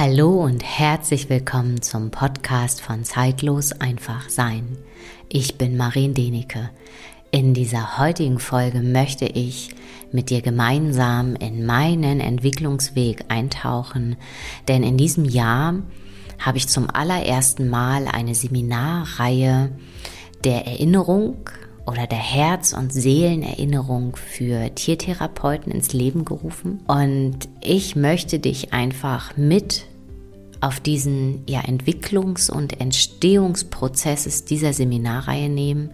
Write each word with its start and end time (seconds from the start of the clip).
Hallo 0.00 0.44
und 0.44 0.62
herzlich 0.62 1.28
willkommen 1.28 1.82
zum 1.82 2.12
Podcast 2.12 2.80
von 2.80 3.02
Zeitlos 3.02 3.72
einfach 3.72 4.28
sein. 4.28 4.78
Ich 5.28 5.58
bin 5.58 5.76
Marien 5.76 6.14
Denike. 6.14 6.70
In 7.32 7.52
dieser 7.52 7.98
heutigen 7.98 8.38
Folge 8.38 8.80
möchte 8.80 9.24
ich 9.24 9.74
mit 10.12 10.30
dir 10.30 10.40
gemeinsam 10.40 11.34
in 11.34 11.66
meinen 11.66 12.20
Entwicklungsweg 12.20 13.24
eintauchen, 13.26 14.14
denn 14.68 14.84
in 14.84 14.98
diesem 14.98 15.24
Jahr 15.24 15.74
habe 16.38 16.58
ich 16.58 16.68
zum 16.68 16.88
allerersten 16.88 17.68
Mal 17.68 18.06
eine 18.06 18.36
Seminarreihe 18.36 19.72
der 20.44 20.64
Erinnerung 20.64 21.38
oder 21.88 22.06
der 22.06 22.18
Herz- 22.18 22.72
und 22.72 22.92
Seelenerinnerung 22.92 24.14
für 24.14 24.72
Tiertherapeuten 24.74 25.72
ins 25.72 25.92
Leben 25.92 26.24
gerufen. 26.24 26.84
Und 26.86 27.48
ich 27.60 27.96
möchte 27.96 28.38
dich 28.38 28.72
einfach 28.72 29.36
mit 29.36 29.87
auf 30.60 30.80
diesen 30.80 31.42
ja, 31.46 31.60
Entwicklungs- 31.60 32.50
und 32.50 32.80
Entstehungsprozesses 32.80 34.44
dieser 34.44 34.72
Seminarreihe 34.72 35.48
nehmen. 35.48 35.90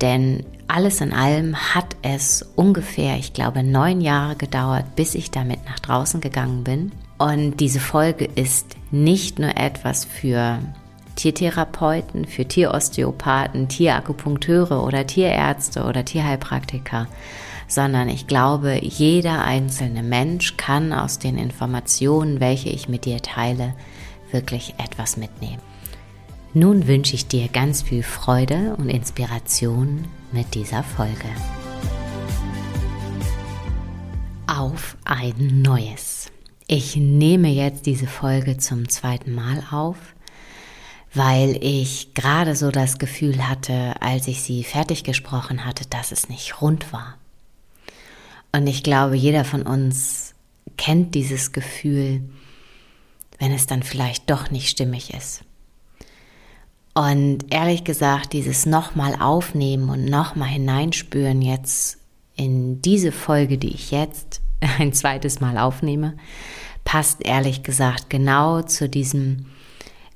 Denn 0.00 0.44
alles 0.66 1.00
in 1.00 1.12
allem 1.12 1.56
hat 1.74 1.96
es 2.02 2.42
ungefähr, 2.56 3.16
ich 3.18 3.32
glaube, 3.32 3.62
neun 3.62 4.00
Jahre 4.00 4.36
gedauert, 4.36 4.96
bis 4.96 5.14
ich 5.14 5.30
damit 5.30 5.64
nach 5.66 5.78
draußen 5.78 6.20
gegangen 6.20 6.64
bin. 6.64 6.92
Und 7.18 7.60
diese 7.60 7.78
Folge 7.78 8.24
ist 8.24 8.66
nicht 8.90 9.38
nur 9.38 9.56
etwas 9.56 10.04
für 10.04 10.58
Tiertherapeuten, 11.14 12.24
für 12.24 12.46
Tierosteopathen, 12.46 13.68
Tierakupunkteure 13.68 14.82
oder 14.82 15.06
Tierärzte 15.06 15.84
oder 15.84 16.04
Tierheilpraktiker, 16.04 17.06
sondern 17.68 18.08
ich 18.08 18.26
glaube, 18.26 18.78
jeder 18.82 19.44
einzelne 19.44 20.02
Mensch 20.02 20.56
kann 20.56 20.92
aus 20.92 21.18
den 21.18 21.38
Informationen, 21.38 22.40
welche 22.40 22.70
ich 22.70 22.88
mit 22.88 23.04
dir 23.04 23.20
teile, 23.22 23.74
wirklich 24.32 24.74
etwas 24.78 25.16
mitnehmen. 25.16 25.60
Nun 26.54 26.86
wünsche 26.86 27.14
ich 27.14 27.26
dir 27.26 27.48
ganz 27.48 27.82
viel 27.82 28.02
Freude 28.02 28.76
und 28.76 28.88
Inspiration 28.88 30.04
mit 30.32 30.54
dieser 30.54 30.82
Folge. 30.82 31.28
Auf 34.46 34.96
ein 35.04 35.62
neues. 35.62 36.30
Ich 36.66 36.96
nehme 36.96 37.48
jetzt 37.48 37.86
diese 37.86 38.06
Folge 38.06 38.58
zum 38.58 38.88
zweiten 38.88 39.34
Mal 39.34 39.62
auf 39.70 39.96
weil 41.14 41.62
ich 41.62 42.14
gerade 42.14 42.56
so 42.56 42.70
das 42.70 42.98
Gefühl 42.98 43.46
hatte, 43.48 44.00
als 44.00 44.28
ich 44.28 44.42
sie 44.42 44.64
fertig 44.64 45.04
gesprochen 45.04 45.64
hatte, 45.64 45.86
dass 45.88 46.12
es 46.12 46.28
nicht 46.28 46.62
rund 46.62 46.92
war. 46.92 47.16
Und 48.52 48.66
ich 48.66 48.82
glaube, 48.82 49.16
jeder 49.16 49.44
von 49.44 49.62
uns 49.62 50.34
kennt 50.76 51.14
dieses 51.14 51.52
Gefühl, 51.52 52.22
wenn 53.42 53.52
es 53.52 53.66
dann 53.66 53.82
vielleicht 53.82 54.30
doch 54.30 54.52
nicht 54.52 54.68
stimmig 54.68 55.12
ist. 55.14 55.40
Und 56.94 57.46
ehrlich 57.50 57.82
gesagt, 57.82 58.34
dieses 58.34 58.66
nochmal 58.66 59.16
aufnehmen 59.20 59.88
und 59.88 60.04
nochmal 60.04 60.48
hineinspüren 60.48 61.42
jetzt 61.42 61.98
in 62.36 62.80
diese 62.82 63.10
Folge, 63.10 63.58
die 63.58 63.74
ich 63.74 63.90
jetzt 63.90 64.42
ein 64.78 64.92
zweites 64.92 65.40
Mal 65.40 65.58
aufnehme, 65.58 66.16
passt 66.84 67.26
ehrlich 67.26 67.64
gesagt 67.64 68.10
genau 68.10 68.62
zu 68.62 68.88
diesem 68.88 69.46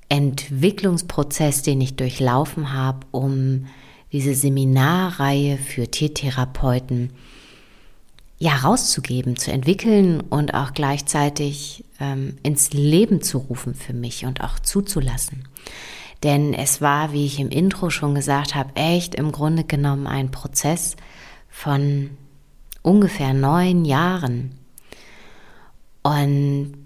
Entwicklungsprozess, 0.08 1.62
den 1.62 1.80
ich 1.80 1.96
durchlaufen 1.96 2.72
habe, 2.72 3.08
um 3.10 3.66
diese 4.12 4.36
Seminarreihe 4.36 5.58
für 5.58 5.90
Tiertherapeuten 5.90 7.10
ja 8.38 8.56
rauszugeben, 8.56 9.36
zu 9.36 9.50
entwickeln 9.50 10.20
und 10.20 10.54
auch 10.54 10.74
gleichzeitig 10.74 11.84
ähm, 12.00 12.36
ins 12.42 12.72
Leben 12.72 13.22
zu 13.22 13.38
rufen 13.38 13.74
für 13.74 13.94
mich 13.94 14.26
und 14.26 14.42
auch 14.42 14.58
zuzulassen. 14.58 15.48
Denn 16.22 16.54
es 16.54 16.80
war, 16.80 17.12
wie 17.12 17.26
ich 17.26 17.40
im 17.40 17.50
Intro 17.50 17.90
schon 17.90 18.14
gesagt 18.14 18.54
habe, 18.54 18.74
echt 18.74 19.14
im 19.14 19.32
Grunde 19.32 19.64
genommen 19.64 20.06
ein 20.06 20.30
Prozess 20.30 20.96
von 21.48 22.10
ungefähr 22.82 23.34
neun 23.34 23.84
Jahren. 23.84 24.58
Und 26.02 26.76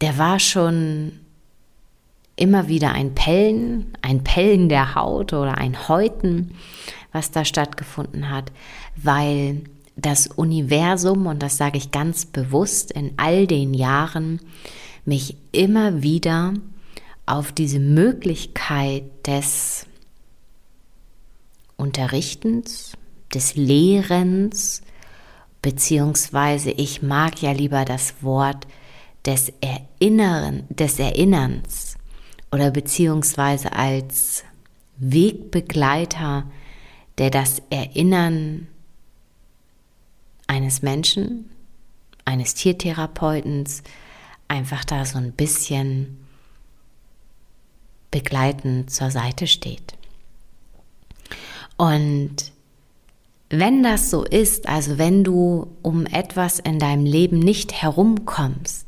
der 0.00 0.18
war 0.18 0.38
schon 0.38 1.12
immer 2.36 2.68
wieder 2.68 2.92
ein 2.92 3.14
Pellen, 3.14 3.92
ein 4.00 4.22
Pellen 4.22 4.68
der 4.68 4.94
Haut 4.94 5.32
oder 5.32 5.58
ein 5.58 5.88
Häuten, 5.88 6.54
was 7.12 7.30
da 7.30 7.44
stattgefunden 7.44 8.30
hat, 8.30 8.52
weil 8.96 9.62
das 9.96 10.28
Universum, 10.28 11.26
und 11.26 11.42
das 11.42 11.56
sage 11.56 11.78
ich 11.78 11.90
ganz 11.90 12.24
bewusst, 12.24 12.92
in 12.92 13.12
all 13.16 13.46
den 13.46 13.74
Jahren 13.74 14.40
mich 15.04 15.36
immer 15.52 16.02
wieder 16.02 16.54
auf 17.26 17.52
diese 17.52 17.80
Möglichkeit 17.80 19.04
des 19.26 19.86
Unterrichtens, 21.76 22.92
des 23.34 23.54
Lehrens, 23.56 24.82
beziehungsweise 25.62 26.70
ich 26.70 27.02
mag 27.02 27.42
ja 27.42 27.52
lieber 27.52 27.84
das 27.84 28.22
Wort 28.22 28.66
des 29.26 29.52
Erinnern, 29.60 30.64
des 30.70 30.98
Erinnerns 30.98 31.96
oder 32.50 32.70
beziehungsweise 32.70 33.72
als 33.72 34.44
Wegbegleiter, 34.96 36.44
der 37.18 37.30
das 37.30 37.60
Erinnern 37.70 38.68
eines 40.46 40.82
Menschen, 40.82 41.50
eines 42.24 42.54
Tiertherapeutens 42.54 43.82
einfach 44.48 44.84
da 44.84 45.04
so 45.04 45.18
ein 45.18 45.32
bisschen 45.32 46.18
begleitend 48.10 48.90
zur 48.90 49.10
Seite 49.10 49.46
steht. 49.46 49.94
Und 51.76 52.52
wenn 53.50 53.82
das 53.82 54.10
so 54.10 54.24
ist, 54.24 54.68
also 54.68 54.98
wenn 54.98 55.24
du 55.24 55.68
um 55.82 56.06
etwas 56.06 56.58
in 56.58 56.78
deinem 56.78 57.04
Leben 57.04 57.38
nicht 57.38 57.72
herumkommst, 57.72 58.87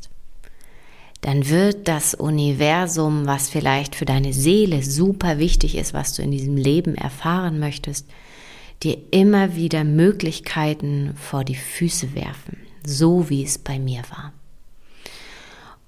dann 1.21 1.49
wird 1.49 1.87
das 1.87 2.15
Universum, 2.15 3.27
was 3.27 3.51
vielleicht 3.51 3.95
für 3.95 4.07
deine 4.07 4.33
Seele 4.33 4.83
super 4.83 5.39
wichtig 5.39 5.77
ist, 5.77 5.93
was 5.93 6.15
du 6.15 6.23
in 6.23 6.31
diesem 6.31 6.57
Leben 6.57 6.95
erfahren 6.95 7.59
möchtest, 7.59 8.07
dir 8.83 8.97
immer 9.11 9.55
wieder 9.57 9.85
Möglichkeiten 9.85 11.15
vor 11.17 11.45
die 11.45 11.57
Füße 11.57 12.15
werfen, 12.15 12.57
so 12.85 13.29
wie 13.29 13.45
es 13.45 13.59
bei 13.59 13.79
mir 13.79 14.03
war. 14.11 14.33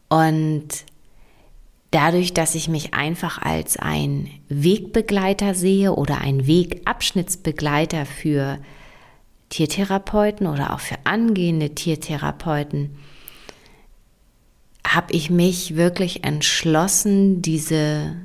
Und 0.08 0.68
dadurch, 1.90 2.34
dass 2.34 2.54
ich 2.54 2.68
mich 2.68 2.92
einfach 2.92 3.40
als 3.40 3.78
ein 3.78 4.28
Wegbegleiter 4.48 5.54
sehe 5.54 5.94
oder 5.94 6.18
ein 6.18 6.46
Wegabschnittsbegleiter 6.46 8.04
für 8.04 8.58
Tiertherapeuten 9.48 10.46
oder 10.46 10.74
auch 10.74 10.80
für 10.80 10.96
angehende 11.04 11.70
Tiertherapeuten, 11.74 12.98
habe 14.86 15.12
ich 15.12 15.30
mich 15.30 15.76
wirklich 15.76 16.24
entschlossen, 16.24 17.42
diese 17.42 18.16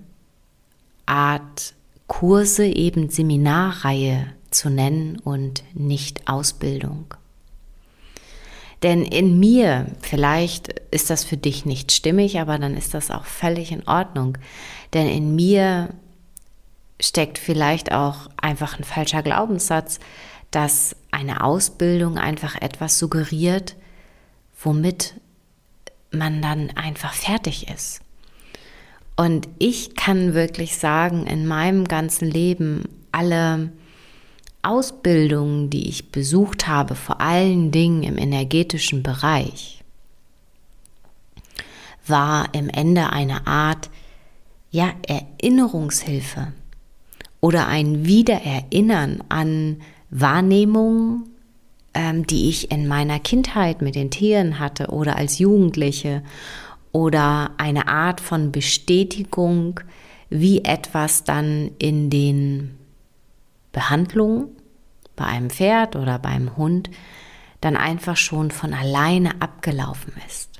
Art 1.06 1.74
Kurse 2.08 2.66
eben 2.66 3.10
Seminarreihe 3.10 4.28
zu 4.50 4.70
nennen 4.70 5.20
und 5.20 5.64
nicht 5.74 6.28
Ausbildung. 6.28 7.14
Denn 8.84 9.04
in 9.04 9.40
mir, 9.40 9.88
vielleicht 10.02 10.70
ist 10.92 11.10
das 11.10 11.24
für 11.24 11.38
dich 11.38 11.66
nicht 11.66 11.92
stimmig, 11.92 12.40
aber 12.40 12.60
dann 12.60 12.78
ist 12.78 12.94
das 12.94 13.12
auch 13.12 13.26
völlig 13.26 13.72
in 13.72 13.88
Ordnung. 13.88 14.38
Denn 14.94 15.08
in 15.08 15.36
mir 15.36 15.90
steckt 17.00 17.38
vielleicht 17.38 17.92
auch 17.92 18.30
einfach 18.38 18.78
ein 18.78 18.84
falscher 18.84 19.24
Glaubenssatz, 19.24 20.00
dass 20.52 20.96
eine 21.12 21.44
Ausbildung 21.44 22.18
einfach 22.18 22.56
etwas 22.62 23.00
suggeriert, 23.00 23.76
womit 24.60 25.16
man 26.12 26.42
dann 26.42 26.72
einfach 26.72 27.14
fertig 27.14 27.68
ist. 27.70 28.02
Und 29.16 29.48
ich 29.58 29.96
kann 29.96 30.34
wirklich 30.34 30.78
sagen, 30.78 31.26
in 31.26 31.48
meinem 31.48 31.86
ganzen 31.86 32.30
Leben 32.30 32.84
alle 33.12 33.72
Ausbildungen, 34.62 35.70
die 35.70 35.90
ich 35.90 36.12
besucht 36.12 36.68
habe, 36.68 36.96
vor 36.96 37.20
allen 37.20 37.72
Dingen 37.72 38.04
im 38.04 38.18
energetischen 38.18 39.02
Bereich, 39.02 39.84
war 42.06 42.54
im 42.54 42.70
Ende 42.70 43.12
eine 43.12 43.48
Art 43.48 43.90
ja, 44.72 44.92
Erinnerungshilfe 45.08 46.54
oder 47.42 47.68
ein 47.68 48.06
Wiedererinnern 48.06 49.24
an 49.30 49.82
Wahrnehmungen, 50.10 51.30
ähm, 51.98 52.28
die 52.28 52.48
ich 52.48 52.70
in 52.70 52.88
meiner 52.88 53.20
Kindheit 53.20 53.82
mit 53.82 53.96
den 53.96 54.12
Tieren 54.12 54.60
hatte 54.60 54.90
oder 54.90 55.16
als 55.16 55.40
Jugendliche 55.40 56.22
oder 56.92 57.52
eine 57.58 57.88
Art 57.88 58.22
von 58.22 58.52
Bestätigung, 58.52 59.80
wie 60.30 60.64
etwas 60.64 61.24
dann 61.24 61.72
in 61.80 62.12
den 62.12 62.78
Behandlungen 63.72 64.50
bei 65.16 65.26
einem 65.26 65.50
Pferd 65.50 65.96
oder 65.96 66.20
beim 66.20 66.56
Hund 66.56 66.92
dann 67.62 67.76
einfach 67.76 68.16
schon 68.16 68.52
von 68.52 68.76
alleine 68.76 69.42
abgelaufen 69.42 70.14
ist. 70.28 70.52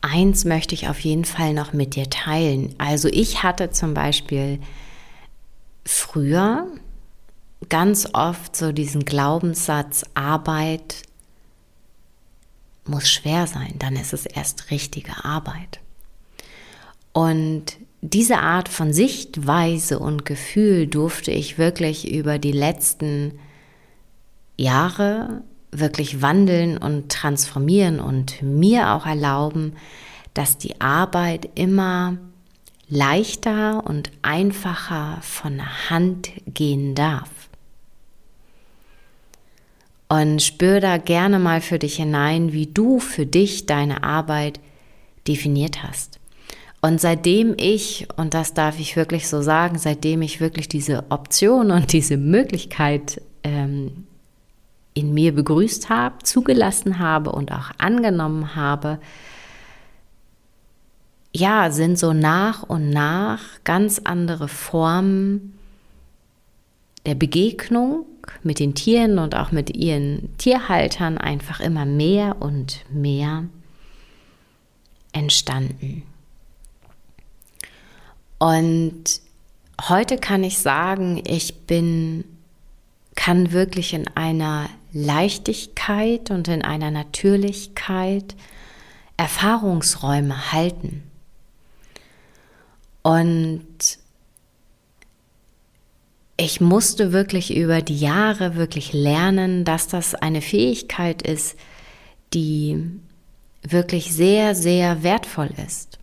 Eins 0.00 0.46
möchte 0.46 0.74
ich 0.74 0.88
auf 0.88 1.00
jeden 1.00 1.26
Fall 1.26 1.52
noch 1.52 1.74
mit 1.74 1.96
dir 1.96 2.08
teilen. 2.08 2.74
Also 2.78 3.08
ich 3.08 3.42
hatte 3.42 3.72
zum 3.72 3.92
Beispiel 3.92 4.58
früher 5.84 6.66
ganz 7.68 8.08
oft 8.12 8.56
so 8.56 8.72
diesen 8.72 9.04
Glaubenssatz, 9.04 10.04
Arbeit 10.14 11.02
muss 12.84 13.08
schwer 13.08 13.46
sein, 13.46 13.74
dann 13.78 13.96
ist 13.96 14.12
es 14.12 14.26
erst 14.26 14.70
richtige 14.70 15.24
Arbeit. 15.24 15.80
Und 17.12 17.78
diese 18.02 18.38
Art 18.38 18.68
von 18.68 18.92
Sichtweise 18.92 19.98
und 19.98 20.24
Gefühl 20.24 20.86
durfte 20.86 21.30
ich 21.30 21.58
wirklich 21.58 22.12
über 22.12 22.38
die 22.38 22.52
letzten 22.52 23.38
Jahre 24.56 25.42
wirklich 25.72 26.22
wandeln 26.22 26.78
und 26.78 27.10
transformieren 27.10 28.00
und 28.00 28.42
mir 28.42 28.92
auch 28.92 29.06
erlauben, 29.06 29.74
dass 30.34 30.58
die 30.58 30.80
Arbeit 30.80 31.48
immer 31.54 32.16
leichter 32.88 33.84
und 33.86 34.10
einfacher 34.22 35.18
von 35.22 35.56
der 35.56 35.90
Hand 35.90 36.30
gehen 36.46 36.94
darf. 36.94 37.35
Und 40.08 40.40
spür 40.40 40.80
da 40.80 40.98
gerne 40.98 41.38
mal 41.38 41.60
für 41.60 41.78
dich 41.78 41.96
hinein, 41.96 42.52
wie 42.52 42.66
du 42.66 43.00
für 43.00 43.26
dich 43.26 43.66
deine 43.66 44.04
Arbeit 44.04 44.60
definiert 45.26 45.82
hast. 45.82 46.20
Und 46.80 47.00
seitdem 47.00 47.54
ich, 47.58 48.06
und 48.16 48.32
das 48.34 48.54
darf 48.54 48.78
ich 48.78 48.94
wirklich 48.94 49.28
so 49.28 49.42
sagen, 49.42 49.78
seitdem 49.78 50.22
ich 50.22 50.40
wirklich 50.40 50.68
diese 50.68 51.10
Option 51.10 51.72
und 51.72 51.92
diese 51.92 52.16
Möglichkeit 52.16 53.20
ähm, 53.42 54.06
in 54.94 55.12
mir 55.12 55.34
begrüßt 55.34 55.90
habe, 55.90 56.22
zugelassen 56.22 57.00
habe 57.00 57.32
und 57.32 57.50
auch 57.50 57.70
angenommen 57.78 58.54
habe, 58.54 59.00
ja, 61.34 61.70
sind 61.70 61.98
so 61.98 62.12
nach 62.12 62.62
und 62.62 62.90
nach 62.90 63.40
ganz 63.64 64.00
andere 64.04 64.48
Formen 64.48 65.58
der 67.04 67.14
Begegnung 67.14 68.06
mit 68.42 68.58
den 68.58 68.74
Tieren 68.74 69.18
und 69.18 69.34
auch 69.34 69.52
mit 69.52 69.76
ihren 69.76 70.36
Tierhaltern 70.38 71.18
einfach 71.18 71.60
immer 71.60 71.84
mehr 71.84 72.36
und 72.40 72.84
mehr 72.90 73.44
entstanden. 75.12 76.02
Und 78.38 79.20
heute 79.88 80.18
kann 80.18 80.44
ich 80.44 80.58
sagen, 80.58 81.22
ich 81.26 81.66
bin, 81.66 82.24
kann 83.14 83.52
wirklich 83.52 83.94
in 83.94 84.08
einer 84.08 84.68
Leichtigkeit 84.92 86.30
und 86.30 86.48
in 86.48 86.62
einer 86.62 86.90
Natürlichkeit 86.90 88.36
Erfahrungsräume 89.16 90.52
halten. 90.52 91.02
Und 93.02 93.66
ich 96.36 96.60
musste 96.60 97.12
wirklich 97.12 97.56
über 97.56 97.80
die 97.80 97.98
Jahre 97.98 98.56
wirklich 98.56 98.92
lernen, 98.92 99.64
dass 99.64 99.88
das 99.88 100.14
eine 100.14 100.42
Fähigkeit 100.42 101.22
ist, 101.22 101.56
die 102.34 103.00
wirklich 103.62 104.12
sehr, 104.12 104.54
sehr 104.54 105.02
wertvoll 105.02 105.50
ist. 105.66 105.98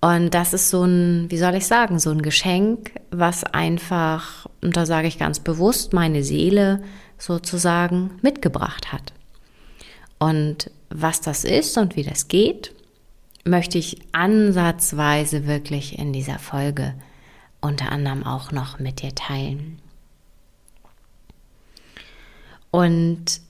Und 0.00 0.34
das 0.34 0.52
ist 0.52 0.68
so 0.68 0.84
ein, 0.84 1.30
wie 1.30 1.38
soll 1.38 1.54
ich 1.54 1.66
sagen, 1.66 1.98
so 1.98 2.10
ein 2.10 2.20
Geschenk, 2.20 2.90
was 3.10 3.44
einfach, 3.44 4.46
und 4.60 4.76
da 4.76 4.84
sage 4.84 5.08
ich 5.08 5.18
ganz 5.18 5.40
bewusst, 5.40 5.94
meine 5.94 6.22
Seele 6.22 6.82
sozusagen 7.16 8.10
mitgebracht 8.20 8.92
hat. 8.92 9.14
Und 10.18 10.70
was 10.90 11.20
das 11.20 11.44
ist 11.44 11.78
und 11.78 11.96
wie 11.96 12.02
das 12.02 12.28
geht, 12.28 12.74
möchte 13.44 13.78
ich 13.78 13.98
ansatzweise 14.12 15.46
wirklich 15.46 15.98
in 15.98 16.12
dieser 16.12 16.38
Folge 16.38 16.94
unter 17.64 17.90
anderem 17.90 18.24
auch 18.24 18.52
noch 18.52 18.78
mit 18.78 19.02
dir 19.02 19.14
teilen. 19.14 19.78
Und 22.70 23.40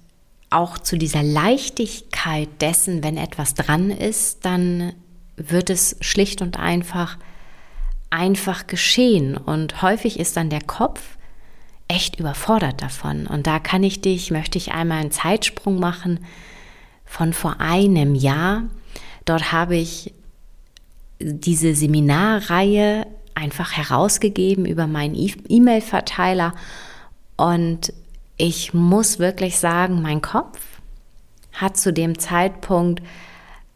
auch 0.51 0.79
zu 0.79 0.97
dieser 0.97 1.23
Leichtigkeit 1.23 2.49
dessen, 2.61 3.03
wenn 3.03 3.17
etwas 3.17 3.55
dran 3.55 3.91
ist, 3.91 4.45
dann 4.45 4.93
wird 5.37 5.69
es 5.71 5.97
schlicht 6.01 6.43
und 6.43 6.59
einfach 6.59 7.19
einfach 8.11 8.69
geschehen. 8.69 9.37
Und 9.37 9.83
häufig 9.83 10.21
ist 10.21 10.37
dann 10.37 10.51
der 10.51 10.63
Kopf 10.63 11.19
echt 11.89 12.21
überfordert 12.21 12.81
davon. 12.81 13.27
Und 13.27 13.47
da 13.47 13.59
kann 13.59 13.83
ich 13.83 14.01
dich, 14.01 14.31
möchte 14.31 14.59
ich 14.59 14.73
einmal 14.73 15.01
einen 15.01 15.11
Zeitsprung 15.11 15.81
machen 15.81 16.21
von 17.05 17.33
vor 17.33 17.61
einem 17.61 18.15
Jahr. 18.15 18.65
Dort 19.25 19.51
habe 19.51 19.77
ich 19.77 20.15
diese 21.19 21.75
Seminarreihe 21.75 23.07
einfach 23.45 23.73
herausgegeben 23.73 24.65
über 24.65 24.87
meinen 24.87 25.15
e- 25.15 25.35
E-Mail-Verteiler. 25.49 26.55
Und 27.37 27.93
ich 28.37 28.75
muss 28.75 29.19
wirklich 29.19 29.59
sagen, 29.59 30.03
mein 30.03 30.23
Kopf 30.23 30.59
hat 31.53 31.77
zu 31.77 31.93
dem 31.93 32.19
Zeitpunkt 32.19 33.03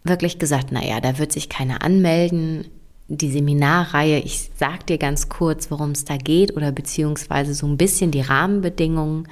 wirklich 0.05 0.39
gesagt, 0.39 0.73
naja, 0.73 1.01
da 1.01 1.19
wird 1.19 1.33
sich 1.33 1.49
keiner 1.49 1.83
anmelden 1.83 2.65
die 3.09 3.31
Seminarreihe. 3.31 4.19
Ich 4.19 4.51
sage 4.57 4.85
dir 4.87 4.99
ganz 4.99 5.29
kurz, 5.29 5.71
worum 5.71 5.93
es 5.93 6.05
da 6.05 6.17
geht 6.17 6.55
oder 6.57 6.73
beziehungsweise 6.73 7.55
so 7.55 7.67
ein 7.67 7.79
bisschen 7.79 8.11
die 8.11 8.21
Rahmenbedingungen. 8.21 9.27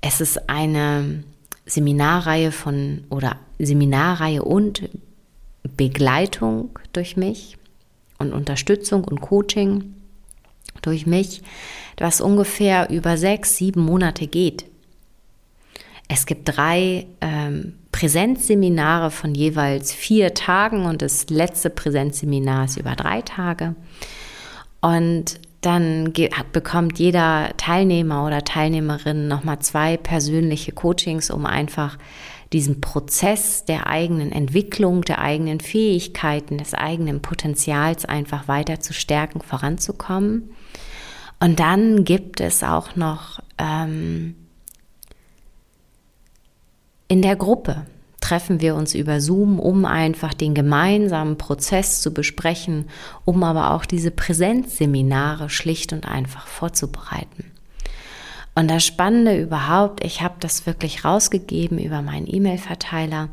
Es 0.00 0.20
ist 0.20 0.48
eine 0.48 1.24
Seminarreihe 1.66 2.52
von 2.52 3.04
oder 3.10 3.36
Seminarreihe 3.58 4.44
und 4.44 4.88
Begleitung 5.76 6.70
durch 6.92 7.16
mich 7.16 7.58
und 8.18 8.32
Unterstützung 8.32 9.04
und 9.04 9.20
Coaching 9.20 9.94
durch 10.82 11.06
mich, 11.06 11.42
was 11.96 12.20
ungefähr 12.20 12.90
über 12.90 13.16
sechs, 13.16 13.56
sieben 13.56 13.84
Monate 13.84 14.26
geht. 14.26 14.64
Es 16.08 16.24
gibt 16.24 16.56
drei 16.56 17.06
ähm, 17.20 17.74
Präsenzseminare 17.92 19.10
von 19.10 19.34
jeweils 19.34 19.92
vier 19.92 20.34
Tagen 20.34 20.86
und 20.86 21.02
das 21.02 21.28
letzte 21.30 21.68
Präsenzseminar 21.68 22.64
ist 22.66 22.78
über 22.78 22.94
drei 22.94 23.22
Tage. 23.22 23.74
Und 24.80 25.40
dann 25.60 26.12
bekommt 26.52 26.98
jeder 27.00 27.50
Teilnehmer 27.56 28.24
oder 28.24 28.44
Teilnehmerin 28.44 29.26
nochmal 29.26 29.58
zwei 29.58 29.96
persönliche 29.96 30.72
Coachings, 30.72 31.30
um 31.30 31.44
einfach 31.44 31.98
diesen 32.52 32.80
Prozess 32.80 33.64
der 33.64 33.86
eigenen 33.86 34.32
Entwicklung, 34.32 35.02
der 35.02 35.18
eigenen 35.20 35.60
Fähigkeiten, 35.60 36.58
des 36.58 36.74
eigenen 36.74 37.20
Potenzials 37.20 38.04
einfach 38.04 38.48
weiter 38.48 38.80
zu 38.80 38.92
stärken, 38.94 39.40
voranzukommen. 39.40 40.50
Und 41.40 41.60
dann 41.60 42.04
gibt 42.04 42.40
es 42.40 42.62
auch 42.64 42.96
noch 42.96 43.40
ähm, 43.58 44.34
in 47.08 47.22
der 47.22 47.36
Gruppe 47.36 47.86
treffen 48.20 48.60
wir 48.60 48.74
uns 48.74 48.94
über 48.94 49.20
Zoom, 49.22 49.58
um 49.58 49.86
einfach 49.86 50.34
den 50.34 50.54
gemeinsamen 50.54 51.38
Prozess 51.38 52.02
zu 52.02 52.12
besprechen, 52.12 52.86
um 53.24 53.42
aber 53.42 53.72
auch 53.72 53.86
diese 53.86 54.10
Präsenzseminare 54.10 55.48
schlicht 55.48 55.94
und 55.94 56.06
einfach 56.06 56.46
vorzubereiten. 56.46 57.50
Und 58.58 58.66
das 58.66 58.84
Spannende 58.84 59.40
überhaupt, 59.40 60.02
ich 60.04 60.20
habe 60.20 60.34
das 60.40 60.66
wirklich 60.66 61.04
rausgegeben 61.04 61.78
über 61.78 62.02
meinen 62.02 62.26
E-Mail-Verteiler. 62.26 63.28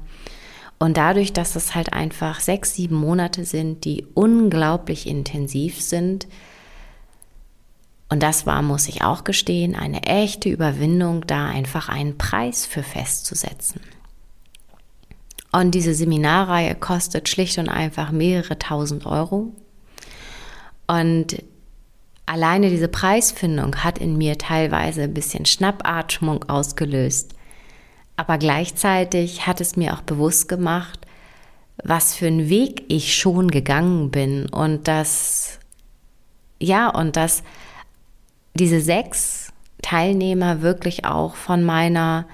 Und 0.78 0.98
dadurch, 0.98 1.34
dass 1.34 1.56
es 1.56 1.74
halt 1.74 1.94
einfach 1.94 2.40
sechs, 2.40 2.76
sieben 2.76 2.94
Monate 2.94 3.44
sind, 3.44 3.86
die 3.86 4.06
unglaublich 4.14 5.08
intensiv 5.08 5.82
sind, 5.82 6.28
und 8.08 8.22
das 8.22 8.46
war, 8.46 8.62
muss 8.62 8.88
ich 8.88 9.02
auch 9.02 9.24
gestehen, 9.24 9.76
eine 9.76 10.04
echte 10.04 10.48
Überwindung, 10.48 11.26
da 11.26 11.48
einfach 11.48 11.90
einen 11.90 12.20
Preis 12.20 12.68
für 12.68 12.84
festzusetzen. 12.84 13.82
Und 15.52 15.72
diese 15.72 15.96
Seminarreihe 15.96 16.76
kostet 16.76 17.30
schlicht 17.30 17.58
und 17.58 17.68
einfach 17.68 18.12
mehrere 18.12 18.60
tausend 18.60 19.08
Euro. 19.08 19.54
Und 20.86 21.42
alleine 22.26 22.70
diese 22.70 22.88
Preisfindung 22.88 23.78
hat 23.78 24.00
in 24.00 24.18
mir 24.18 24.38
teilweise 24.38 25.04
ein 25.04 25.14
bisschen 25.14 25.46
Schnappatmung 25.46 26.44
ausgelöst. 26.50 27.34
Aber 28.18 28.38
gleichzeitig 28.38 29.46
hat 29.46 29.62
es 29.62 29.76
mir 29.76 29.94
auch 29.94 30.02
bewusst 30.02 30.48
gemacht, 30.48 31.00
was 31.84 32.16
für 32.16 32.28
einen 32.28 32.50
Weg 32.50 32.84
ich 32.88 33.16
schon 33.16 33.52
gegangen 33.52 34.10
bin 34.10 34.48
und 34.50 34.88
dass, 34.88 35.60
ja, 36.60 36.90
und 36.90 37.18
dass 37.18 37.44
diese 38.54 38.80
sechs 38.80 39.52
Teilnehmer 39.82 40.62
wirklich 40.62 41.06
auch 41.06 41.36
von 41.36 41.64
meiner 41.64 42.26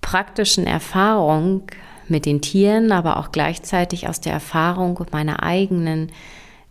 praktischen 0.00 0.66
Erfahrung 0.66 1.62
mit 2.08 2.26
den 2.26 2.40
Tieren, 2.40 2.90
aber 2.90 3.18
auch 3.18 3.30
gleichzeitig 3.30 4.08
aus 4.08 4.20
der 4.20 4.32
Erfahrung 4.32 4.98
meiner 5.12 5.42
eigenen 5.42 6.10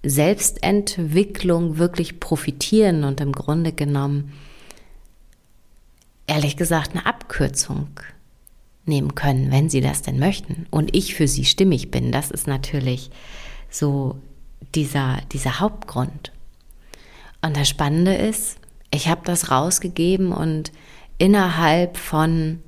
Selbstentwicklung 0.09 1.77
wirklich 1.77 2.19
profitieren 2.19 3.03
und 3.03 3.21
im 3.21 3.31
Grunde 3.31 3.71
genommen, 3.71 4.33
ehrlich 6.27 6.57
gesagt, 6.57 6.91
eine 6.91 7.05
Abkürzung 7.05 7.89
nehmen 8.85 9.15
können, 9.15 9.51
wenn 9.51 9.69
sie 9.69 9.81
das 9.81 10.01
denn 10.01 10.19
möchten. 10.19 10.65
Und 10.71 10.95
ich 10.95 11.15
für 11.15 11.27
sie 11.27 11.45
stimmig 11.45 11.91
bin. 11.91 12.11
Das 12.11 12.31
ist 12.31 12.47
natürlich 12.47 13.09
so 13.69 14.17
dieser, 14.75 15.19
dieser 15.31 15.59
Hauptgrund. 15.59 16.31
Und 17.41 17.55
das 17.57 17.69
Spannende 17.69 18.15
ist, 18.15 18.57
ich 18.91 19.07
habe 19.07 19.21
das 19.25 19.51
rausgegeben 19.51 20.31
und 20.31 20.71
innerhalb 21.17 21.97
von, 21.97 22.61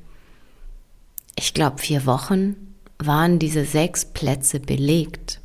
ich 1.35 1.53
glaube, 1.53 1.79
vier 1.79 2.05
Wochen 2.05 2.55
waren 2.97 3.39
diese 3.39 3.63
sechs 3.65 4.05
Plätze 4.05 4.59
belegt. 4.59 5.38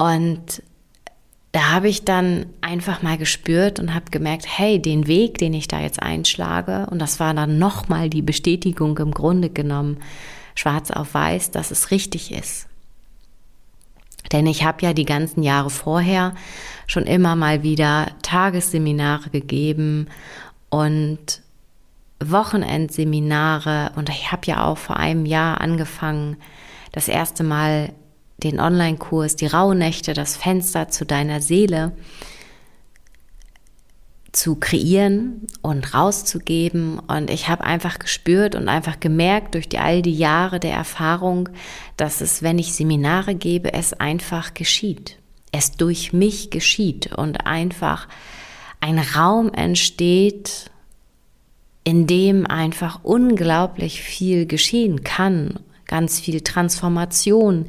Und 0.00 0.62
da 1.52 1.72
habe 1.72 1.90
ich 1.90 2.06
dann 2.06 2.46
einfach 2.62 3.02
mal 3.02 3.18
gespürt 3.18 3.78
und 3.78 3.94
habe 3.94 4.10
gemerkt, 4.10 4.46
hey, 4.48 4.80
den 4.80 5.06
Weg, 5.06 5.36
den 5.36 5.52
ich 5.52 5.68
da 5.68 5.78
jetzt 5.78 6.02
einschlage, 6.02 6.86
und 6.90 7.00
das 7.00 7.20
war 7.20 7.34
dann 7.34 7.58
nochmal 7.58 8.08
die 8.08 8.22
Bestätigung 8.22 8.96
im 8.96 9.10
Grunde 9.10 9.50
genommen, 9.50 9.98
schwarz 10.54 10.90
auf 10.90 11.12
weiß, 11.12 11.50
dass 11.50 11.70
es 11.70 11.90
richtig 11.90 12.32
ist. 12.32 12.66
Denn 14.32 14.46
ich 14.46 14.64
habe 14.64 14.78
ja 14.80 14.94
die 14.94 15.04
ganzen 15.04 15.42
Jahre 15.42 15.68
vorher 15.68 16.34
schon 16.86 17.04
immer 17.04 17.36
mal 17.36 17.62
wieder 17.62 18.06
Tagesseminare 18.22 19.28
gegeben 19.28 20.06
und 20.70 21.42
Wochenendseminare 22.24 23.92
und 23.96 24.08
ich 24.08 24.32
habe 24.32 24.46
ja 24.46 24.64
auch 24.64 24.78
vor 24.78 24.96
einem 24.96 25.26
Jahr 25.26 25.60
angefangen, 25.60 26.38
das 26.90 27.06
erste 27.06 27.44
Mal 27.44 27.92
den 28.44 28.60
Online-Kurs 28.60 29.36
Die 29.36 29.46
Rauhnächte, 29.46 30.14
das 30.14 30.36
Fenster 30.36 30.88
zu 30.88 31.04
deiner 31.04 31.40
Seele 31.40 31.92
zu 34.32 34.56
kreieren 34.56 35.46
und 35.62 35.94
rauszugeben. 35.94 36.98
Und 36.98 37.30
ich 37.30 37.48
habe 37.48 37.64
einfach 37.64 37.98
gespürt 37.98 38.54
und 38.54 38.68
einfach 38.68 39.00
gemerkt 39.00 39.54
durch 39.54 39.68
die, 39.68 39.78
all 39.78 40.02
die 40.02 40.14
Jahre 40.14 40.60
der 40.60 40.72
Erfahrung, 40.72 41.48
dass 41.96 42.20
es, 42.20 42.42
wenn 42.42 42.58
ich 42.58 42.72
Seminare 42.72 43.34
gebe, 43.34 43.72
es 43.72 43.92
einfach 43.92 44.54
geschieht. 44.54 45.16
Es 45.52 45.72
durch 45.72 46.12
mich 46.12 46.50
geschieht 46.50 47.12
und 47.16 47.46
einfach 47.46 48.06
ein 48.80 48.98
Raum 48.98 49.52
entsteht, 49.52 50.70
in 51.82 52.06
dem 52.06 52.46
einfach 52.46 53.00
unglaublich 53.02 54.00
viel 54.00 54.46
geschehen 54.46 55.02
kann 55.02 55.58
ganz 55.90 56.20
viel 56.20 56.40
Transformation. 56.40 57.66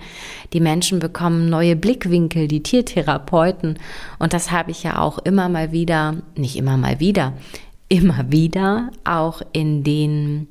Die 0.54 0.60
Menschen 0.60 1.00
bekommen 1.00 1.50
neue 1.50 1.76
Blickwinkel, 1.76 2.48
die 2.48 2.62
Tiertherapeuten. 2.62 3.80
Und 4.20 4.34
das 4.34 4.52
habe 4.52 4.70
ich 4.70 4.84
ja 4.84 5.00
auch 5.00 5.18
immer 5.18 5.50
mal 5.50 5.72
wieder, 5.72 6.18
nicht 6.36 6.56
immer 6.56 6.78
mal 6.78 7.00
wieder, 7.00 7.34
immer 7.90 8.32
wieder 8.32 8.92
auch 9.04 9.42
in 9.54 9.84
den 9.84 10.48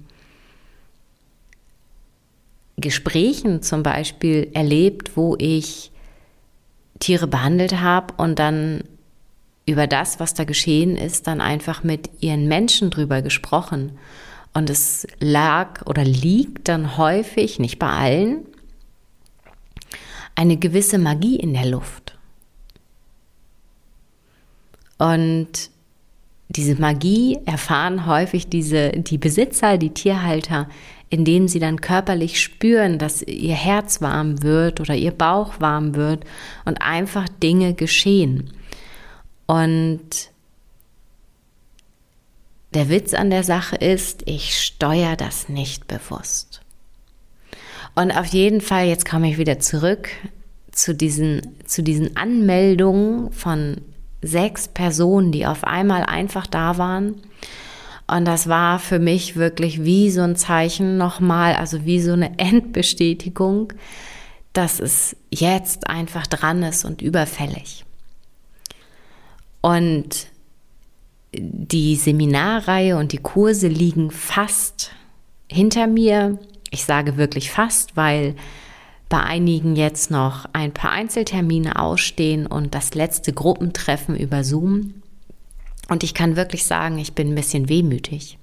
Gesprächen 2.77 3.63
zum 3.63 3.85
Beispiel 3.85 4.51
erlebt, 4.53 5.17
wo 5.17 5.37
ich 5.39 5.93
Tiere 6.99 7.29
behandelt 7.29 7.81
habe 7.81 8.15
und 8.17 8.41
dann 8.41 8.83
über 9.65 9.87
das, 9.87 10.19
was 10.19 10.35
da 10.35 10.43
geschehen 10.43 10.97
ist, 10.97 11.29
dann 11.29 11.41
einfach 11.41 11.85
mit 11.85 12.11
ihren 12.21 12.49
Menschen 12.49 12.91
drüber 12.91 13.23
gesprochen. 13.23 13.93
Und 14.53 14.69
es 14.69 15.07
lag 15.21 15.87
oder 15.87 16.05
liegt 16.05 16.69
dann 16.69 16.97
häufig, 16.97 17.59
nicht 17.59 17.79
bei 17.79 17.89
allen, 17.89 18.47
eine 20.35 20.57
gewisse 20.57 20.99
Magie 20.99 21.37
in 21.37 21.53
der 21.53 21.67
Luft. 21.67 22.19
Und 24.99 25.71
diese 26.49 26.81
Magie 26.81 27.39
erfahren 27.47 28.07
häufig 28.07 28.49
diese, 28.49 28.91
die 28.91 29.19
Besitzer, 29.19 29.79
die 29.79 29.95
Tierhalter, 29.95 30.69
indem 31.09 31.47
sie 31.47 31.61
dann 31.61 31.81
körperlich 31.81 32.41
spüren, 32.41 32.99
dass 32.99 33.23
ihr 33.23 33.55
Herz 33.55 34.01
warm 34.01 34.43
wird 34.43 34.81
oder 34.81 34.95
ihr 34.95 35.13
Bauch 35.13 35.61
warm 35.61 35.95
wird 35.95 36.25
und 36.65 36.83
einfach 36.83 37.29
Dinge 37.29 37.75
geschehen. 37.75 38.53
Und 39.47 40.31
der 42.75 42.89
Witz 42.89 43.15
an 43.15 43.31
der 43.31 43.45
Sache 43.45 43.77
ist, 43.77 44.23
ich 44.27 44.57
steuere 44.59 45.17
das 45.17 45.49
nicht 45.49 45.87
bewusst. 45.89 46.61
Und 47.95 48.13
auf 48.13 48.27
jeden 48.27 48.61
Fall, 48.61 48.87
jetzt 48.87 49.09
komme 49.09 49.29
ich 49.29 49.39
wieder 49.39 49.59
zurück 49.59 50.09
zu 50.71 50.95
diesen, 50.95 51.59
zu 51.67 51.83
diesen 51.83 52.17
Anmeldungen 52.17 53.33
von 53.33 53.81
sechs 54.23 54.69
Personen, 54.69 55.33
die 55.33 55.47
auf 55.47 55.65
einmal 55.65 56.05
einfach 56.05 56.47
da 56.47 56.79
waren. 56.79 57.17
Und 58.07 58.25
das 58.25 58.49
war 58.49 58.79
für 58.79 58.99
mich 58.99 59.37
wirklich 59.37 59.85
wie 59.85 60.11
so 60.11 60.23
ein 60.23 60.37
Zeichen 60.37 60.97
nochmal, 60.97 61.55
also 61.55 61.85
wie 61.85 62.01
so 62.01 62.13
eine 62.13 62.33
Endbestätigung, 62.39 63.73
dass 64.53 64.81
es 64.81 65.17
jetzt 65.31 65.89
einfach 65.89 66.27
dran 66.27 66.63
ist 66.63 66.85
und 66.85 67.03
überfällig. 67.03 67.85
Und 69.61 70.30
die 71.33 71.97
Seminarreihe 71.97 72.97
und 72.97 73.13
die 73.13 73.19
Kurse 73.19 73.69
liegen 73.69 74.11
fast 74.11 74.93
hinter 75.49 75.87
mir. 75.87 76.39
Ich 76.71 76.85
sage 76.85 77.17
wirklich 77.17 77.51
fast, 77.51 77.97
weil 77.97 78.35
bei 79.09 79.21
einigen 79.21 79.75
jetzt 79.75 80.11
noch 80.11 80.47
ein 80.53 80.73
paar 80.73 80.93
Einzeltermine 80.93 81.79
ausstehen 81.79 82.47
und 82.47 82.75
das 82.75 82.95
letzte 82.95 83.33
Gruppentreffen 83.33 84.17
über 84.17 84.45
Zoom. 84.45 84.95
Und 85.89 86.05
ich 86.05 86.15
kann 86.15 86.37
wirklich 86.37 86.65
sagen, 86.65 86.99
ich 86.99 87.15
bin 87.15 87.31
ein 87.31 87.35
bisschen 87.35 87.69
wehmütig, 87.69 88.39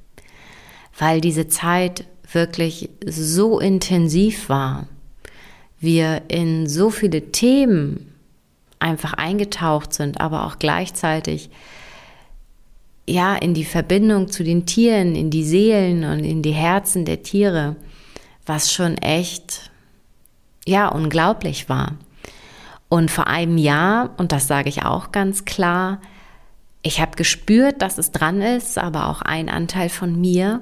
weil 1.00 1.22
diese 1.22 1.48
Zeit 1.48 2.06
wirklich 2.30 2.90
so 3.06 3.60
intensiv 3.60 4.50
war. 4.50 4.88
Wir 5.80 6.24
in 6.28 6.68
so 6.68 6.90
viele 6.90 7.32
Themen 7.32 8.14
einfach 8.80 9.14
eingetaucht 9.14 9.94
sind, 9.94 10.20
aber 10.20 10.46
auch 10.46 10.60
gleichzeitig 10.60 11.50
ja, 13.08 13.36
in 13.36 13.54
die 13.54 13.66
Verbindung 13.66 14.28
zu 14.30 14.44
den 14.44 14.66
Tieren, 14.66 15.16
in 15.16 15.30
die 15.30 15.46
Seelen 15.46 16.04
und 16.04 16.24
in 16.24 16.42
die 16.42 16.52
Herzen 16.52 17.06
der 17.06 17.24
Tiere, 17.24 17.78
was 18.46 18.74
schon 18.74 18.98
echt, 18.98 19.72
ja, 20.66 20.90
unglaublich 20.90 21.70
war. 21.70 21.96
Und 22.90 23.10
vor 23.10 23.28
einem 23.28 23.58
Jahr, 23.58 24.14
und 24.18 24.32
das 24.32 24.48
sage 24.48 24.70
ich 24.70 24.84
auch 24.84 25.12
ganz 25.12 25.46
klar, 25.46 26.02
ich 26.82 27.02
habe 27.02 27.16
gespürt, 27.16 27.82
dass 27.82 27.98
es 27.98 28.12
dran 28.12 28.42
ist, 28.42 28.78
aber 28.78 29.08
auch 29.08 29.22
ein 29.22 29.50
Anteil 29.50 29.90
von 29.90 30.20
mir 30.20 30.62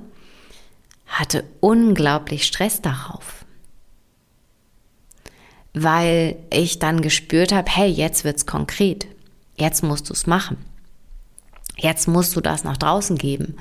hatte 1.05 1.43
unglaublich 1.59 2.45
Stress 2.45 2.81
darauf. 2.81 3.45
Weil 5.73 6.37
ich 6.51 6.79
dann 6.79 7.01
gespürt 7.01 7.51
habe, 7.51 7.69
hey, 7.69 7.89
jetzt 7.89 8.23
wird's 8.23 8.45
konkret. 8.45 9.07
Jetzt 9.57 9.83
musst 9.83 10.09
du 10.09 10.13
es 10.13 10.25
machen. 10.25 10.57
Jetzt 11.77 12.07
musst 12.07 12.35
du 12.35 12.41
das 12.41 12.63
nach 12.63 12.77
draußen 12.77 13.17
geben. 13.17 13.57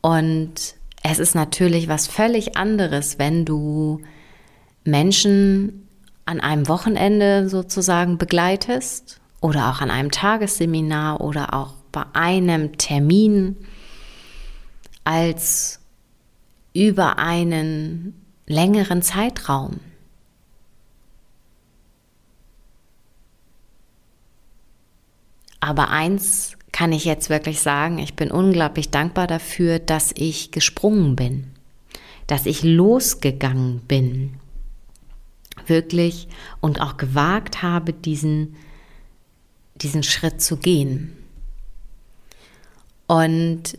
Und 0.00 0.74
es 1.02 1.18
ist 1.18 1.34
natürlich 1.34 1.88
was 1.88 2.06
völlig 2.06 2.56
anderes, 2.56 3.18
wenn 3.18 3.44
du 3.44 4.02
Menschen 4.84 5.88
an 6.26 6.40
einem 6.40 6.68
Wochenende 6.68 7.48
sozusagen 7.48 8.18
begleitest 8.18 9.20
oder 9.40 9.70
auch 9.70 9.80
an 9.80 9.90
einem 9.90 10.10
Tagesseminar 10.10 11.20
oder 11.20 11.54
auch 11.54 11.74
bei 11.92 12.04
einem 12.12 12.76
Termin 12.76 13.56
als 15.04 15.80
über 16.72 17.18
einen 17.18 18.14
längeren 18.46 19.02
Zeitraum. 19.02 19.80
Aber 25.60 25.90
eins 25.90 26.56
kann 26.72 26.92
ich 26.92 27.04
jetzt 27.04 27.30
wirklich 27.30 27.60
sagen, 27.60 27.98
ich 27.98 28.14
bin 28.14 28.30
unglaublich 28.30 28.90
dankbar 28.90 29.26
dafür, 29.26 29.78
dass 29.78 30.12
ich 30.16 30.50
gesprungen 30.50 31.16
bin, 31.16 31.50
dass 32.26 32.46
ich 32.46 32.62
losgegangen 32.62 33.80
bin, 33.80 34.34
wirklich 35.66 36.28
und 36.60 36.80
auch 36.80 36.96
gewagt 36.96 37.62
habe, 37.62 37.92
diesen, 37.92 38.56
diesen 39.76 40.02
Schritt 40.02 40.40
zu 40.40 40.56
gehen. 40.56 41.16
Und 43.06 43.76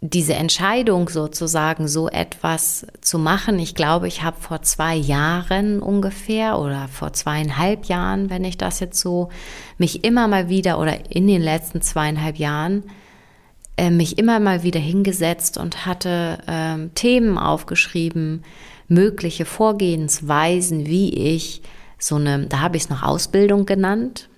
diese 0.00 0.34
Entscheidung 0.34 1.08
sozusagen, 1.08 1.88
so 1.88 2.08
etwas 2.08 2.86
zu 3.00 3.18
machen, 3.18 3.58
ich 3.58 3.74
glaube, 3.74 4.06
ich 4.06 4.22
habe 4.22 4.40
vor 4.40 4.62
zwei 4.62 4.94
Jahren 4.94 5.82
ungefähr 5.82 6.58
oder 6.58 6.86
vor 6.86 7.12
zweieinhalb 7.12 7.86
Jahren, 7.86 8.30
wenn 8.30 8.44
ich 8.44 8.56
das 8.56 8.78
jetzt 8.78 9.00
so, 9.00 9.30
mich 9.76 10.04
immer 10.04 10.28
mal 10.28 10.48
wieder 10.48 10.78
oder 10.78 11.10
in 11.10 11.26
den 11.26 11.42
letzten 11.42 11.82
zweieinhalb 11.82 12.36
Jahren 12.36 12.84
äh, 13.76 13.90
mich 13.90 14.18
immer 14.18 14.38
mal 14.38 14.62
wieder 14.62 14.80
hingesetzt 14.80 15.58
und 15.58 15.84
hatte 15.84 16.38
äh, 16.46 16.88
Themen 16.94 17.36
aufgeschrieben, 17.36 18.44
mögliche 18.86 19.44
Vorgehensweisen, 19.44 20.86
wie 20.86 21.12
ich 21.12 21.62
so 21.98 22.14
eine, 22.14 22.46
da 22.46 22.60
habe 22.60 22.76
ich 22.76 22.84
es 22.84 22.88
noch 22.88 23.02
Ausbildung 23.02 23.66
genannt, 23.66 24.28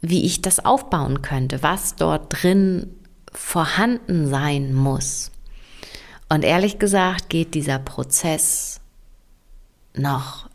wie 0.00 0.24
ich 0.24 0.40
das 0.40 0.64
aufbauen 0.64 1.20
könnte, 1.22 1.64
was 1.64 1.96
dort 1.96 2.26
drin 2.30 2.90
vorhanden 3.32 4.28
sein 4.28 4.74
muss. 4.74 5.30
Und 6.28 6.44
ehrlich 6.44 6.78
gesagt 6.78 7.28
geht 7.28 7.54
dieser 7.54 7.78
Prozess 7.78 8.80
noch 9.94 10.48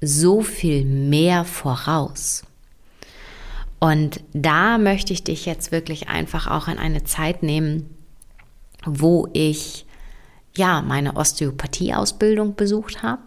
so 0.00 0.42
viel 0.42 0.84
mehr 0.84 1.44
voraus. 1.44 2.44
Und 3.80 4.20
da 4.32 4.78
möchte 4.78 5.12
ich 5.12 5.24
dich 5.24 5.44
jetzt 5.44 5.72
wirklich 5.72 6.08
einfach 6.08 6.46
auch 6.46 6.68
in 6.68 6.78
eine 6.78 7.04
Zeit 7.04 7.42
nehmen, 7.42 7.94
wo 8.86 9.28
ich 9.32 9.84
ja 10.56 10.80
meine 10.80 11.16
Osteopathie-Ausbildung 11.16 12.54
besucht 12.54 13.02
habe. 13.02 13.22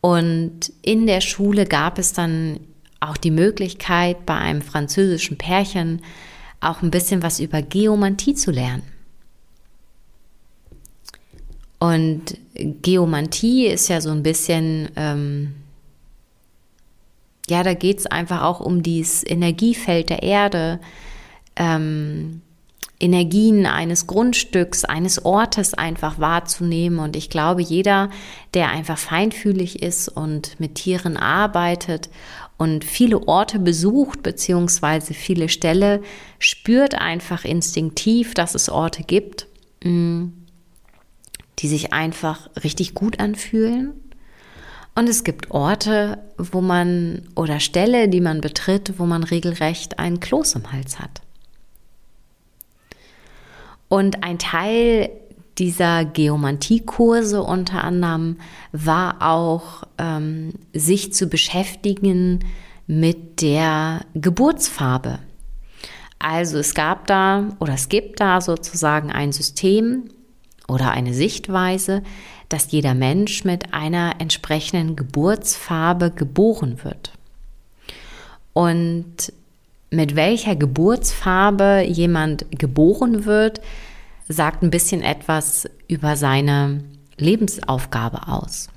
Und 0.00 0.72
in 0.82 1.06
der 1.06 1.20
Schule 1.20 1.66
gab 1.66 1.98
es 1.98 2.12
dann 2.12 2.60
auch 3.00 3.16
die 3.16 3.30
Möglichkeit, 3.30 4.26
bei 4.26 4.34
einem 4.34 4.62
französischen 4.62 5.38
Pärchen 5.38 6.02
auch 6.64 6.82
ein 6.82 6.90
bisschen 6.90 7.22
was 7.22 7.40
über 7.40 7.62
Geomantie 7.62 8.34
zu 8.34 8.50
lernen. 8.50 8.82
Und 11.78 12.38
Geomantie 12.54 13.66
ist 13.66 13.88
ja 13.88 14.00
so 14.00 14.10
ein 14.10 14.22
bisschen, 14.22 14.88
ähm, 14.96 15.54
ja, 17.48 17.62
da 17.62 17.74
geht 17.74 17.98
es 17.98 18.06
einfach 18.06 18.42
auch 18.42 18.60
um 18.60 18.82
dieses 18.82 19.22
Energiefeld 19.22 20.08
der 20.08 20.22
Erde, 20.22 20.80
ähm, 21.56 22.40
Energien 23.00 23.66
eines 23.66 24.06
Grundstücks, 24.06 24.84
eines 24.84 25.24
Ortes 25.26 25.74
einfach 25.74 26.18
wahrzunehmen. 26.18 27.00
Und 27.00 27.16
ich 27.16 27.28
glaube, 27.28 27.60
jeder, 27.60 28.08
der 28.54 28.70
einfach 28.70 28.96
feinfühlig 28.96 29.82
ist 29.82 30.08
und 30.08 30.58
mit 30.58 30.76
Tieren 30.76 31.18
arbeitet 31.18 32.08
und 32.56 32.84
viele 32.84 33.26
Orte 33.26 33.58
besucht, 33.58 34.22
beziehungsweise 34.22 35.14
viele 35.14 35.48
Ställe, 35.48 36.02
spürt 36.38 36.94
einfach 36.94 37.44
instinktiv, 37.44 38.34
dass 38.34 38.54
es 38.54 38.68
Orte 38.68 39.02
gibt, 39.02 39.48
mm, 39.82 40.26
die 41.58 41.68
sich 41.68 41.92
einfach 41.92 42.48
richtig 42.62 42.94
gut 42.94 43.18
anfühlen. 43.18 43.92
Und 44.94 45.08
es 45.08 45.24
gibt 45.24 45.50
Orte, 45.50 46.18
wo 46.38 46.60
man 46.60 47.22
oder 47.34 47.58
Ställe, 47.58 48.08
die 48.08 48.20
man 48.20 48.40
betritt, 48.40 48.94
wo 48.98 49.06
man 49.06 49.24
regelrecht 49.24 49.98
einen 49.98 50.20
Kloß 50.20 50.54
im 50.54 50.70
Hals 50.70 51.00
hat. 51.00 51.22
Und 53.88 54.22
ein 54.22 54.38
Teil 54.38 55.10
dieser 55.58 56.04
Geomantie-Kurse 56.04 57.42
unter 57.42 57.84
anderem 57.84 58.38
war 58.72 59.16
auch, 59.20 59.84
ähm, 59.98 60.52
sich 60.72 61.12
zu 61.12 61.28
beschäftigen 61.28 62.40
mit 62.86 63.40
der 63.40 64.00
Geburtsfarbe. 64.14 65.20
Also 66.18 66.58
es 66.58 66.74
gab 66.74 67.06
da 67.06 67.50
oder 67.60 67.74
es 67.74 67.88
gibt 67.88 68.20
da 68.20 68.40
sozusagen 68.40 69.12
ein 69.12 69.32
System 69.32 70.04
oder 70.68 70.90
eine 70.90 71.14
Sichtweise, 71.14 72.02
dass 72.48 72.72
jeder 72.72 72.94
Mensch 72.94 73.44
mit 73.44 73.74
einer 73.74 74.14
entsprechenden 74.18 74.96
Geburtsfarbe 74.96 76.10
geboren 76.10 76.82
wird. 76.82 77.12
Und 78.52 79.32
mit 79.90 80.16
welcher 80.16 80.56
Geburtsfarbe 80.56 81.84
jemand 81.86 82.46
geboren 82.50 83.24
wird, 83.24 83.60
sagt 84.28 84.62
ein 84.62 84.70
bisschen 84.70 85.02
etwas 85.02 85.68
über 85.88 86.16
seine 86.16 86.84
Lebensaufgabe 87.16 88.28
aus. 88.28 88.68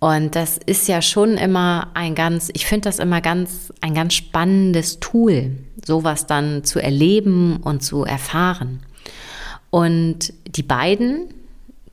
Und 0.00 0.36
das 0.36 0.58
ist 0.58 0.86
ja 0.86 1.02
schon 1.02 1.36
immer 1.36 1.88
ein 1.94 2.14
ganz, 2.14 2.50
ich 2.52 2.66
finde 2.66 2.88
das 2.88 3.00
immer 3.00 3.20
ganz, 3.20 3.72
ein 3.80 3.94
ganz 3.94 4.14
spannendes 4.14 5.00
Tool, 5.00 5.56
sowas 5.84 6.26
dann 6.26 6.62
zu 6.62 6.78
erleben 6.78 7.56
und 7.56 7.82
zu 7.82 8.04
erfahren. 8.04 8.80
Und 9.70 10.32
die 10.46 10.62
beiden, 10.62 11.34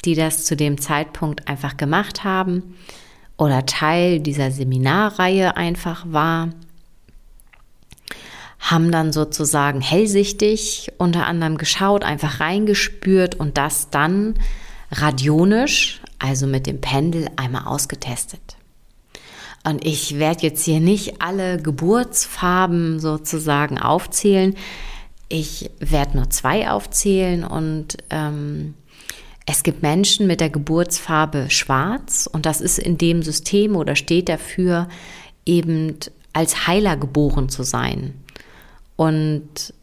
die 0.06 0.13
das 0.13 0.45
zu 0.45 0.56
dem 0.56 0.80
Zeitpunkt 0.80 1.47
einfach 1.47 1.78
gemacht 1.78 2.23
haben 2.23 2.75
oder 3.38 3.65
Teil 3.65 4.19
dieser 4.19 4.51
Seminarreihe 4.51 5.58
einfach 5.58 6.06
war, 6.08 6.49
haben 8.65 8.91
dann 8.91 9.13
sozusagen 9.13 9.80
hellsichtig 9.80 10.91
unter 10.97 11.28
anderem 11.28 11.58
geschaut, 11.58 12.04
einfach 12.04 12.39
reingespürt 12.39 13.36
und 13.36 13.60
das 13.60 13.91
dann 13.91 14.34
radionisch, 14.91 16.01
also 16.17 16.47
mit 16.47 16.65
dem 16.65 16.82
Pendel, 16.82 17.30
einmal 17.36 17.65
ausgetestet. 17.65 18.58
Und 19.63 19.86
ich 19.86 20.17
werde 20.17 20.41
jetzt 20.43 20.65
hier 20.65 20.80
nicht 20.80 21.21
alle 21.21 21.62
Geburtsfarben 21.62 22.99
sozusagen 22.99 23.78
aufzählen. 23.78 24.56
Ich 25.30 25.69
werde 25.80 26.17
nur 26.17 26.32
zwei 26.32 26.69
aufzählen 26.69 27.43
und 27.43 27.97
ähm, 28.10 28.73
es 29.45 29.62
gibt 29.62 29.84
Menschen 29.84 30.25
mit 30.25 30.41
der 30.41 30.49
Geburtsfarbe 30.49 31.51
schwarz 31.51 32.28
und 32.32 32.47
das 32.47 32.62
ist 32.62 32.80
in 32.80 32.97
dem 32.97 33.21
System 33.21 33.75
oder 33.75 33.95
steht 33.95 34.28
dafür 34.28 34.88
eben 35.45 35.97
als 36.34 36.65
Heiler 36.65 36.97
geboren 36.97 37.49
zu 37.49 37.62
sein 37.62 38.25
und 38.95 39.73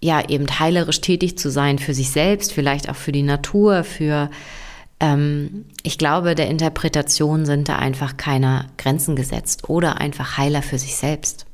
ja, 0.00 0.28
eben 0.28 0.46
heilerisch 0.58 1.00
tätig 1.00 1.38
zu 1.38 1.50
sein 1.50 1.78
für 1.78 1.94
sich 1.94 2.10
selbst, 2.10 2.52
vielleicht 2.52 2.88
auch 2.88 2.96
für 2.96 3.12
die 3.12 3.22
Natur, 3.22 3.82
für, 3.82 4.30
ähm, 5.00 5.64
ich 5.82 5.98
glaube, 5.98 6.34
der 6.34 6.48
Interpretation 6.48 7.46
sind 7.46 7.68
da 7.68 7.76
einfach 7.76 8.16
keine 8.16 8.66
Grenzen 8.76 9.16
gesetzt 9.16 9.68
oder 9.68 9.98
einfach 9.98 10.38
Heiler 10.38 10.62
für 10.62 10.78
sich 10.78 10.96
selbst. 10.96 11.46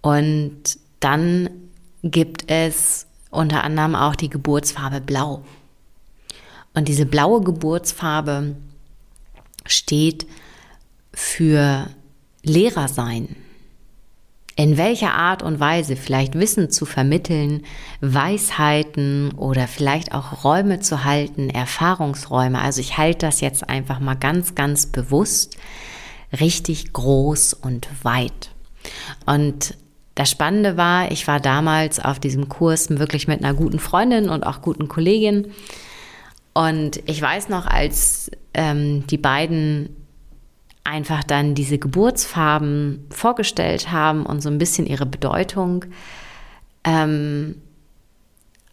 Und 0.00 0.78
dann 1.00 1.48
gibt 2.02 2.50
es 2.50 3.06
unter 3.30 3.64
anderem 3.64 3.94
auch 3.94 4.16
die 4.16 4.28
Geburtsfarbe 4.28 5.00
Blau. 5.00 5.44
Und 6.74 6.88
diese 6.88 7.06
blaue 7.06 7.40
Geburtsfarbe 7.40 8.56
steht 9.64 10.26
für 11.12 11.88
Lehrer 12.44 12.88
sein. 12.88 13.36
In 14.56 14.76
welcher 14.76 15.14
Art 15.14 15.42
und 15.42 15.58
Weise 15.58 15.96
vielleicht 15.96 16.38
Wissen 16.38 16.70
zu 16.70 16.86
vermitteln, 16.86 17.64
Weisheiten 18.00 19.32
oder 19.32 19.66
vielleicht 19.66 20.14
auch 20.14 20.44
Räume 20.44 20.78
zu 20.78 21.02
halten, 21.02 21.50
Erfahrungsräume. 21.50 22.60
Also 22.60 22.80
ich 22.80 22.96
halte 22.96 23.26
das 23.26 23.40
jetzt 23.40 23.68
einfach 23.68 23.98
mal 23.98 24.14
ganz, 24.14 24.54
ganz 24.54 24.86
bewusst 24.86 25.56
richtig 26.40 26.92
groß 26.92 27.54
und 27.54 27.88
weit. 28.04 28.50
Und 29.26 29.76
das 30.14 30.30
Spannende 30.30 30.76
war, 30.76 31.10
ich 31.10 31.26
war 31.26 31.40
damals 31.40 31.98
auf 31.98 32.20
diesem 32.20 32.48
Kurs 32.48 32.90
wirklich 32.90 33.26
mit 33.26 33.42
einer 33.42 33.54
guten 33.54 33.80
Freundin 33.80 34.28
und 34.28 34.44
auch 34.44 34.62
guten 34.62 34.86
Kollegin. 34.86 35.52
Und 36.52 37.02
ich 37.06 37.20
weiß 37.20 37.48
noch, 37.48 37.66
als 37.66 38.30
ähm, 38.54 39.04
die 39.08 39.18
beiden 39.18 40.03
einfach 40.84 41.24
dann 41.24 41.54
diese 41.54 41.78
Geburtsfarben 41.78 43.06
vorgestellt 43.10 43.90
haben 43.90 44.26
und 44.26 44.42
so 44.42 44.50
ein 44.50 44.58
bisschen 44.58 44.86
ihre 44.86 45.06
Bedeutung, 45.06 45.86
ähm, 46.84 47.56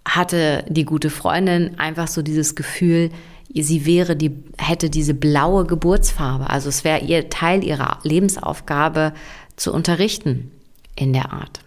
hatte 0.05 0.65
die 0.67 0.83
gute 0.83 1.09
Freundin 1.09 1.79
einfach 1.79 2.07
so 2.07 2.21
dieses 2.21 2.55
Gefühl, 2.55 3.11
sie 3.53 3.85
wäre 3.85 4.15
die, 4.15 4.31
hätte 4.57 4.89
diese 4.89 5.13
blaue 5.13 5.65
Geburtsfarbe. 5.65 6.49
Also 6.49 6.69
es 6.69 6.83
wäre 6.83 6.99
ihr 7.01 7.29
Teil 7.29 7.63
ihrer 7.63 7.99
Lebensaufgabe 8.03 9.13
zu 9.55 9.73
unterrichten 9.73 10.51
in 10.95 11.13
der 11.13 11.31
Art. 11.31 11.61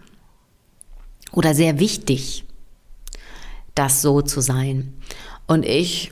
Oder 1.31 1.53
sehr 1.53 1.79
wichtig, 1.79 2.45
das 3.73 4.01
so 4.01 4.21
zu 4.21 4.41
sein. 4.41 4.93
Und 5.47 5.65
ich 5.65 6.11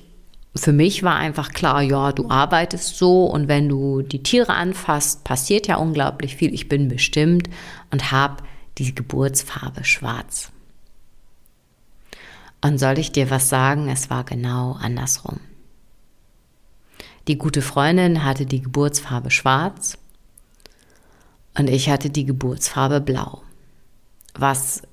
für 0.56 0.72
mich 0.72 1.02
war 1.02 1.16
einfach 1.16 1.52
klar, 1.52 1.82
ja, 1.82 2.12
du 2.12 2.30
arbeitest 2.30 2.98
so 2.98 3.26
und 3.26 3.48
wenn 3.48 3.68
du 3.68 4.02
die 4.04 4.22
Tiere 4.22 4.54
anfasst, 4.54 5.24
passiert 5.24 5.68
ja 5.68 5.78
unglaublich 5.78 6.36
viel. 6.36 6.54
Ich 6.54 6.70
bin 6.70 6.90
bestimmt 6.90 7.50
und 7.92 8.12
habe 8.12 8.44
die 8.78 8.94
Geburtsfarbe 8.94 9.84
schwarz. 9.84 10.52
Und 12.62 12.78
soll 12.78 13.00
ich 13.00 13.12
dir 13.12 13.30
was 13.30 13.50
sagen? 13.50 13.90
Es 13.90 14.10
war 14.10 14.24
genau 14.24 14.74
andersrum. 14.74 15.40
Die 17.28 17.38
gute 17.38 17.62
Freundin 17.62 18.24
hatte 18.24 18.46
die 18.46 18.62
Geburtsfarbe 18.62 19.32
schwarz 19.32 19.98
und 21.58 21.70
ich 21.70 21.90
hatte 21.90 22.10
die 22.10 22.26
Geburtsfarbe 22.26 23.02
blau. 23.02 23.42
Was 24.36 24.84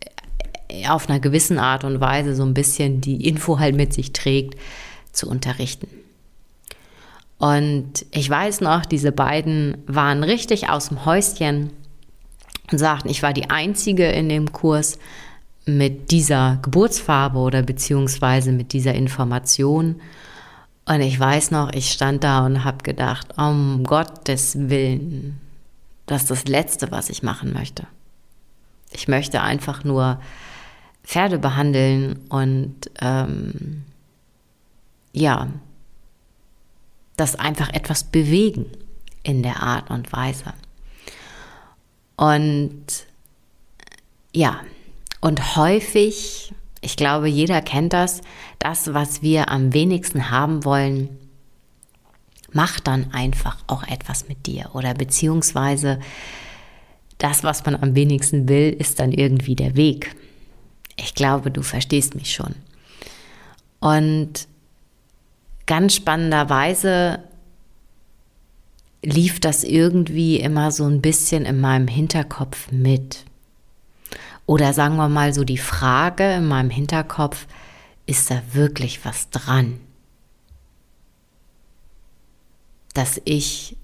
auf 0.89 1.09
einer 1.09 1.21
gewissen 1.21 1.59
Art 1.59 1.85
und 1.85 2.01
Weise 2.01 2.35
so 2.35 2.45
ein 2.45 2.55
bisschen 2.55 3.01
die 3.01 3.27
Info 3.27 3.59
halt 3.59 3.75
mit 3.75 3.93
sich 3.93 4.13
trägt, 4.13 4.59
zu 5.13 5.29
unterrichten. 5.29 5.89
Und 7.39 8.05
ich 8.11 8.29
weiß 8.29 8.61
noch, 8.61 8.85
diese 8.85 9.13
beiden 9.13 9.79
waren 9.87 10.23
richtig 10.23 10.69
aus 10.69 10.89
dem 10.89 11.07
Häuschen 11.07 11.71
und 12.71 12.79
sagten, 12.79 13.09
ich 13.09 13.23
war 13.23 13.33
die 13.33 13.49
Einzige 13.49 14.11
in 14.11 14.29
dem 14.29 14.53
Kurs 14.53 14.99
mit 15.65 16.11
dieser 16.11 16.59
Geburtsfarbe 16.63 17.39
oder 17.39 17.63
beziehungsweise 17.63 18.53
mit 18.53 18.73
dieser 18.73 18.95
Information. 18.95 20.01
Und 20.85 21.01
ich 21.01 21.19
weiß 21.19 21.51
noch, 21.51 21.73
ich 21.73 21.91
stand 21.91 22.25
da 22.25 22.45
und 22.45 22.65
habe 22.65 22.83
gedacht, 22.83 23.39
um 23.39 23.85
Gottes 23.85 24.57
Willen, 24.69 25.41
das 26.07 26.23
ist 26.23 26.31
das 26.31 26.45
Letzte, 26.45 26.91
was 26.91 27.09
ich 27.09 27.23
machen 27.23 27.53
möchte. 27.53 27.87
Ich 28.93 29.09
möchte 29.09 29.41
einfach 29.41 29.85
nur 29.85 30.21
Pferde 31.05 31.39
behandeln 31.39 32.19
und 32.29 32.75
ähm, 33.01 33.85
ja, 35.13 35.49
das 37.17 37.37
einfach 37.37 37.73
etwas 37.73 38.05
bewegen 38.05 38.67
in 39.23 39.43
der 39.43 39.63
Art 39.63 39.91
und 39.91 40.13
Weise. 40.13 40.55
Und 42.17 42.85
ja, 44.33 44.61
und 45.21 45.57
häufig, 45.57 46.53
ich 46.81 46.97
glaube, 46.97 47.29
jeder 47.29 47.61
kennt 47.61 47.93
das, 47.93 48.21
das, 48.59 48.95
was 48.95 49.23
wir 49.23 49.51
am 49.51 49.75
wenigsten 49.75 50.31
haben 50.31 50.65
wollen, 50.65 51.09
macht 52.53 52.87
dann 52.87 53.13
einfach 53.13 53.59
auch 53.67 53.83
etwas 53.85 54.29
mit 54.29 54.47
dir. 54.47 54.71
Oder 54.75 54.95
beziehungsweise 54.95 56.01
das, 57.19 57.45
was 57.45 57.65
man 57.65 57.77
am 57.77 57.95
wenigsten 57.95 58.49
will, 58.49 58.73
ist 58.73 58.99
dann 58.99 59.13
irgendwie 59.13 59.55
der 59.55 59.77
Weg. 59.77 60.17
Ich 60.97 61.15
glaube, 61.15 61.51
du 61.51 61.63
verstehst 61.63 62.15
mich 62.15 62.35
schon. 62.35 62.55
Und 63.79 64.49
ganz 65.71 65.95
spannenderweise 65.95 67.23
lief 69.05 69.39
das 69.39 69.63
irgendwie 69.63 70.41
immer 70.41 70.73
so 70.73 70.85
ein 70.85 71.01
bisschen 71.01 71.45
in 71.45 71.61
meinem 71.61 71.87
Hinterkopf 71.87 72.73
mit. 72.73 73.25
Oder 74.47 74.73
sagen 74.73 74.97
wir 74.97 75.09
mal 75.09 75.33
so 75.33 75.45
die 75.45 75.59
Frage 75.59 76.25
in 76.33 76.47
meinem 76.49 76.71
Hinterkopf, 76.71 77.47
ist 78.05 78.33
da 78.33 78.43
wirklich 78.53 79.05
was 79.05 79.31
dran? 79.31 79.79
Dass 82.93 83.23
ich 83.25 83.77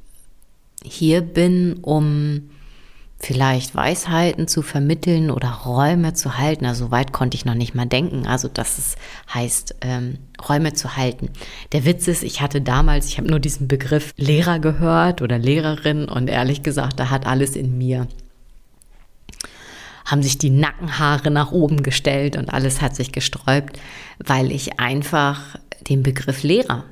hier 0.82 1.20
bin, 1.20 1.74
um 1.82 2.50
vielleicht 3.18 3.74
Weisheiten 3.74 4.46
zu 4.46 4.62
vermitteln 4.62 5.30
oder 5.30 5.48
Räume 5.48 6.12
zu 6.12 6.38
halten. 6.38 6.66
Also 6.66 6.90
weit 6.90 7.12
konnte 7.12 7.36
ich 7.36 7.44
noch 7.44 7.54
nicht 7.54 7.74
mal 7.74 7.86
denken. 7.86 8.26
Also 8.26 8.48
dass 8.48 8.78
es 8.78 8.96
heißt, 9.32 9.76
ähm, 9.80 10.18
Räume 10.48 10.74
zu 10.74 10.96
halten. 10.96 11.30
Der 11.72 11.84
Witz 11.84 12.08
ist, 12.08 12.22
ich 12.22 12.40
hatte 12.40 12.60
damals, 12.60 13.06
ich 13.06 13.18
habe 13.18 13.28
nur 13.28 13.40
diesen 13.40 13.68
Begriff 13.68 14.12
Lehrer 14.16 14.58
gehört 14.58 15.22
oder 15.22 15.38
Lehrerin 15.38 16.08
und 16.08 16.28
ehrlich 16.28 16.62
gesagt, 16.62 17.00
da 17.00 17.10
hat 17.10 17.26
alles 17.26 17.56
in 17.56 17.76
mir 17.78 18.06
haben 20.04 20.22
sich 20.22 20.38
die 20.38 20.50
Nackenhaare 20.50 21.32
nach 21.32 21.50
oben 21.50 21.82
gestellt 21.82 22.36
und 22.36 22.48
alles 22.48 22.80
hat 22.80 22.94
sich 22.94 23.10
gesträubt, 23.10 23.80
weil 24.24 24.52
ich 24.52 24.78
einfach 24.78 25.58
den 25.88 26.04
Begriff 26.04 26.44
Lehrer 26.44 26.84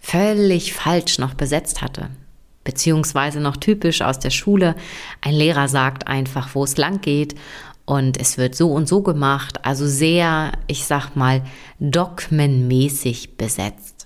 völlig 0.00 0.72
falsch 0.72 1.20
noch 1.20 1.34
besetzt 1.34 1.80
hatte 1.80 2.10
beziehungsweise 2.68 3.40
noch 3.40 3.56
typisch 3.56 4.02
aus 4.02 4.18
der 4.18 4.28
Schule. 4.28 4.74
Ein 5.22 5.32
Lehrer 5.32 5.68
sagt 5.68 6.06
einfach, 6.06 6.54
wo 6.54 6.64
es 6.64 6.76
lang 6.76 7.00
geht 7.00 7.34
und 7.86 8.20
es 8.20 8.36
wird 8.36 8.54
so 8.54 8.72
und 8.72 8.86
so 8.86 9.00
gemacht, 9.00 9.64
also 9.64 9.86
sehr, 9.86 10.52
ich 10.66 10.84
sag 10.84 11.16
mal, 11.16 11.40
dogmenmäßig 11.80 13.38
besetzt. 13.38 14.04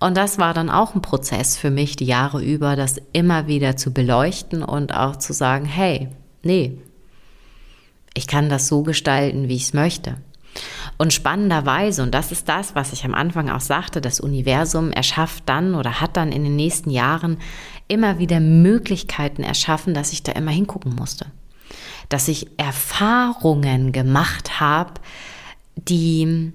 Und 0.00 0.16
das 0.16 0.36
war 0.36 0.52
dann 0.52 0.68
auch 0.68 0.96
ein 0.96 1.00
Prozess 1.00 1.56
für 1.56 1.70
mich, 1.70 1.94
die 1.94 2.06
Jahre 2.06 2.42
über, 2.42 2.74
das 2.74 3.00
immer 3.12 3.46
wieder 3.46 3.76
zu 3.76 3.92
beleuchten 3.92 4.64
und 4.64 4.92
auch 4.92 5.14
zu 5.14 5.32
sagen, 5.32 5.64
hey, 5.64 6.08
nee, 6.42 6.80
ich 8.14 8.26
kann 8.26 8.48
das 8.48 8.66
so 8.66 8.82
gestalten, 8.82 9.48
wie 9.48 9.54
ich 9.54 9.62
es 9.62 9.74
möchte. 9.74 10.16
Und 10.98 11.12
spannenderweise, 11.12 12.02
und 12.02 12.14
das 12.14 12.32
ist 12.32 12.48
das, 12.48 12.74
was 12.74 12.92
ich 12.92 13.04
am 13.04 13.14
Anfang 13.14 13.50
auch 13.50 13.60
sagte, 13.60 14.00
das 14.00 14.20
Universum 14.20 14.92
erschafft 14.92 15.44
dann 15.46 15.74
oder 15.74 16.00
hat 16.00 16.16
dann 16.16 16.32
in 16.32 16.44
den 16.44 16.56
nächsten 16.56 16.90
Jahren 16.90 17.38
immer 17.88 18.18
wieder 18.18 18.40
Möglichkeiten 18.40 19.42
erschaffen, 19.42 19.94
dass 19.94 20.12
ich 20.12 20.22
da 20.22 20.32
immer 20.32 20.50
hingucken 20.50 20.94
musste. 20.94 21.26
Dass 22.08 22.28
ich 22.28 22.48
Erfahrungen 22.56 23.92
gemacht 23.92 24.60
habe, 24.60 24.94
die, 25.76 26.52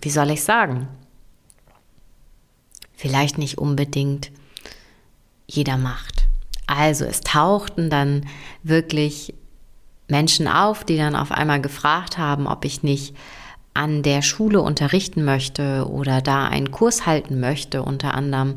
wie 0.00 0.10
soll 0.10 0.30
ich 0.30 0.42
sagen, 0.42 0.88
vielleicht 2.94 3.38
nicht 3.38 3.58
unbedingt 3.58 4.30
jeder 5.46 5.76
macht. 5.76 6.26
Also 6.66 7.04
es 7.04 7.20
tauchten 7.20 7.90
dann 7.90 8.26
wirklich 8.62 9.34
Menschen 10.08 10.48
auf, 10.48 10.84
die 10.84 10.96
dann 10.96 11.16
auf 11.16 11.32
einmal 11.32 11.60
gefragt 11.60 12.18
haben, 12.18 12.46
ob 12.46 12.64
ich 12.64 12.82
nicht 12.82 13.14
an 13.74 14.02
der 14.02 14.22
Schule 14.22 14.60
unterrichten 14.60 15.24
möchte 15.24 15.88
oder 15.88 16.20
da 16.20 16.48
einen 16.48 16.70
Kurs 16.70 17.06
halten 17.06 17.38
möchte, 17.38 17.82
unter 17.82 18.14
anderem 18.14 18.56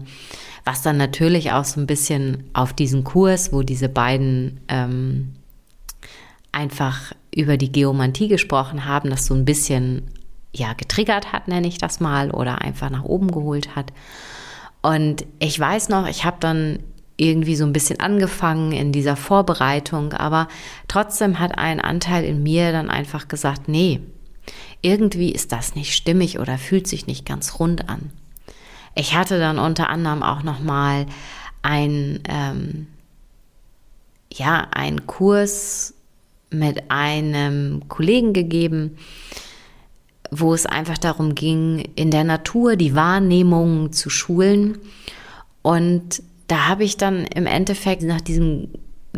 was 0.71 0.81
dann 0.81 0.95
natürlich 0.95 1.51
auch 1.51 1.65
so 1.65 1.81
ein 1.81 1.86
bisschen 1.86 2.45
auf 2.53 2.71
diesen 2.71 3.03
Kurs, 3.03 3.51
wo 3.51 3.62
diese 3.62 3.89
beiden 3.89 4.62
ähm, 4.69 5.34
einfach 6.53 7.12
über 7.36 7.57
die 7.57 7.73
Geomantie 7.73 8.29
gesprochen 8.29 8.86
haben, 8.86 9.10
das 9.10 9.25
so 9.25 9.34
ein 9.34 9.43
bisschen 9.43 10.03
ja 10.55 10.71
getriggert 10.71 11.34
hat, 11.34 11.49
nenne 11.49 11.67
ich 11.67 11.77
das 11.77 11.99
mal, 11.99 12.31
oder 12.31 12.62
einfach 12.62 12.89
nach 12.89 13.03
oben 13.03 13.31
geholt 13.31 13.75
hat. 13.75 13.91
Und 14.81 15.25
ich 15.39 15.60
weiß 15.60 15.89
noch, 15.89 16.07
ich 16.07 16.23
habe 16.23 16.38
dann 16.39 16.79
irgendwie 17.17 17.57
so 17.57 17.65
ein 17.65 17.73
bisschen 17.73 17.99
angefangen 17.99 18.71
in 18.71 18.93
dieser 18.93 19.17
Vorbereitung, 19.17 20.13
aber 20.13 20.47
trotzdem 20.88 21.39
hat 21.39 21.57
ein 21.57 21.81
Anteil 21.81 22.23
in 22.23 22.43
mir 22.43 22.71
dann 22.71 22.89
einfach 22.89 23.27
gesagt, 23.27 23.67
nee, 23.67 23.99
irgendwie 24.81 25.34
ist 25.34 25.51
das 25.51 25.75
nicht 25.75 25.93
stimmig 25.93 26.39
oder 26.39 26.57
fühlt 26.57 26.88
sich 26.88 27.07
nicht 27.07 27.25
ganz 27.25 27.60
rund 27.60 27.89
an. 27.89 28.13
Ich 28.95 29.15
hatte 29.15 29.39
dann 29.39 29.60
unter 29.60 29.89
anderem 29.89 30.23
auch 30.23 30.43
noch 30.43 30.60
mal 30.60 31.06
ein 31.62 32.19
ähm, 32.27 32.88
ja 34.34 34.67
einen 34.71 35.08
Kurs 35.08 35.93
mit 36.49 36.91
einem 36.91 37.88
Kollegen 37.88 38.34
gegeben, 38.34 38.97
wo 40.32 40.54
es 40.54 40.65
einfach 40.65 40.97
darum 40.97 41.36
ging, 41.36 41.89
in 41.95 42.12
der 42.12 42.23
Natur 42.23 42.75
die 42.75 42.95
Wahrnehmung 42.95 43.91
zu 43.93 44.10
schulen. 44.10 44.77
Und 45.62 46.21
da 46.47 46.67
habe 46.67 46.84
ich 46.84 46.97
dann 46.97 47.25
im 47.25 47.45
Endeffekt 47.45 48.04
nach 48.04 48.21
diesem 48.21 48.69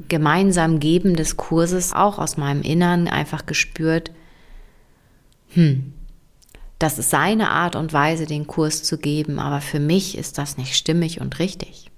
gemeinsamen 0.09 0.79
Geben 0.79 1.15
des 1.15 1.37
Kurses 1.37 1.93
auch 1.93 2.17
aus 2.17 2.37
meinem 2.37 2.61
Innern 2.61 3.07
einfach 3.07 3.45
gespürt, 3.45 4.11
hm, 5.49 5.93
das 6.79 6.99
ist 6.99 7.09
seine 7.09 7.49
Art 7.49 7.75
und 7.75 7.93
Weise, 7.93 8.25
den 8.25 8.47
Kurs 8.47 8.83
zu 8.83 8.97
geben, 8.97 9.39
aber 9.39 9.61
für 9.61 9.79
mich 9.79 10.17
ist 10.17 10.37
das 10.37 10.57
nicht 10.57 10.75
stimmig 10.75 11.21
und 11.21 11.39
richtig. 11.39 11.89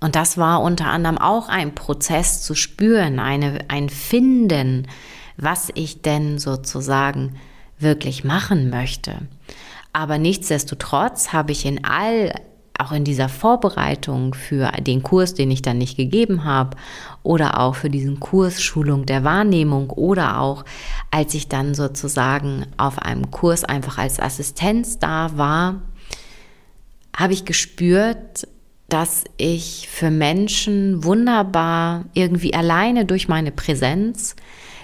Und 0.00 0.14
das 0.14 0.38
war 0.38 0.62
unter 0.62 0.86
anderem 0.86 1.18
auch 1.18 1.48
ein 1.48 1.74
Prozess 1.74 2.42
zu 2.42 2.54
spüren, 2.54 3.18
eine, 3.18 3.64
ein 3.68 3.88
Finden, 3.88 4.86
was 5.36 5.70
ich 5.74 6.02
denn 6.02 6.38
sozusagen 6.38 7.36
wirklich 7.78 8.24
machen 8.24 8.70
möchte. 8.70 9.26
Aber 9.92 10.18
nichtsdestotrotz 10.18 11.32
habe 11.32 11.52
ich 11.52 11.64
in 11.64 11.84
all 11.84 12.32
auch 12.78 12.92
in 12.92 13.04
dieser 13.04 13.28
Vorbereitung 13.28 14.34
für 14.34 14.70
den 14.80 15.02
Kurs, 15.02 15.34
den 15.34 15.50
ich 15.50 15.62
dann 15.62 15.78
nicht 15.78 15.96
gegeben 15.96 16.44
habe, 16.44 16.76
oder 17.22 17.60
auch 17.60 17.74
für 17.74 17.90
diesen 17.90 18.20
Kurs 18.20 18.62
Schulung 18.62 19.04
der 19.04 19.24
Wahrnehmung 19.24 19.90
oder 19.90 20.40
auch 20.40 20.64
als 21.10 21.34
ich 21.34 21.48
dann 21.48 21.74
sozusagen 21.74 22.66
auf 22.76 22.98
einem 23.00 23.30
Kurs 23.30 23.64
einfach 23.64 23.98
als 23.98 24.20
Assistenz 24.20 24.98
da 24.98 25.36
war, 25.36 25.82
habe 27.14 27.32
ich 27.32 27.44
gespürt, 27.44 28.46
dass 28.88 29.24
ich 29.36 29.88
für 29.90 30.10
Menschen 30.10 31.04
wunderbar 31.04 32.04
irgendwie 32.14 32.54
alleine 32.54 33.04
durch 33.04 33.28
meine 33.28 33.52
Präsenz 33.52 34.36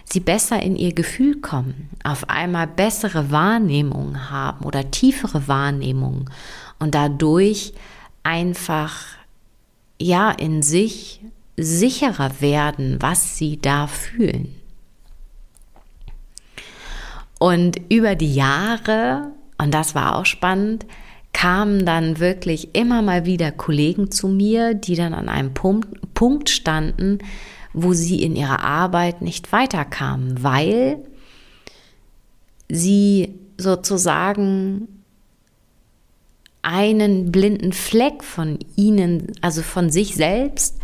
sie 0.04 0.20
besser 0.20 0.62
in 0.62 0.76
ihr 0.76 0.92
Gefühl 0.92 1.40
kommen, 1.40 1.88
auf 2.02 2.28
einmal 2.28 2.66
bessere 2.66 3.30
Wahrnehmungen 3.30 4.30
haben 4.30 4.64
oder 4.66 4.90
tiefere 4.90 5.48
Wahrnehmungen 5.48 6.28
und 6.78 6.94
dadurch 6.94 7.72
einfach 8.22 8.94
ja 10.00 10.30
in 10.30 10.62
sich 10.62 11.20
sicherer 11.56 12.40
werden, 12.40 12.96
was 13.00 13.38
sie 13.38 13.60
da 13.60 13.86
fühlen. 13.86 14.54
Und 17.38 17.80
über 17.90 18.14
die 18.14 18.34
Jahre, 18.34 19.32
und 19.58 19.72
das 19.72 19.94
war 19.94 20.16
auch 20.16 20.26
spannend, 20.26 20.86
kamen 21.32 21.84
dann 21.84 22.20
wirklich 22.20 22.74
immer 22.74 23.02
mal 23.02 23.26
wieder 23.26 23.52
Kollegen 23.52 24.10
zu 24.10 24.28
mir, 24.28 24.74
die 24.74 24.94
dann 24.94 25.14
an 25.14 25.28
einem 25.28 25.52
Punkt, 25.52 26.14
Punkt 26.14 26.48
standen, 26.48 27.18
wo 27.72 27.92
sie 27.92 28.22
in 28.22 28.36
ihrer 28.36 28.62
Arbeit 28.62 29.20
nicht 29.20 29.52
weiterkamen, 29.52 30.42
weil 30.42 30.98
sie 32.68 33.34
sozusagen 33.58 35.03
einen 36.64 37.30
blinden 37.30 37.72
Fleck 37.72 38.24
von 38.24 38.58
ihnen, 38.76 39.32
also 39.40 39.62
von 39.62 39.90
sich 39.90 40.14
selbst, 40.14 40.78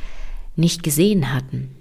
nicht 0.56 0.82
gesehen 0.82 1.32
hatten. 1.32 1.74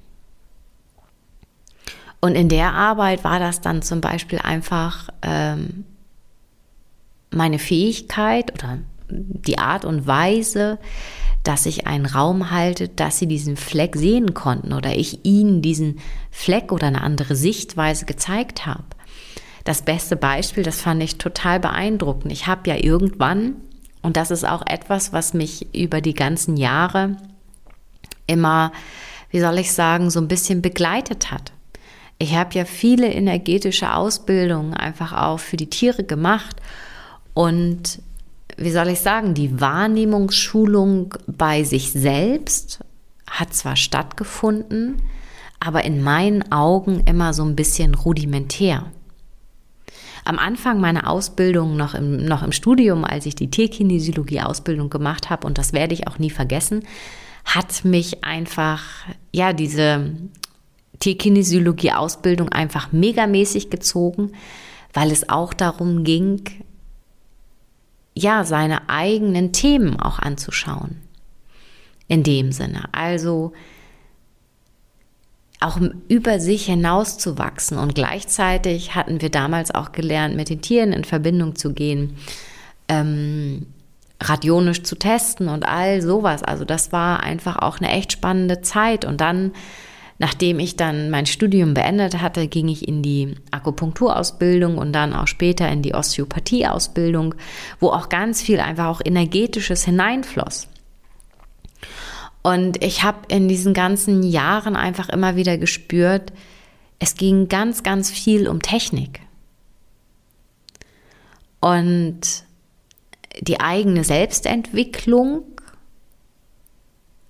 Und 2.21 2.35
in 2.35 2.49
der 2.49 2.73
Arbeit 2.73 3.23
war 3.23 3.39
das 3.39 3.61
dann 3.61 3.81
zum 3.81 4.01
Beispiel 4.01 4.39
einfach 4.39 5.09
ähm, 5.21 5.85
meine 7.31 7.59
Fähigkeit 7.59 8.53
oder 8.53 8.79
die 9.09 9.57
Art 9.57 9.85
und 9.85 10.05
Weise, 10.05 10.79
dass 11.43 11.65
ich 11.65 11.87
einen 11.87 12.05
Raum 12.05 12.51
halte, 12.51 12.89
dass 12.89 13.17
sie 13.17 13.27
diesen 13.27 13.55
Fleck 13.55 13.95
sehen 13.95 14.33
konnten 14.33 14.73
oder 14.73 14.95
ich 14.95 15.25
ihnen 15.25 15.61
diesen 15.61 15.99
Fleck 16.31 16.71
oder 16.71 16.87
eine 16.87 17.01
andere 17.01 17.35
Sichtweise 17.35 18.05
gezeigt 18.05 18.65
habe. 18.65 18.83
Das 19.63 19.83
beste 19.83 20.15
Beispiel, 20.15 20.63
das 20.63 20.81
fand 20.81 21.01
ich 21.01 21.17
total 21.17 21.59
beeindruckend. 21.59 22.31
Ich 22.31 22.47
habe 22.47 22.69
ja 22.69 22.75
irgendwann, 22.75 23.55
und 24.01 24.17
das 24.17 24.31
ist 24.31 24.45
auch 24.47 24.63
etwas, 24.65 25.13
was 25.13 25.33
mich 25.33 25.73
über 25.75 26.01
die 26.01 26.13
ganzen 26.13 26.57
Jahre 26.57 27.17
immer, 28.27 28.71
wie 29.31 29.39
soll 29.39 29.57
ich 29.59 29.73
sagen, 29.73 30.09
so 30.09 30.19
ein 30.19 30.27
bisschen 30.27 30.61
begleitet 30.61 31.31
hat. 31.31 31.51
Ich 32.17 32.35
habe 32.35 32.53
ja 32.53 32.65
viele 32.65 33.11
energetische 33.11 33.93
Ausbildungen 33.93 34.73
einfach 34.73 35.13
auch 35.13 35.39
für 35.39 35.57
die 35.57 35.69
Tiere 35.69 36.03
gemacht 36.03 36.57
und 37.33 38.01
wie 38.57 38.71
soll 38.71 38.89
ich 38.89 38.99
sagen, 38.99 39.33
die 39.33 39.61
Wahrnehmungsschulung 39.61 41.15
bei 41.27 41.63
sich 41.63 41.91
selbst 41.91 42.79
hat 43.25 43.53
zwar 43.53 43.77
stattgefunden, 43.77 45.01
aber 45.61 45.85
in 45.85 46.01
meinen 46.01 46.51
Augen 46.51 47.03
immer 47.05 47.33
so 47.33 47.43
ein 47.43 47.55
bisschen 47.55 47.95
rudimentär. 47.95 48.85
Am 50.29 50.37
Anfang 50.37 50.79
meiner 50.79 51.09
Ausbildung, 51.09 51.75
noch 51.75 51.95
im, 51.95 52.23
noch 52.23 52.43
im 52.43 52.51
Studium, 52.51 53.03
als 53.03 53.25
ich 53.25 53.33
die 53.33 53.49
Tierkinesiologie-Ausbildung 53.49 54.91
gemacht 54.91 55.31
habe, 55.31 55.47
und 55.47 55.57
das 55.57 55.73
werde 55.73 55.95
ich 55.95 56.07
auch 56.07 56.19
nie 56.19 56.29
vergessen, 56.29 56.83
hat 57.45 57.83
mich 57.83 58.23
einfach, 58.23 58.83
ja, 59.33 59.53
diese 59.53 60.11
Tierkinesiologie-Ausbildung 60.99 62.49
einfach 62.49 62.91
megamäßig 62.91 63.71
gezogen, 63.71 64.33
weil 64.93 65.09
es 65.09 65.29
auch 65.29 65.51
darum 65.51 66.03
ging, 66.03 66.43
ja, 68.13 68.43
seine 68.43 68.87
eigenen 68.87 69.51
Themen 69.51 69.99
auch 69.99 70.19
anzuschauen. 70.19 70.97
In 72.07 72.21
dem 72.21 72.51
Sinne. 72.51 72.83
Also 72.91 73.53
auch 75.59 75.77
über 76.07 76.39
sich 76.39 76.65
hinauszuwachsen. 76.65 77.77
Und 77.77 77.95
gleichzeitig 77.95 78.95
hatten 78.95 79.21
wir 79.21 79.29
damals 79.29 79.73
auch 79.73 79.91
gelernt, 79.91 80.35
mit 80.35 80.49
den 80.49 80.61
Tieren 80.61 80.93
in 80.93 81.03
Verbindung 81.03 81.55
zu 81.55 81.73
gehen, 81.73 82.17
ähm, 82.87 83.67
radionisch 84.21 84.83
zu 84.83 84.95
testen 84.95 85.47
und 85.47 85.67
all 85.67 86.01
sowas. 86.01 86.43
Also 86.43 86.65
das 86.65 86.91
war 86.91 87.23
einfach 87.23 87.57
auch 87.57 87.79
eine 87.79 87.91
echt 87.91 88.13
spannende 88.13 88.61
Zeit. 88.61 89.05
Und 89.05 89.21
dann 89.21 89.51
Nachdem 90.21 90.59
ich 90.59 90.75
dann 90.75 91.09
mein 91.09 91.25
Studium 91.25 91.73
beendet 91.73 92.21
hatte, 92.21 92.47
ging 92.47 92.67
ich 92.67 92.85
in 92.89 93.01
die 93.01 93.35
Akupunkturausbildung 93.51 94.77
und 94.77 94.91
dann 94.91 95.13
auch 95.13 95.27
später 95.27 95.69
in 95.69 95.81
die 95.81 95.93
Osteopathieausbildung, 95.93 97.35
wo 97.79 97.87
auch 97.87 98.09
ganz 98.09 98.41
viel 98.41 98.59
einfach 98.59 98.87
auch 98.87 99.01
energetisches 99.03 99.85
hineinfloss. 99.85 100.67
Und 102.41 102.83
ich 102.83 103.03
habe 103.03 103.19
in 103.27 103.47
diesen 103.47 103.73
ganzen 103.73 104.23
Jahren 104.23 104.75
einfach 104.75 105.09
immer 105.09 105.35
wieder 105.35 105.57
gespürt, 105.57 106.31
es 106.99 107.15
ging 107.15 107.47
ganz, 107.47 107.83
ganz 107.83 108.09
viel 108.09 108.47
um 108.47 108.61
Technik. 108.61 109.21
Und 111.59 112.21
die 113.41 113.59
eigene 113.59 114.03
Selbstentwicklung 114.03 115.43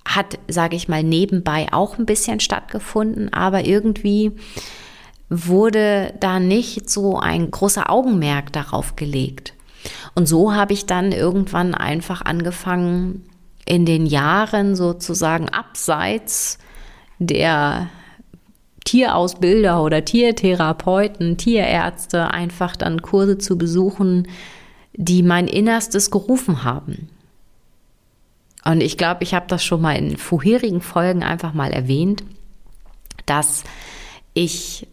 hat, 0.06 0.40
sage 0.48 0.76
ich 0.76 0.88
mal, 0.88 1.04
nebenbei 1.04 1.68
auch 1.72 1.98
ein 1.98 2.06
bisschen 2.06 2.40
stattgefunden, 2.40 3.32
aber 3.32 3.66
irgendwie 3.66 4.32
wurde 5.30 6.14
da 6.20 6.40
nicht 6.40 6.90
so 6.90 7.20
ein 7.20 7.52
großer 7.52 7.92
Augenmerk 7.92 8.52
darauf 8.52 8.96
gelegt. 8.96 9.54
Und 10.16 10.28
so 10.28 10.54
habe 10.54 10.74
ich 10.74 10.88
dann 10.88 11.12
irgendwann 11.12 11.76
einfach 11.76 12.24
angefangen, 12.24 13.29
in 13.70 13.86
den 13.86 14.08
Jahren 14.08 14.76
sozusagen 14.76 15.48
abseits 15.48 16.58
der 17.20 17.90
Tierausbilder 18.84 19.84
oder 19.84 20.04
Tiertherapeuten, 20.04 21.38
Tierärzte 21.38 22.32
einfach 22.32 22.76
dann 22.76 23.04
Kurse 23.04 23.38
zu 23.38 23.60
besuchen, 23.60 24.28
die 24.94 25.22
mein 25.22 25.48
Innerstes 25.48 26.10
gerufen 26.10 26.64
haben. 26.64 27.10
Und 28.66 28.82
ich 28.82 28.98
glaube, 28.98 29.24
ich 29.24 29.36
habe 29.36 29.46
das 29.48 29.64
schon 29.64 29.82
mal 29.82 29.96
in 29.96 30.18
vorherigen 30.18 30.82
Folgen 30.82 31.22
einfach 31.22 31.54
mal 31.54 31.72
erwähnt, 31.72 32.24
dass 33.28 33.64
ich 34.34 34.88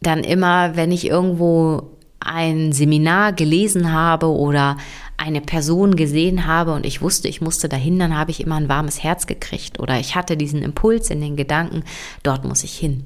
dann 0.00 0.22
immer, 0.22 0.76
wenn 0.76 0.92
ich 0.92 1.08
irgendwo 1.08 1.90
ein 2.20 2.70
Seminar 2.72 3.32
gelesen 3.32 3.92
habe 3.92 4.28
oder 4.28 4.76
eine 5.16 5.40
Person 5.40 5.96
gesehen 5.96 6.46
habe 6.46 6.72
und 6.72 6.84
ich 6.84 7.02
wusste, 7.02 7.28
ich 7.28 7.40
musste 7.40 7.68
dahin, 7.68 7.98
dann 7.98 8.16
habe 8.16 8.30
ich 8.30 8.40
immer 8.40 8.56
ein 8.56 8.68
warmes 8.68 9.02
Herz 9.02 9.26
gekriegt 9.26 9.80
oder 9.80 9.98
ich 9.98 10.14
hatte 10.14 10.36
diesen 10.36 10.62
Impuls 10.62 11.10
in 11.10 11.20
den 11.20 11.36
Gedanken, 11.36 11.84
dort 12.22 12.44
muss 12.44 12.64
ich 12.64 12.76
hin. 12.76 13.04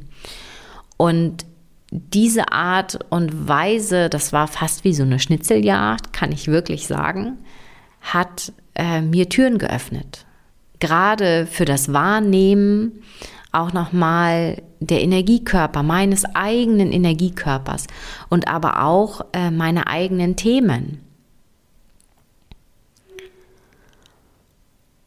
Und 0.96 1.46
diese 1.90 2.53
Art 2.53 2.99
und 3.11 3.49
Weise, 3.49 4.09
das 4.09 4.33
war 4.33 4.49
fast 4.49 4.85
wie 4.85 4.94
so 4.94 5.03
eine 5.03 5.18
Schnitzeljagd, 5.18 6.12
kann 6.12 6.33
ich 6.33 6.49
wirklich 6.49 6.87
sagen, 6.87 7.38
hat 8.01 8.53
äh, 8.75 9.01
mir 9.01 9.29
Türen 9.29 9.59
geöffnet. 9.59 10.25
Gerade 10.79 11.46
für 11.46 11.64
das 11.64 11.92
Wahrnehmen 11.92 13.03
auch 13.53 13.73
nochmal 13.73 14.62
der 14.79 15.03
Energiekörper, 15.03 15.83
meines 15.83 16.25
eigenen 16.35 16.92
Energiekörpers 16.92 17.87
und 18.29 18.49
aber 18.49 18.85
auch 18.85 19.23
äh, 19.33 19.51
meine 19.51 19.88
eigenen 19.88 20.37
Themen. 20.37 21.01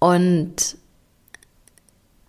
Und 0.04 0.76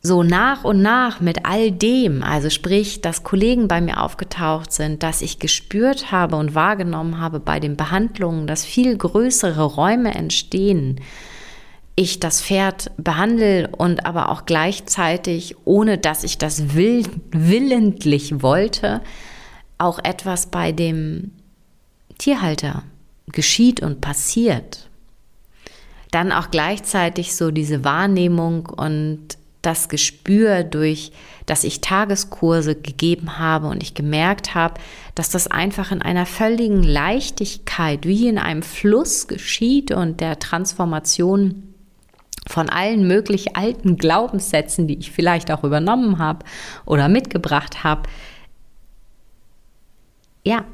so 0.01 0.23
nach 0.23 0.63
und 0.63 0.81
nach 0.81 1.19
mit 1.19 1.45
all 1.45 1.73
dem, 1.73 2.23
also 2.23 2.49
sprich, 2.49 3.01
dass 3.01 3.25
Kollegen 3.25 3.67
bei 3.67 3.81
mir 3.81 4.01
aufgetaucht 4.01 4.71
sind, 4.71 5.03
dass 5.03 5.23
ich 5.23 5.41
gespürt 5.41 6.13
habe 6.13 6.37
und 6.37 6.55
wahrgenommen 6.55 7.19
habe 7.19 7.41
bei 7.41 7.59
den 7.59 7.77
Behandlungen, 7.77 8.47
dass 8.47 8.65
viel 8.65 8.97
größere 8.97 9.65
Räume 9.65 10.15
entstehen, 10.15 11.01
ich 11.97 12.21
das 12.21 12.43
Pferd 12.43 12.93
behandle 12.97 13.69
und 13.77 14.07
aber 14.07 14.29
auch 14.29 14.47
gleichzeitig, 14.47 15.57
ohne 15.65 15.99
dass 15.99 16.23
ich 16.23 16.39
das 16.39 16.77
will, 16.77 17.03
willentlich 17.33 18.41
wollte, 18.41 19.01
auch 19.79 19.99
etwas 19.99 20.47
bei 20.47 20.71
dem 20.71 21.33
Tierhalter 22.19 22.85
geschieht 23.33 23.81
und 23.81 24.01
passiert. 24.01 24.84
Dann 26.15 26.31
auch 26.31 26.53
gleichzeitig 26.53 27.35
so 27.35 27.51
diese 27.51 27.83
Wahrnehmung 27.83 28.67
und 28.67 29.37
das 29.63 29.89
Gespür 29.89 30.63
durch, 30.63 31.11
dass 31.47 31.65
ich 31.65 31.81
Tageskurse 31.81 32.77
gegeben 32.77 33.41
habe 33.41 33.67
und 33.67 33.83
ich 33.83 33.95
gemerkt 33.95 34.55
habe, 34.55 34.75
dass 35.17 35.29
das 35.29 35.49
einfach 35.49 35.91
in 35.91 36.03
einer 36.03 36.25
völligen 36.25 36.85
Leichtigkeit, 36.85 38.07
wie 38.07 38.29
in 38.29 38.39
einem 38.39 38.63
Fluss 38.63 39.27
geschieht 39.27 39.91
und 39.91 40.21
der 40.21 40.39
Transformation 40.39 41.75
von 42.47 42.71
allen 42.71 43.09
möglich 43.09 43.57
alten 43.57 43.97
Glaubenssätzen, 43.97 44.87
die 44.87 44.99
ich 44.99 45.11
vielleicht 45.11 45.51
auch 45.51 45.65
übernommen 45.65 46.19
habe 46.19 46.47
oder 46.87 47.09
mitgebracht 47.09 47.83
habe, 47.83 48.03
ja, 50.45 50.65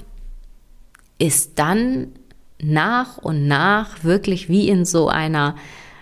ist 1.19 1.59
dann 1.59 2.09
nach 2.63 3.19
und 3.19 3.47
nach 3.47 4.05
wirklich 4.05 4.49
wie 4.49 4.69
in 4.69 4.85
so 4.85 5.09
einer 5.09 5.57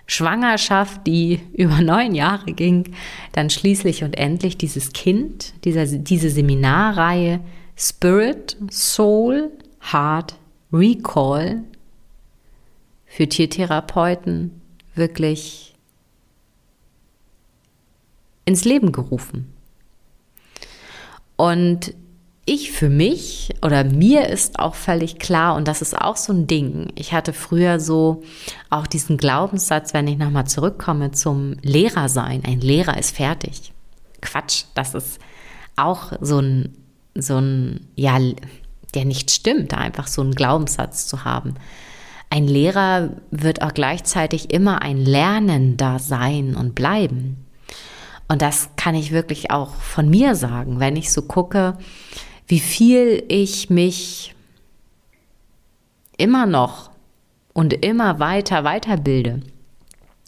Schwangerschaft, 0.06 1.06
die 1.06 1.40
über 1.52 1.80
neun 1.80 2.14
Jahre 2.14 2.52
ging, 2.52 2.94
dann 3.32 3.50
schließlich 3.50 4.04
und 4.04 4.16
endlich 4.16 4.56
dieses 4.58 4.92
Kind, 4.92 5.54
dieser, 5.64 5.86
diese 5.86 6.30
Seminarreihe 6.30 7.40
Spirit, 7.76 8.56
Soul, 8.70 9.52
Heart, 9.92 10.36
Recall 10.72 11.62
für 13.06 13.28
Tiertherapeuten 13.28 14.60
wirklich 14.94 15.74
ins 18.44 18.64
Leben 18.64 18.92
gerufen. 18.92 19.52
Und 21.36 21.94
ich 22.48 22.72
für 22.72 22.88
mich 22.88 23.54
oder 23.62 23.84
mir 23.84 24.28
ist 24.28 24.58
auch 24.58 24.74
völlig 24.74 25.18
klar, 25.18 25.54
und 25.54 25.68
das 25.68 25.82
ist 25.82 25.96
auch 25.96 26.16
so 26.16 26.32
ein 26.32 26.46
Ding. 26.46 26.90
Ich 26.94 27.12
hatte 27.12 27.32
früher 27.32 27.78
so 27.78 28.22
auch 28.70 28.86
diesen 28.86 29.18
Glaubenssatz, 29.18 29.92
wenn 29.92 30.08
ich 30.08 30.16
nochmal 30.16 30.46
zurückkomme 30.46 31.10
zum 31.10 31.56
Lehrer 31.62 32.08
sein. 32.08 32.42
Ein 32.46 32.60
Lehrer 32.60 32.96
ist 32.96 33.14
fertig. 33.14 33.72
Quatsch, 34.22 34.64
das 34.74 34.94
ist 34.94 35.20
auch 35.76 36.12
so 36.20 36.38
ein, 36.38 36.74
so 37.14 37.36
ein, 37.36 37.86
ja, 37.94 38.18
der 38.94 39.04
nicht 39.04 39.30
stimmt, 39.30 39.74
einfach 39.74 40.06
so 40.06 40.22
einen 40.22 40.34
Glaubenssatz 40.34 41.06
zu 41.06 41.24
haben. 41.24 41.54
Ein 42.30 42.46
Lehrer 42.46 43.10
wird 43.30 43.62
auch 43.62 43.74
gleichzeitig 43.74 44.52
immer 44.52 44.82
ein 44.82 44.98
Lernender 44.98 45.98
sein 45.98 46.54
und 46.54 46.74
bleiben. 46.74 47.44
Und 48.28 48.42
das 48.42 48.70
kann 48.76 48.94
ich 48.94 49.12
wirklich 49.12 49.50
auch 49.50 49.74
von 49.74 50.08
mir 50.08 50.34
sagen, 50.34 50.80
wenn 50.80 50.96
ich 50.96 51.12
so 51.12 51.22
gucke, 51.22 51.78
wie 52.48 52.60
viel 52.60 53.22
ich 53.28 53.68
mich 53.68 54.34
immer 56.16 56.46
noch 56.46 56.90
und 57.52 57.72
immer 57.72 58.18
weiter 58.18 58.64
weiterbilde. 58.64 59.42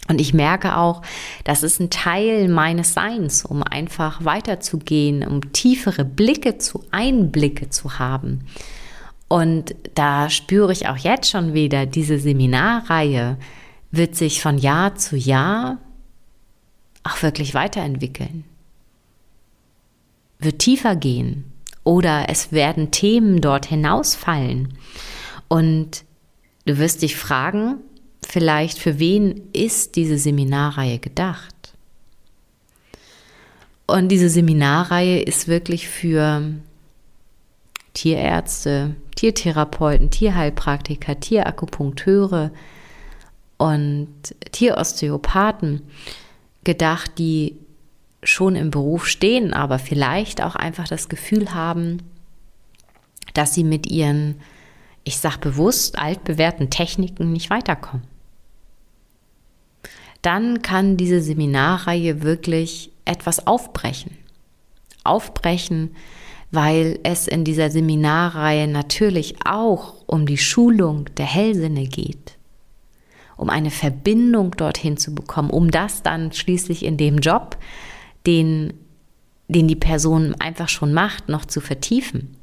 Und 0.08 0.20
ich 0.20 0.34
merke 0.34 0.76
auch, 0.76 1.02
das 1.44 1.62
ist 1.62 1.80
ein 1.80 1.90
Teil 1.90 2.48
meines 2.48 2.94
Seins, 2.94 3.44
um 3.44 3.62
einfach 3.62 4.24
weiterzugehen, 4.24 5.26
um 5.26 5.52
tiefere 5.52 6.04
Blicke 6.04 6.58
zu 6.58 6.84
Einblicke 6.90 7.70
zu 7.70 7.98
haben. 7.98 8.44
Und 9.28 9.74
da 9.94 10.28
spüre 10.28 10.72
ich 10.72 10.88
auch 10.88 10.96
jetzt 10.96 11.30
schon 11.30 11.54
wieder, 11.54 11.86
diese 11.86 12.18
Seminarreihe 12.18 13.38
wird 13.92 14.16
sich 14.16 14.42
von 14.42 14.58
Jahr 14.58 14.96
zu 14.96 15.16
Jahr 15.16 15.78
auch 17.04 17.22
wirklich 17.22 17.54
weiterentwickeln. 17.54 18.44
Wird 20.40 20.58
tiefer 20.58 20.96
gehen 20.96 21.49
oder 21.84 22.26
es 22.28 22.52
werden 22.52 22.90
Themen 22.90 23.40
dort 23.40 23.66
hinausfallen. 23.66 24.76
Und 25.48 26.04
du 26.66 26.78
wirst 26.78 27.02
dich 27.02 27.16
fragen, 27.16 27.78
vielleicht 28.26 28.78
für 28.78 28.98
wen 28.98 29.42
ist 29.52 29.96
diese 29.96 30.18
Seminarreihe 30.18 30.98
gedacht? 30.98 31.54
Und 33.86 34.08
diese 34.08 34.28
Seminarreihe 34.28 35.20
ist 35.20 35.48
wirklich 35.48 35.88
für 35.88 36.42
Tierärzte, 37.92 38.94
Tiertherapeuten, 39.16 40.10
Tierheilpraktiker, 40.10 41.18
Tierakupunkteure 41.18 42.52
und 43.58 44.08
Tierosteopathen 44.52 45.82
gedacht, 46.62 47.18
die 47.18 47.58
schon 48.22 48.56
im 48.56 48.70
Beruf 48.70 49.06
stehen, 49.06 49.52
aber 49.52 49.78
vielleicht 49.78 50.42
auch 50.42 50.56
einfach 50.56 50.86
das 50.86 51.08
Gefühl 51.08 51.54
haben, 51.54 52.02
dass 53.34 53.54
sie 53.54 53.64
mit 53.64 53.86
ihren, 53.86 54.40
ich 55.04 55.18
sag 55.18 55.38
bewusst, 55.38 55.98
altbewährten 55.98 56.70
Techniken 56.70 57.32
nicht 57.32 57.50
weiterkommen. 57.50 58.06
Dann 60.22 60.60
kann 60.60 60.96
diese 60.96 61.22
Seminarreihe 61.22 62.22
wirklich 62.22 62.92
etwas 63.06 63.46
aufbrechen. 63.46 64.16
Aufbrechen, 65.02 65.96
weil 66.50 66.98
es 67.04 67.26
in 67.26 67.44
dieser 67.44 67.70
Seminarreihe 67.70 68.68
natürlich 68.68 69.36
auch 69.46 69.94
um 70.06 70.26
die 70.26 70.36
Schulung 70.36 71.06
der 71.16 71.26
Hellsinne 71.26 71.86
geht, 71.86 72.36
um 73.36 73.48
eine 73.48 73.70
Verbindung 73.70 74.50
dorthin 74.56 74.98
zu 74.98 75.14
bekommen, 75.14 75.50
um 75.50 75.70
das 75.70 76.02
dann 76.02 76.32
schließlich 76.32 76.84
in 76.84 76.98
dem 76.98 77.18
Job, 77.18 77.56
den, 78.26 78.74
den 79.48 79.68
die 79.68 79.76
Person 79.76 80.34
einfach 80.38 80.68
schon 80.68 80.92
macht, 80.92 81.28
noch 81.28 81.44
zu 81.44 81.60
vertiefen. 81.60 82.36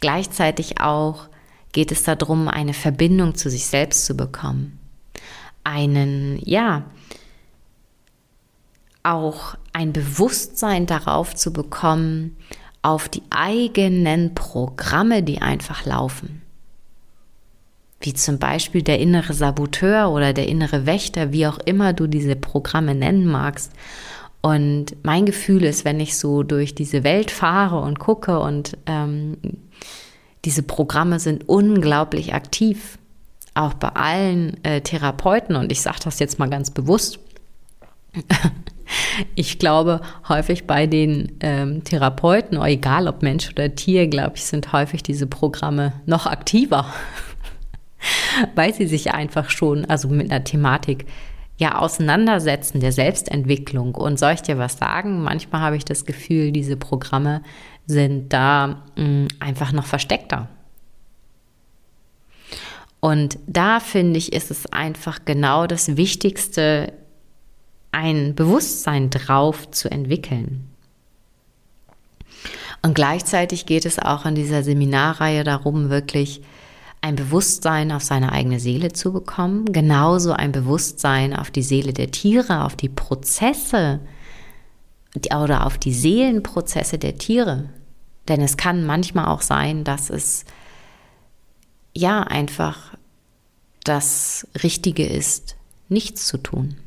Gleichzeitig 0.00 0.80
auch 0.80 1.28
geht 1.72 1.90
es 1.92 2.04
darum, 2.04 2.48
eine 2.48 2.74
Verbindung 2.74 3.34
zu 3.34 3.50
sich 3.50 3.66
selbst 3.66 4.06
zu 4.06 4.16
bekommen. 4.16 4.78
Einen, 5.64 6.38
ja, 6.44 6.84
auch 9.02 9.54
ein 9.72 9.92
Bewusstsein 9.92 10.86
darauf 10.86 11.34
zu 11.34 11.52
bekommen, 11.52 12.36
auf 12.82 13.08
die 13.08 13.22
eigenen 13.30 14.34
Programme, 14.34 15.22
die 15.22 15.40
einfach 15.40 15.86
laufen. 15.86 16.42
Wie 18.00 18.12
zum 18.12 18.38
Beispiel 18.38 18.82
der 18.82 18.98
innere 18.98 19.32
Saboteur 19.32 20.10
oder 20.10 20.34
der 20.34 20.48
innere 20.48 20.84
Wächter, 20.84 21.32
wie 21.32 21.46
auch 21.46 21.58
immer 21.58 21.94
du 21.94 22.06
diese 22.06 22.36
Programme 22.36 22.94
nennen 22.94 23.26
magst. 23.26 23.72
Und 24.44 24.96
mein 25.02 25.24
Gefühl 25.24 25.64
ist, 25.64 25.86
wenn 25.86 26.00
ich 26.00 26.18
so 26.18 26.42
durch 26.42 26.74
diese 26.74 27.02
Welt 27.02 27.30
fahre 27.30 27.80
und 27.80 27.98
gucke 27.98 28.38
und 28.40 28.76
ähm, 28.84 29.38
diese 30.44 30.62
Programme 30.62 31.18
sind 31.18 31.48
unglaublich 31.48 32.34
aktiv, 32.34 32.98
auch 33.54 33.72
bei 33.72 33.88
allen 33.88 34.62
äh, 34.62 34.82
Therapeuten. 34.82 35.56
Und 35.56 35.72
ich 35.72 35.80
sage 35.80 35.96
das 36.04 36.18
jetzt 36.18 36.38
mal 36.38 36.50
ganz 36.50 36.70
bewusst. 36.70 37.20
ich 39.34 39.58
glaube, 39.58 40.02
häufig 40.28 40.66
bei 40.66 40.86
den 40.86 41.38
ähm, 41.40 41.82
Therapeuten, 41.82 42.60
egal 42.60 43.08
ob 43.08 43.22
Mensch 43.22 43.48
oder 43.48 43.74
Tier, 43.74 44.08
glaube 44.08 44.32
ich, 44.36 44.44
sind 44.44 44.74
häufig 44.74 45.02
diese 45.02 45.26
Programme 45.26 45.94
noch 46.04 46.26
aktiver, 46.26 46.92
weil 48.54 48.74
sie 48.74 48.88
sich 48.88 49.14
einfach 49.14 49.48
schon, 49.48 49.86
also 49.86 50.08
mit 50.08 50.30
einer 50.30 50.44
Thematik 50.44 51.06
ja 51.56 51.78
auseinandersetzen 51.78 52.80
der 52.80 52.92
Selbstentwicklung. 52.92 53.94
Und 53.94 54.18
soll 54.18 54.32
ich 54.32 54.42
dir 54.42 54.58
was 54.58 54.78
sagen? 54.78 55.22
Manchmal 55.22 55.60
habe 55.60 55.76
ich 55.76 55.84
das 55.84 56.04
Gefühl, 56.04 56.52
diese 56.52 56.76
Programme 56.76 57.42
sind 57.86 58.32
da 58.32 58.84
mh, 58.96 59.04
mm, 59.04 59.28
einfach 59.40 59.72
noch 59.72 59.86
versteckter. 59.86 60.48
Und 63.00 63.38
da 63.46 63.80
finde 63.80 64.16
ich, 64.18 64.32
ist 64.32 64.50
es 64.50 64.64
einfach 64.72 65.26
genau 65.26 65.66
das 65.66 65.98
Wichtigste, 65.98 66.94
ein 67.92 68.34
Bewusstsein 68.34 69.10
drauf 69.10 69.70
zu 69.70 69.90
entwickeln. 69.90 70.70
Und 72.82 72.94
gleichzeitig 72.94 73.66
geht 73.66 73.86
es 73.86 73.98
auch 73.98 74.26
in 74.26 74.34
dieser 74.34 74.62
Seminarreihe 74.62 75.44
darum, 75.44 75.90
wirklich 75.90 76.42
ein 77.04 77.16
Bewusstsein 77.16 77.92
auf 77.92 78.02
seine 78.02 78.32
eigene 78.32 78.58
Seele 78.58 78.90
zu 78.90 79.12
bekommen, 79.12 79.66
genauso 79.72 80.32
ein 80.32 80.52
Bewusstsein 80.52 81.36
auf 81.36 81.50
die 81.50 81.62
Seele 81.62 81.92
der 81.92 82.10
Tiere, 82.10 82.64
auf 82.64 82.76
die 82.76 82.88
Prozesse 82.88 84.00
oder 85.14 85.66
auf 85.66 85.76
die 85.76 85.92
Seelenprozesse 85.92 86.96
der 86.96 87.18
Tiere. 87.18 87.68
Denn 88.26 88.40
es 88.40 88.56
kann 88.56 88.86
manchmal 88.86 89.26
auch 89.26 89.42
sein, 89.42 89.84
dass 89.84 90.08
es 90.08 90.46
ja 91.92 92.22
einfach 92.22 92.96
das 93.84 94.48
Richtige 94.62 95.04
ist, 95.04 95.56
nichts 95.90 96.26
zu 96.26 96.38
tun. 96.38 96.78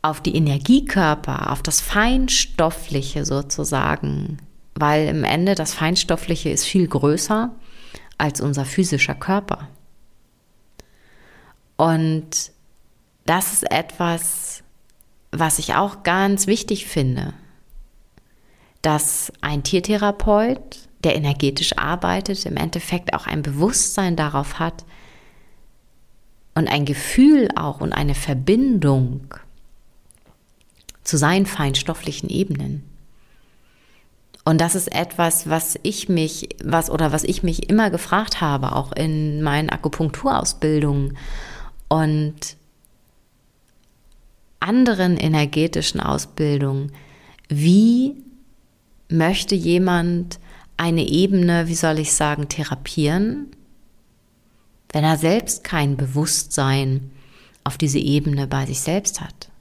Auf 0.00 0.22
die 0.22 0.34
Energiekörper, 0.34 1.52
auf 1.52 1.62
das 1.62 1.82
Feinstoffliche 1.82 3.26
sozusagen, 3.26 4.38
weil 4.74 5.08
im 5.08 5.24
Ende 5.24 5.54
das 5.54 5.74
Feinstoffliche 5.74 6.48
ist 6.48 6.64
viel 6.64 6.88
größer 6.88 7.54
als 8.22 8.40
unser 8.40 8.64
physischer 8.64 9.16
Körper. 9.16 9.68
Und 11.76 12.52
das 13.26 13.52
ist 13.52 13.68
etwas, 13.72 14.62
was 15.32 15.58
ich 15.58 15.74
auch 15.74 16.04
ganz 16.04 16.46
wichtig 16.46 16.86
finde, 16.86 17.34
dass 18.80 19.32
ein 19.40 19.64
Tiertherapeut, 19.64 20.88
der 21.02 21.16
energetisch 21.16 21.76
arbeitet, 21.76 22.46
im 22.46 22.56
Endeffekt 22.56 23.12
auch 23.12 23.26
ein 23.26 23.42
Bewusstsein 23.42 24.14
darauf 24.14 24.60
hat 24.60 24.84
und 26.54 26.68
ein 26.68 26.84
Gefühl 26.84 27.48
auch 27.56 27.80
und 27.80 27.92
eine 27.92 28.14
Verbindung 28.14 29.34
zu 31.02 31.16
seinen 31.16 31.46
feinstofflichen 31.46 32.28
Ebenen. 32.28 32.84
Und 34.44 34.60
das 34.60 34.74
ist 34.74 34.92
etwas, 34.92 35.48
was 35.48 35.78
ich 35.82 36.08
mich, 36.08 36.48
was 36.64 36.90
oder 36.90 37.12
was 37.12 37.22
ich 37.22 37.42
mich 37.42 37.70
immer 37.70 37.90
gefragt 37.90 38.40
habe, 38.40 38.74
auch 38.74 38.92
in 38.92 39.42
meinen 39.42 39.70
Akupunkturausbildungen 39.70 41.16
und 41.88 42.56
anderen 44.58 45.16
energetischen 45.16 46.00
Ausbildungen. 46.00 46.92
Wie 47.48 48.16
möchte 49.08 49.54
jemand 49.54 50.40
eine 50.76 51.06
Ebene, 51.06 51.68
wie 51.68 51.74
soll 51.74 52.00
ich 52.00 52.12
sagen, 52.12 52.48
therapieren, 52.48 53.48
wenn 54.92 55.04
er 55.04 55.18
selbst 55.18 55.62
kein 55.62 55.96
Bewusstsein 55.96 57.12
auf 57.64 57.78
diese 57.78 57.98
Ebene 57.98 58.48
bei 58.48 58.66
sich 58.66 58.80
selbst 58.80 59.20
hat? 59.20 59.51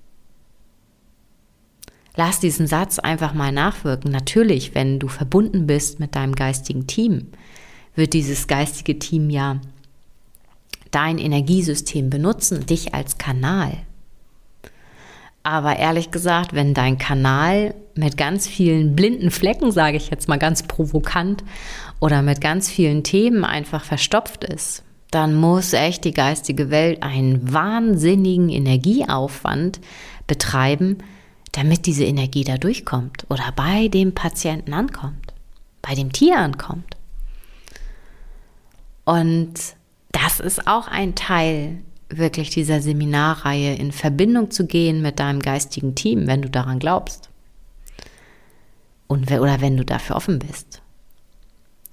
Lass 2.15 2.39
diesen 2.39 2.67
Satz 2.67 2.99
einfach 2.99 3.33
mal 3.33 3.51
nachwirken. 3.51 4.11
Natürlich, 4.11 4.75
wenn 4.75 4.99
du 4.99 5.07
verbunden 5.07 5.67
bist 5.67 5.99
mit 5.99 6.15
deinem 6.15 6.35
geistigen 6.35 6.87
Team, 6.87 7.27
wird 7.95 8.13
dieses 8.13 8.47
geistige 8.47 8.99
Team 8.99 9.29
ja 9.29 9.61
dein 10.91 11.17
Energiesystem 11.17 12.09
benutzen, 12.09 12.65
dich 12.65 12.93
als 12.93 13.17
Kanal. 13.17 13.77
Aber 15.43 15.77
ehrlich 15.77 16.11
gesagt, 16.11 16.53
wenn 16.53 16.73
dein 16.73 16.97
Kanal 16.97 17.73
mit 17.95 18.15
ganz 18.15 18.47
vielen 18.47 18.95
blinden 18.95 19.31
Flecken, 19.31 19.71
sage 19.71 19.97
ich 19.97 20.09
jetzt 20.09 20.27
mal 20.27 20.37
ganz 20.37 20.63
provokant, 20.63 21.43
oder 21.99 22.21
mit 22.21 22.41
ganz 22.41 22.69
vielen 22.69 23.03
Themen 23.03 23.43
einfach 23.43 23.83
verstopft 23.83 24.43
ist, 24.43 24.83
dann 25.09 25.35
muss 25.35 25.73
echt 25.73 26.03
die 26.05 26.13
geistige 26.13 26.69
Welt 26.69 27.03
einen 27.03 27.51
wahnsinnigen 27.51 28.49
Energieaufwand 28.49 29.79
betreiben, 30.27 30.99
damit 31.51 31.85
diese 31.85 32.05
Energie 32.05 32.43
da 32.43 32.57
durchkommt 32.57 33.25
oder 33.29 33.51
bei 33.55 33.87
dem 33.87 34.13
Patienten 34.13 34.73
ankommt, 34.73 35.33
bei 35.81 35.95
dem 35.95 36.11
Tier 36.11 36.37
ankommt. 36.37 36.95
Und 39.03 39.53
das 40.11 40.39
ist 40.39 40.67
auch 40.67 40.87
ein 40.87 41.15
Teil 41.15 41.79
wirklich 42.09 42.49
dieser 42.49 42.81
Seminarreihe, 42.81 43.75
in 43.75 43.91
Verbindung 43.91 44.51
zu 44.51 44.65
gehen 44.65 45.01
mit 45.01 45.19
deinem 45.19 45.41
geistigen 45.41 45.95
Team, 45.95 46.27
wenn 46.27 46.41
du 46.41 46.49
daran 46.49 46.79
glaubst. 46.79 47.29
Und, 49.07 49.29
oder 49.31 49.59
wenn 49.61 49.77
du 49.77 49.83
dafür 49.83 50.15
offen 50.15 50.39
bist. 50.39 50.81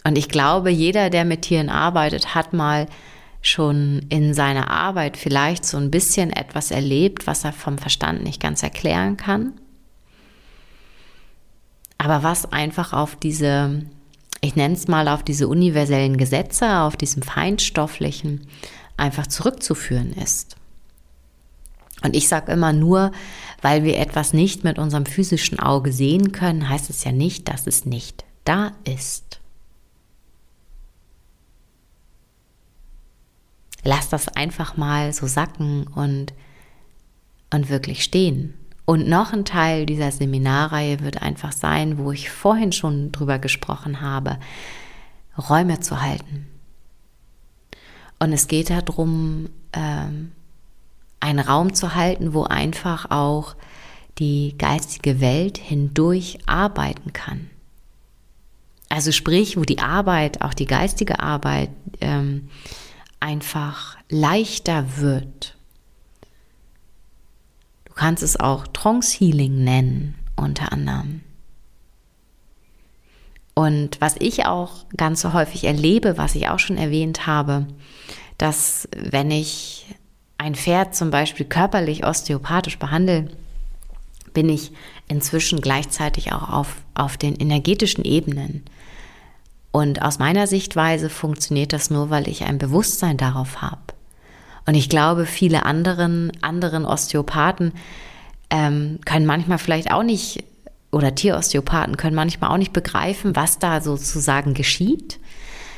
Und 0.04 0.16
ich 0.16 0.28
glaube, 0.28 0.70
jeder, 0.70 1.10
der 1.10 1.24
mit 1.24 1.42
Tieren 1.42 1.68
arbeitet, 1.68 2.34
hat 2.34 2.52
mal 2.52 2.86
schon 3.48 4.06
in 4.08 4.34
seiner 4.34 4.70
Arbeit 4.70 5.16
vielleicht 5.16 5.64
so 5.64 5.76
ein 5.76 5.90
bisschen 5.90 6.30
etwas 6.30 6.70
erlebt, 6.70 7.26
was 7.26 7.44
er 7.44 7.52
vom 7.52 7.78
Verstand 7.78 8.22
nicht 8.22 8.40
ganz 8.40 8.62
erklären 8.62 9.16
kann. 9.16 9.54
Aber 11.98 12.22
was 12.22 12.52
einfach 12.52 12.92
auf 12.92 13.16
diese, 13.16 13.82
ich 14.40 14.54
nenne 14.54 14.74
es 14.74 14.86
mal 14.86 15.08
auf 15.08 15.22
diese 15.22 15.48
universellen 15.48 16.16
Gesetze, 16.16 16.80
auf 16.80 16.96
diesem 16.96 17.22
feinstofflichen 17.22 18.46
einfach 18.96 19.26
zurückzuführen 19.26 20.12
ist. 20.12 20.56
Und 22.02 22.14
ich 22.14 22.28
sage 22.28 22.52
immer 22.52 22.72
nur, 22.72 23.10
weil 23.60 23.82
wir 23.82 23.98
etwas 23.98 24.32
nicht 24.32 24.62
mit 24.62 24.78
unserem 24.78 25.06
physischen 25.06 25.58
Auge 25.58 25.92
sehen 25.92 26.30
können, 26.30 26.68
heißt 26.68 26.90
es 26.90 27.02
ja 27.02 27.10
nicht, 27.10 27.48
dass 27.48 27.66
es 27.66 27.84
nicht 27.84 28.24
da 28.44 28.72
ist. 28.84 29.37
Lass 33.88 34.10
das 34.10 34.28
einfach 34.28 34.76
mal 34.76 35.14
so 35.14 35.26
sacken 35.26 35.86
und, 35.86 36.34
und 37.50 37.70
wirklich 37.70 38.04
stehen. 38.04 38.52
Und 38.84 39.08
noch 39.08 39.32
ein 39.32 39.46
Teil 39.46 39.86
dieser 39.86 40.12
Seminarreihe 40.12 41.00
wird 41.00 41.22
einfach 41.22 41.52
sein, 41.52 41.96
wo 41.96 42.12
ich 42.12 42.28
vorhin 42.28 42.72
schon 42.72 43.12
drüber 43.12 43.38
gesprochen 43.38 44.02
habe, 44.02 44.36
Räume 45.38 45.80
zu 45.80 46.02
halten. 46.02 46.48
Und 48.18 48.34
es 48.34 48.46
geht 48.46 48.68
darum, 48.68 49.48
ähm, 49.72 50.32
einen 51.20 51.38
Raum 51.38 51.72
zu 51.72 51.94
halten, 51.94 52.34
wo 52.34 52.42
einfach 52.42 53.10
auch 53.10 53.56
die 54.18 54.54
geistige 54.58 55.22
Welt 55.22 55.56
hindurch 55.56 56.40
arbeiten 56.44 57.14
kann. 57.14 57.48
Also 58.90 59.12
sprich, 59.12 59.56
wo 59.56 59.62
die 59.62 59.78
Arbeit, 59.78 60.42
auch 60.42 60.52
die 60.52 60.66
geistige 60.66 61.20
Arbeit, 61.20 61.70
ähm, 62.02 62.50
einfach 63.20 63.96
leichter 64.08 64.98
wird. 64.98 65.56
Du 67.84 67.92
kannst 67.94 68.22
es 68.22 68.38
auch 68.38 68.66
Trance 68.68 69.18
Healing 69.18 69.64
nennen, 69.64 70.14
unter 70.36 70.72
anderem. 70.72 71.22
Und 73.54 74.00
was 74.00 74.14
ich 74.20 74.46
auch 74.46 74.86
ganz 74.96 75.20
so 75.20 75.32
häufig 75.32 75.64
erlebe, 75.64 76.16
was 76.16 76.36
ich 76.36 76.48
auch 76.48 76.60
schon 76.60 76.76
erwähnt 76.76 77.26
habe, 77.26 77.66
dass 78.38 78.88
wenn 78.96 79.32
ich 79.32 79.86
ein 80.36 80.54
Pferd 80.54 80.94
zum 80.94 81.10
Beispiel 81.10 81.44
körperlich 81.44 82.06
osteopathisch 82.06 82.78
behandle, 82.78 83.28
bin 84.32 84.48
ich 84.48 84.70
inzwischen 85.08 85.60
gleichzeitig 85.60 86.32
auch 86.32 86.48
auf, 86.50 86.76
auf 86.94 87.16
den 87.16 87.34
energetischen 87.34 88.04
Ebenen. 88.04 88.64
Und 89.78 90.02
aus 90.02 90.18
meiner 90.18 90.48
Sichtweise 90.48 91.08
funktioniert 91.08 91.72
das 91.72 91.88
nur, 91.88 92.10
weil 92.10 92.26
ich 92.26 92.42
ein 92.42 92.58
Bewusstsein 92.58 93.16
darauf 93.16 93.62
habe. 93.62 93.80
Und 94.66 94.74
ich 94.74 94.88
glaube, 94.88 95.24
viele 95.24 95.64
anderen, 95.64 96.32
anderen 96.40 96.84
Osteopathen 96.84 97.70
ähm, 98.50 98.98
können 99.04 99.24
manchmal 99.24 99.58
vielleicht 99.58 99.92
auch 99.92 100.02
nicht, 100.02 100.42
oder 100.90 101.14
Tierosteopathen 101.14 101.96
können 101.96 102.16
manchmal 102.16 102.50
auch 102.50 102.56
nicht 102.56 102.72
begreifen, 102.72 103.36
was 103.36 103.60
da 103.60 103.80
sozusagen 103.80 104.52
geschieht. 104.52 105.20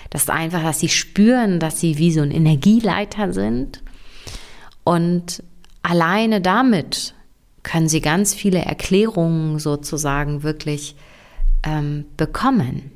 Das 0.09 0.23
ist 0.23 0.31
einfach, 0.31 0.63
dass 0.63 0.81
sie 0.81 0.89
spüren, 0.89 1.61
dass 1.61 1.79
sie 1.79 1.99
wie 1.99 2.11
so 2.11 2.23
ein 2.23 2.31
Energieleiter 2.31 3.35
sind 3.35 3.83
und 4.83 5.43
alleine 5.83 6.41
damit 6.41 7.13
können 7.65 7.91
sie 7.91 8.01
ganz 8.01 8.33
viele 8.33 8.61
Erklärungen 8.61 9.59
sozusagen 9.59 10.43
wirklich 10.43 10.97
ähm, 11.65 12.07
bekommen. 12.17 12.93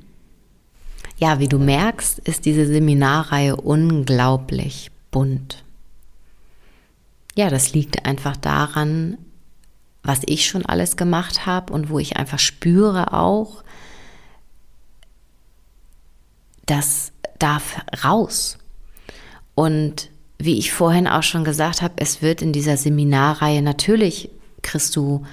Ja, 1.17 1.39
wie 1.39 1.49
du 1.49 1.59
merkst, 1.59 2.19
ist 2.21 2.45
diese 2.45 2.67
Seminarreihe 2.67 3.57
unglaublich 3.57 4.91
bunt. 5.11 5.65
Ja, 7.37 7.51
das 7.51 7.73
liegt 7.73 8.05
einfach 8.05 8.37
daran, 8.37 9.19
was 10.03 10.21
ich 10.27 10.47
schon 10.47 10.67
alles 10.67 10.97
gemacht 10.97 11.47
habe 11.47 11.73
und 11.73 11.89
wo 11.89 11.99
ich 11.99 12.17
einfach 12.17 12.39
spüre 12.39 13.13
auch, 13.13 13.65
das 16.67 17.13
darf 17.39 17.81
raus. 18.05 18.59
Und 19.55 20.11
wie 20.39 20.59
ich 20.59 20.73
vorhin 20.73 21.07
auch 21.07 21.23
schon 21.23 21.45
gesagt 21.45 21.81
habe, 21.81 21.95
es 21.97 22.23
wird 22.23 22.43
in 22.43 22.53
dieser 22.53 22.77
Seminarreihe 22.77 23.63
natürlich 23.63 24.31
kriegst 24.63 24.97
du 24.97 25.25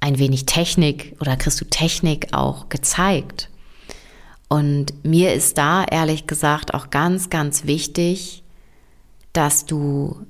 ein 0.00 0.18
wenig 0.18 0.46
Technik 0.46 1.16
oder 1.20 1.36
kriegst 1.36 1.60
du 1.60 1.64
Technik 1.64 2.28
auch 2.32 2.68
gezeigt. 2.68 3.48
Und 4.48 5.04
mir 5.04 5.32
ist 5.32 5.58
da 5.58 5.84
ehrlich 5.84 6.26
gesagt 6.26 6.74
auch 6.74 6.90
ganz, 6.90 7.30
ganz 7.30 7.64
wichtig, 7.64 8.42
dass 9.32 9.66
du 9.66 10.26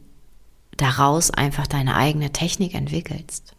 daraus 0.77 1.31
einfach 1.31 1.67
deine 1.67 1.95
eigene 1.95 2.31
Technik 2.31 2.75
entwickelst. 2.75 3.55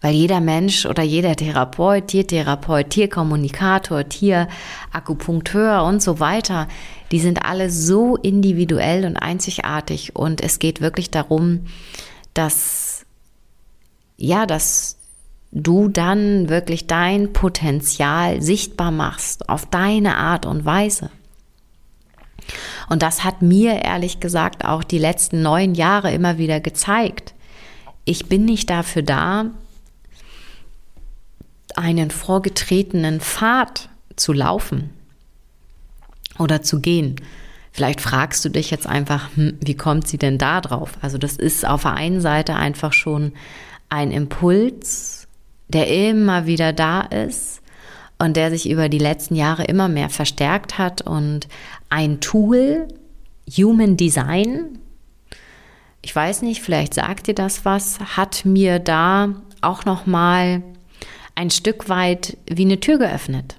Weil 0.00 0.14
jeder 0.14 0.40
Mensch 0.40 0.84
oder 0.84 1.04
jeder 1.04 1.36
Therapeut, 1.36 2.08
Tiertherapeut, 2.08 2.90
Tierkommunikator, 2.90 4.08
Tierakupunkteur 4.08 5.84
und 5.84 6.02
so 6.02 6.18
weiter, 6.18 6.66
die 7.12 7.20
sind 7.20 7.44
alle 7.44 7.70
so 7.70 8.16
individuell 8.16 9.04
und 9.04 9.16
einzigartig 9.16 10.16
und 10.16 10.40
es 10.40 10.58
geht 10.58 10.80
wirklich 10.80 11.12
darum, 11.12 11.66
dass, 12.34 13.06
ja, 14.16 14.44
dass 14.44 14.96
du 15.52 15.88
dann 15.88 16.48
wirklich 16.48 16.86
dein 16.86 17.32
Potenzial 17.32 18.40
sichtbar 18.40 18.90
machst 18.90 19.48
auf 19.48 19.66
deine 19.66 20.16
Art 20.16 20.46
und 20.46 20.64
Weise. 20.64 21.10
Und 22.88 23.02
das 23.02 23.22
hat 23.22 23.42
mir 23.42 23.82
ehrlich 23.82 24.18
gesagt 24.18 24.64
auch 24.64 24.82
die 24.82 24.98
letzten 24.98 25.42
neun 25.42 25.74
Jahre 25.74 26.12
immer 26.12 26.38
wieder 26.38 26.60
gezeigt. 26.60 27.34
Ich 28.04 28.26
bin 28.26 28.46
nicht 28.46 28.68
dafür 28.70 29.02
da, 29.02 29.46
einen 31.76 32.10
vorgetretenen 32.10 33.20
Pfad 33.20 33.88
zu 34.16 34.32
laufen 34.32 34.90
oder 36.38 36.62
zu 36.62 36.80
gehen. 36.80 37.16
Vielleicht 37.72 38.00
fragst 38.00 38.44
du 38.44 38.50
dich 38.50 38.70
jetzt 38.70 38.86
einfach, 38.86 39.28
hm, 39.34 39.58
wie 39.60 39.76
kommt 39.76 40.06
sie 40.06 40.18
denn 40.18 40.36
da 40.36 40.60
drauf? 40.60 40.92
Also 41.00 41.16
das 41.16 41.36
ist 41.36 41.66
auf 41.66 41.82
der 41.82 41.94
einen 41.94 42.20
Seite 42.20 42.54
einfach 42.54 42.92
schon 42.92 43.32
ein 43.88 44.10
Impuls, 44.10 45.21
der 45.74 45.88
immer 45.88 46.46
wieder 46.46 46.72
da 46.72 47.02
ist 47.02 47.62
und 48.18 48.36
der 48.36 48.50
sich 48.50 48.70
über 48.70 48.88
die 48.88 48.98
letzten 48.98 49.34
Jahre 49.34 49.64
immer 49.64 49.88
mehr 49.88 50.10
verstärkt 50.10 50.78
hat 50.78 51.02
und 51.02 51.48
ein 51.90 52.20
Tool, 52.20 52.88
Human 53.56 53.96
Design, 53.96 54.78
ich 56.02 56.14
weiß 56.14 56.42
nicht, 56.42 56.60
vielleicht 56.62 56.94
sagt 56.94 57.28
dir 57.28 57.34
das 57.34 57.64
was, 57.64 58.00
hat 58.00 58.44
mir 58.44 58.78
da 58.80 59.34
auch 59.60 59.84
noch 59.84 60.04
mal 60.04 60.62
ein 61.34 61.50
Stück 61.50 61.88
weit 61.88 62.36
wie 62.46 62.64
eine 62.64 62.80
Tür 62.80 62.98
geöffnet, 62.98 63.56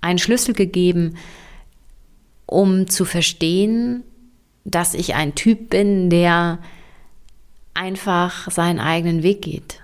einen 0.00 0.18
Schlüssel 0.18 0.54
gegeben, 0.54 1.16
um 2.46 2.88
zu 2.88 3.04
verstehen, 3.04 4.02
dass 4.64 4.94
ich 4.94 5.14
ein 5.14 5.34
Typ 5.34 5.70
bin, 5.70 6.10
der 6.10 6.58
einfach 7.74 8.50
seinen 8.50 8.80
eigenen 8.80 9.22
Weg 9.22 9.42
geht. 9.42 9.81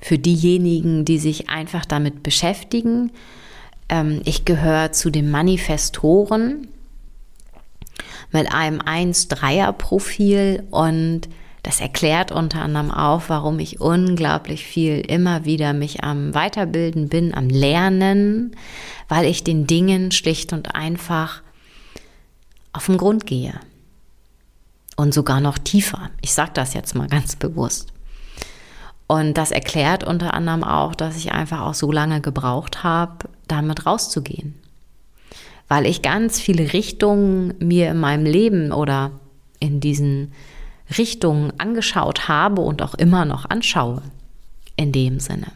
Für 0.00 0.18
diejenigen, 0.18 1.04
die 1.04 1.18
sich 1.18 1.48
einfach 1.50 1.84
damit 1.84 2.22
beschäftigen, 2.22 3.12
ähm, 3.88 4.22
ich 4.24 4.44
gehöre 4.44 4.92
zu 4.92 5.10
den 5.10 5.30
Manifestoren 5.30 6.68
mit 8.32 8.52
einem 8.52 8.80
1-3er-Profil 8.80 10.64
und 10.70 11.28
das 11.62 11.80
erklärt 11.80 12.32
unter 12.32 12.62
anderem 12.62 12.90
auch, 12.90 13.24
warum 13.28 13.58
ich 13.58 13.80
unglaublich 13.80 14.64
viel 14.64 15.00
immer 15.00 15.44
wieder 15.44 15.74
mich 15.74 16.02
am 16.02 16.34
Weiterbilden 16.34 17.08
bin, 17.08 17.34
am 17.34 17.48
Lernen, 17.48 18.56
weil 19.08 19.26
ich 19.26 19.44
den 19.44 19.66
Dingen 19.66 20.10
schlicht 20.10 20.54
und 20.54 20.74
einfach 20.74 21.42
auf 22.72 22.86
den 22.86 22.96
Grund 22.96 23.26
gehe. 23.26 23.60
Und 24.96 25.12
sogar 25.12 25.40
noch 25.40 25.58
tiefer. 25.58 26.10
Ich 26.22 26.32
sage 26.32 26.52
das 26.54 26.74
jetzt 26.74 26.94
mal 26.94 27.08
ganz 27.08 27.36
bewusst. 27.36 27.92
Und 29.10 29.34
das 29.34 29.50
erklärt 29.50 30.04
unter 30.04 30.34
anderem 30.34 30.62
auch, 30.62 30.94
dass 30.94 31.16
ich 31.16 31.32
einfach 31.32 31.62
auch 31.62 31.74
so 31.74 31.90
lange 31.90 32.20
gebraucht 32.20 32.84
habe, 32.84 33.28
damit 33.48 33.84
rauszugehen. 33.84 34.54
Weil 35.66 35.84
ich 35.84 36.00
ganz 36.00 36.38
viele 36.38 36.72
Richtungen 36.72 37.54
mir 37.58 37.90
in 37.90 37.98
meinem 37.98 38.24
Leben 38.24 38.70
oder 38.70 39.10
in 39.58 39.80
diesen 39.80 40.32
Richtungen 40.96 41.52
angeschaut 41.58 42.28
habe 42.28 42.62
und 42.62 42.82
auch 42.82 42.94
immer 42.94 43.24
noch 43.24 43.50
anschaue. 43.50 44.00
In 44.76 44.92
dem 44.92 45.18
Sinne. 45.18 45.48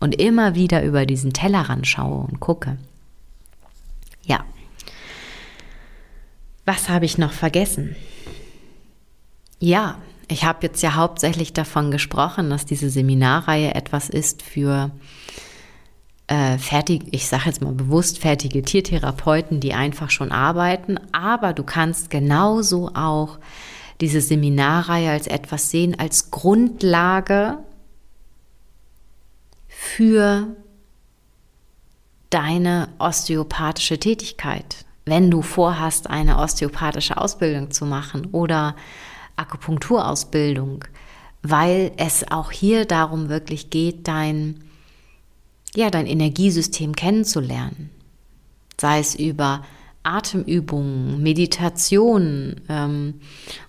Und 0.00 0.16
immer 0.20 0.56
wieder 0.56 0.82
über 0.82 1.06
diesen 1.06 1.32
Tellerrand 1.32 1.86
schaue 1.86 2.26
und 2.26 2.40
gucke. 2.40 2.76
Ja. 4.24 4.44
Was 6.64 6.88
habe 6.88 7.04
ich 7.04 7.18
noch 7.18 7.32
vergessen? 7.32 7.94
Ja, 9.60 9.94
ich 10.28 10.44
habe 10.44 10.58
jetzt 10.62 10.82
ja 10.82 10.94
hauptsächlich 10.94 11.52
davon 11.52 11.90
gesprochen, 11.90 12.50
dass 12.50 12.66
diese 12.66 12.90
Seminarreihe 12.90 13.74
etwas 13.74 14.08
ist 14.08 14.42
für 14.42 14.90
äh, 16.26 16.58
fertig, 16.58 17.04
ich 17.12 17.28
sage 17.28 17.44
jetzt 17.46 17.62
mal 17.62 17.72
bewusst 17.72 18.18
fertige 18.18 18.62
Tiertherapeuten, 18.62 19.60
die 19.60 19.74
einfach 19.74 20.10
schon 20.10 20.32
arbeiten, 20.32 20.98
aber 21.12 21.52
du 21.52 21.62
kannst 21.62 22.10
genauso 22.10 22.90
auch 22.94 23.38
diese 24.00 24.20
Seminarreihe 24.20 25.10
als 25.10 25.26
etwas 25.26 25.70
sehen, 25.70 25.98
als 25.98 26.30
Grundlage 26.30 27.58
für 29.68 30.48
deine 32.30 32.88
osteopathische 32.98 33.98
Tätigkeit. 33.98 34.84
Wenn 35.04 35.30
du 35.30 35.42
vorhast, 35.42 36.10
eine 36.10 36.38
osteopathische 36.38 37.16
Ausbildung 37.16 37.70
zu 37.70 37.86
machen 37.86 38.26
oder 38.32 38.74
Akupunkturausbildung, 39.36 40.84
weil 41.42 41.92
es 41.96 42.30
auch 42.30 42.50
hier 42.50 42.84
darum 42.84 43.28
wirklich 43.28 43.70
geht, 43.70 44.08
dein, 44.08 44.64
ja, 45.74 45.90
dein 45.90 46.06
Energiesystem 46.06 46.96
kennenzulernen. 46.96 47.90
Sei 48.78 48.98
es 48.98 49.14
über 49.14 49.62
Atemübungen, 50.06 51.22
Meditation. 51.22 52.60
Ähm, 52.68 53.14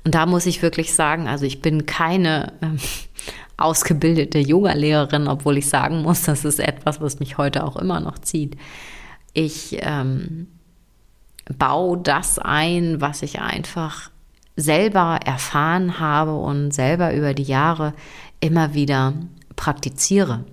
und 0.04 0.16
da 0.16 0.26
muss 0.26 0.46
ich 0.46 0.62
wirklich 0.62 0.94
sagen, 0.94 1.28
also 1.28 1.46
ich 1.46 1.62
bin 1.62 1.86
keine 1.86 2.54
ähm, 2.62 2.78
ausgebildete 3.58 4.38
Yoga-Lehrerin, 4.38 5.28
obwohl 5.28 5.58
ich 5.58 5.68
sagen 5.68 6.04
muss, 6.04 6.24
das 6.24 6.46
ist 6.46 6.60
etwas, 6.60 7.02
was 7.02 7.20
mich 7.20 7.38
heute 7.38 7.64
auch 7.64 7.76
immer 7.76 8.00
noch 8.00 8.20
zieht. 8.20 8.56
Ich 9.34 9.78
ähm, 9.82 10.48
baue 11.58 11.98
das 11.98 12.38
ein, 12.38 13.02
was 13.02 13.24
ich 13.24 13.40
einfach 13.40 14.12
selber 14.58 15.20
erfahren 15.24 16.00
habe 16.00 16.36
und 16.36 16.72
selber 16.72 17.14
über 17.14 17.34
die 17.34 17.44
Jahre 17.44 17.94
immer 18.42 18.74
wieder 18.74 19.14
praktiziere. 19.56 20.44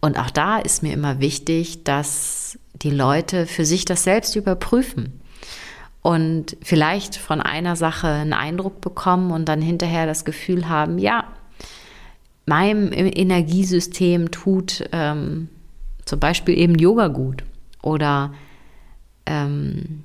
Und 0.00 0.18
auch 0.18 0.30
da 0.30 0.58
ist 0.58 0.82
mir 0.82 0.92
immer 0.92 1.20
wichtig, 1.20 1.84
dass 1.84 2.58
die 2.74 2.90
Leute 2.90 3.46
für 3.46 3.64
sich 3.64 3.84
das 3.84 4.04
selbst 4.04 4.34
überprüfen 4.34 5.20
und 6.02 6.56
vielleicht 6.62 7.16
von 7.16 7.40
einer 7.40 7.76
Sache 7.76 8.08
einen 8.08 8.32
Eindruck 8.32 8.80
bekommen 8.80 9.30
und 9.30 9.46
dann 9.46 9.60
hinterher 9.60 10.06
das 10.06 10.24
Gefühl 10.24 10.68
haben, 10.68 10.98
ja, 10.98 11.24
meinem 12.46 12.92
Energiesystem 12.92 14.30
tut 14.30 14.88
ähm, 14.92 15.48
zum 16.06 16.18
Beispiel 16.18 16.56
eben 16.56 16.76
Yoga 16.76 17.08
gut 17.08 17.44
oder 17.82 18.32
ähm, 19.26 20.04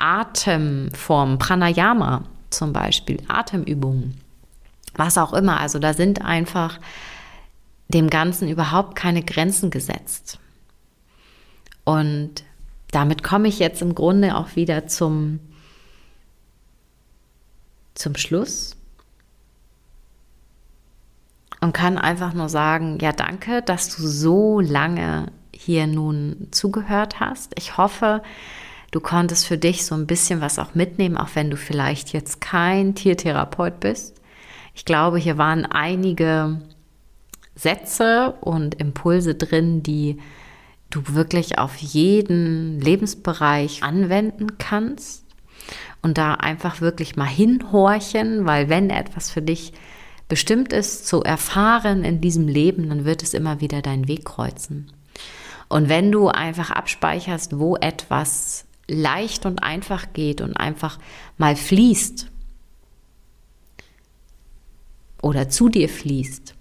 Atemformen, 0.00 1.38
Pranayama 1.38 2.24
zum 2.50 2.72
Beispiel, 2.72 3.22
Atemübungen, 3.28 4.20
was 4.94 5.18
auch 5.18 5.32
immer. 5.32 5.60
Also 5.60 5.78
da 5.78 5.94
sind 5.94 6.24
einfach 6.24 6.78
dem 7.88 8.10
Ganzen 8.10 8.48
überhaupt 8.48 8.96
keine 8.96 9.22
Grenzen 9.22 9.70
gesetzt. 9.70 10.38
Und 11.84 12.44
damit 12.90 13.22
komme 13.22 13.48
ich 13.48 13.58
jetzt 13.58 13.82
im 13.82 13.94
Grunde 13.94 14.36
auch 14.36 14.56
wieder 14.56 14.86
zum, 14.86 15.40
zum 17.94 18.16
Schluss 18.16 18.76
und 21.60 21.72
kann 21.72 21.98
einfach 21.98 22.32
nur 22.32 22.48
sagen, 22.48 22.98
ja, 23.00 23.12
danke, 23.12 23.62
dass 23.62 23.94
du 23.94 24.06
so 24.06 24.60
lange 24.60 25.26
hier 25.52 25.86
nun 25.86 26.48
zugehört 26.50 27.20
hast. 27.20 27.52
Ich 27.56 27.76
hoffe, 27.76 28.22
du 28.90 29.00
konntest 29.00 29.46
für 29.46 29.58
dich 29.58 29.84
so 29.84 29.94
ein 29.94 30.06
bisschen 30.06 30.40
was 30.40 30.58
auch 30.58 30.74
mitnehmen, 30.74 31.16
auch 31.16 31.30
wenn 31.34 31.50
du 31.50 31.56
vielleicht 31.56 32.12
jetzt 32.12 32.40
kein 32.40 32.94
Tiertherapeut 32.94 33.80
bist. 33.80 34.20
Ich 34.74 34.84
glaube, 34.84 35.18
hier 35.18 35.38
waren 35.38 35.66
einige 35.66 36.60
Sätze 37.54 38.34
und 38.40 38.76
Impulse 38.76 39.34
drin, 39.34 39.82
die 39.82 40.18
du 40.90 41.02
wirklich 41.06 41.58
auf 41.58 41.76
jeden 41.76 42.80
Lebensbereich 42.80 43.82
anwenden 43.82 44.58
kannst 44.58 45.24
und 46.02 46.18
da 46.18 46.34
einfach 46.34 46.80
wirklich 46.80 47.16
mal 47.16 47.28
hinhorchen, 47.28 48.46
weil 48.46 48.68
wenn 48.68 48.90
etwas 48.90 49.30
für 49.30 49.42
dich 49.42 49.72
bestimmt 50.28 50.72
ist 50.72 51.06
zu 51.06 51.22
erfahren 51.22 52.04
in 52.04 52.20
diesem 52.20 52.48
Leben, 52.48 52.88
dann 52.88 53.04
wird 53.04 53.22
es 53.22 53.34
immer 53.34 53.60
wieder 53.60 53.82
deinen 53.82 54.08
Weg 54.08 54.24
kreuzen. 54.24 54.90
Und 55.68 55.88
wenn 55.88 56.10
du 56.10 56.28
einfach 56.28 56.70
abspeicherst, 56.70 57.58
wo 57.58 57.76
etwas 57.76 58.64
leicht 58.90 59.46
und 59.46 59.62
einfach 59.62 60.12
geht 60.12 60.40
und 60.40 60.56
einfach 60.56 60.98
mal 61.38 61.56
fließt 61.56 62.26
oder 65.22 65.48
zu 65.48 65.68
dir 65.68 65.88
fließt, 65.88 66.54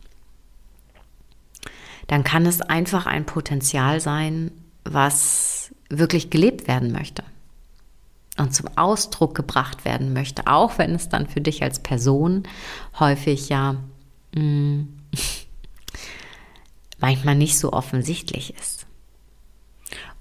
dann 2.08 2.24
kann 2.24 2.46
es 2.46 2.62
einfach 2.62 3.06
ein 3.06 3.26
Potenzial 3.26 4.00
sein, 4.00 4.52
was 4.84 5.74
wirklich 5.90 6.30
gelebt 6.30 6.68
werden 6.68 6.92
möchte 6.92 7.24
und 8.38 8.54
zum 8.54 8.68
Ausdruck 8.78 9.36
gebracht 9.36 9.86
werden 9.86 10.14
möchte, 10.14 10.48
auch 10.48 10.78
wenn 10.78 10.96
es 10.96 11.10
dann 11.10 11.28
für 11.28 11.42
dich 11.42 11.62
als 11.62 11.80
Person 11.80 12.44
häufig 13.00 13.50
ja 13.50 13.76
mh, 14.36 14.42
mm, 14.42 14.88
manchmal 17.00 17.36
nicht 17.36 17.58
so 17.58 17.74
offensichtlich 17.74 18.56
ist. 18.56 18.79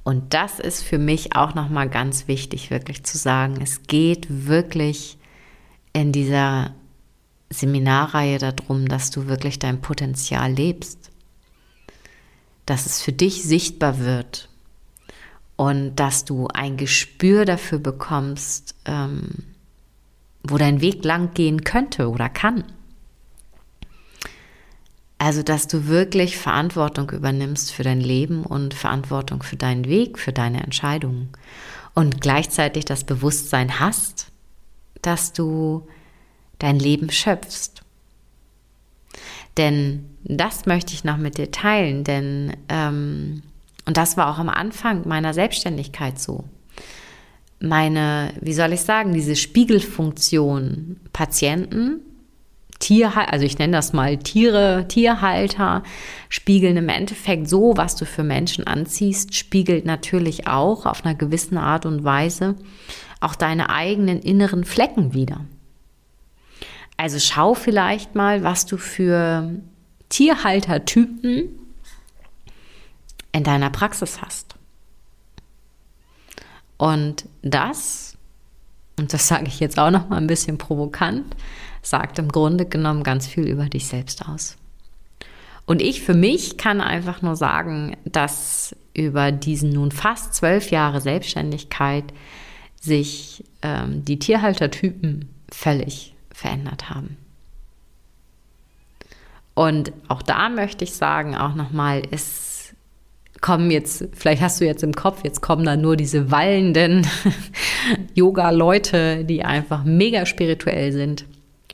Und 0.09 0.33
das 0.33 0.59
ist 0.59 0.83
für 0.85 0.97
mich 0.97 1.37
auch 1.37 1.55
noch 1.55 1.69
mal 1.69 1.87
ganz 1.87 2.29
wichtig, 2.29 2.71
wirklich 2.71 3.05
zu 3.05 3.19
sagen. 3.19 3.59
Es 3.61 3.83
geht 3.83 4.27
wirklich 4.31 5.19
in 5.93 6.13
dieser 6.13 6.75
Seminarreihe 7.51 8.39
darum, 8.39 8.89
dass 8.89 9.11
du 9.11 9.27
wirklich 9.27 9.59
dein 9.59 9.83
Potenzial 9.83 10.51
lebst, 10.51 11.11
dass 12.65 12.87
es 12.87 13.03
für 13.03 13.13
dich 13.13 13.43
sichtbar 13.43 13.99
wird 13.99 14.49
und 15.57 15.97
dass 15.97 16.25
du 16.25 16.49
ein 16.55 16.79
Gespür 16.79 17.45
dafür 17.45 17.79
bekommst, 17.79 18.77
ähm, 18.87 19.29
wo 20.43 20.57
dein 20.57 20.81
Weg 20.81 21.05
lang 21.05 21.35
gehen 21.35 21.65
könnte 21.65 22.09
oder 22.09 22.31
kann. 22.31 22.65
Also, 25.19 25.43
dass 25.43 25.67
du 25.67 25.87
wirklich 25.89 26.37
Verantwortung 26.37 27.11
übernimmst 27.11 27.73
für 27.73 27.83
dein 27.83 28.01
Leben 28.01 28.45
und 28.45 28.73
Verantwortung 28.73 29.43
für 29.43 29.57
deinen 29.57 29.87
Weg, 29.87 30.19
für 30.19 30.33
deine 30.33 30.63
Entscheidungen 30.63 31.31
und 31.95 32.21
gleichzeitig 32.21 32.85
das 32.85 33.03
Bewusstsein 33.03 33.81
hast, 33.81 34.29
dass 35.03 35.33
du 35.33 35.89
dein 36.61 36.79
Leben 36.79 37.11
schöpfst. 37.11 37.83
Denn 39.57 40.05
das 40.23 40.67
möchte 40.67 40.95
ich 40.95 41.03
noch 41.03 41.17
mit 41.17 41.37
dir 41.37 41.51
teilen, 41.51 42.05
denn 42.05 42.57
ähm, 42.69 43.43
und 43.89 43.97
das 43.97 44.19
war 44.19 44.29
auch 44.29 44.39
am 44.39 44.51
Anfang 44.51 45.09
meiner 45.09 45.33
Selbstständigkeit 45.33 46.19
so. 46.19 46.45
Meine, 47.59 48.35
wie 48.43 48.53
soll 48.53 48.75
ich 48.75 48.83
sagen, 48.83 49.15
diese 49.15 49.35
Spiegelfunktion 49.35 51.01
Patienten, 51.15 52.01
Tierhalter, 52.79 53.33
also 53.33 53.45
ich 53.45 53.59
nenne 53.59 53.77
das 53.77 53.93
mal 53.93 54.19
Tiere, 54.19 54.87
Tierhalter, 54.89 55.83
spiegeln 56.29 56.77
im 56.77 56.89
Endeffekt 56.89 57.49
so, 57.49 57.77
was 57.77 57.97
du 57.97 58.05
für 58.05 58.23
Menschen 58.23 58.67
anziehst, 58.67 59.35
spiegelt 59.35 59.85
natürlich 59.85 60.47
auch 60.47 60.87
auf 60.87 61.05
einer 61.05 61.15
gewissen 61.15 61.59
Art 61.59 61.87
und 61.87 62.05
Weise 62.05 62.55
auch 63.21 63.35
deine 63.35 63.71
eigenen 63.71 64.21
inneren 64.21 64.65
Flecken 64.65 65.13
wieder. 65.13 65.45
Also 66.97 67.19
schau 67.19 67.55
vielleicht 67.55 68.15
mal, 68.15 68.43
was 68.43 68.67
du 68.67 68.77
für 68.77 69.51
Tierhaltertypen 70.09 71.49
in 73.33 73.45
deiner 73.45 73.71
Praxis 73.71 74.21
hast. 74.23 74.55
Und 76.77 77.29
das, 77.43 78.17
und 78.99 79.13
das 79.13 79.29
sage 79.29 79.47
ich 79.47 79.61
jetzt 79.61 79.79
auch 79.79 79.91
noch 79.91 80.09
mal 80.09 80.17
ein 80.17 80.27
bisschen 80.27 80.59
provokant, 80.59 81.37
sagt 81.89 82.19
im 82.19 82.29
Grunde 82.29 82.67
genommen 82.67 83.03
ganz 83.03 83.27
viel 83.27 83.47
über 83.47 83.67
dich 83.67 83.87
selbst 83.87 84.27
aus. 84.29 84.57
Und 85.67 85.83
ich 85.83 86.03
für 86.03 86.15
mich 86.15 86.57
kann 86.57 86.81
einfach 86.81 87.21
nur 87.21 87.37
sagen, 87.37 87.97
dass 88.05 88.75
über 88.95 89.33
diesen 89.33 89.71
nun 89.71 89.91
fast 89.91 90.35
zwölf 90.35 90.71
Jahre 90.71 91.01
Selbstständigkeit 91.01 92.05
sich 92.81 93.45
ähm, 93.63 94.05
die 94.05 94.19
Tierhaltertypen 94.19 95.29
völlig 95.51 96.15
verändert 96.33 96.89
haben. 96.89 97.17
Und 99.55 99.93
auch 100.09 100.23
da 100.23 100.49
möchte 100.49 100.85
ich 100.85 100.95
sagen, 100.95 101.35
auch 101.37 101.55
nochmal, 101.55 102.03
es 102.11 102.75
kommen 103.41 103.71
jetzt, 103.71 104.09
vielleicht 104.15 104.41
hast 104.41 104.61
du 104.61 104.65
jetzt 104.65 104.83
im 104.83 104.95
Kopf, 104.95 105.21
jetzt 105.25 105.43
kommen 105.43 105.65
da 105.65 105.77
nur 105.77 105.97
diese 105.97 106.31
wallenden 106.31 107.07
Yoga-Leute, 108.15 109.25
die 109.25 109.45
einfach 109.45 109.85
mega 109.85 110.27
spirituell 110.27 110.93
sind 110.93 111.25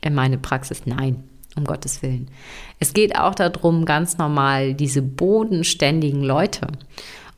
in 0.05 0.15
meine 0.15 0.37
Praxis. 0.37 0.83
Nein, 0.85 1.23
um 1.55 1.65
Gottes 1.65 2.01
Willen. 2.01 2.29
Es 2.79 2.93
geht 2.93 3.17
auch 3.17 3.35
darum, 3.35 3.85
ganz 3.85 4.17
normal 4.17 4.73
diese 4.73 5.01
bodenständigen 5.01 6.23
Leute. 6.23 6.67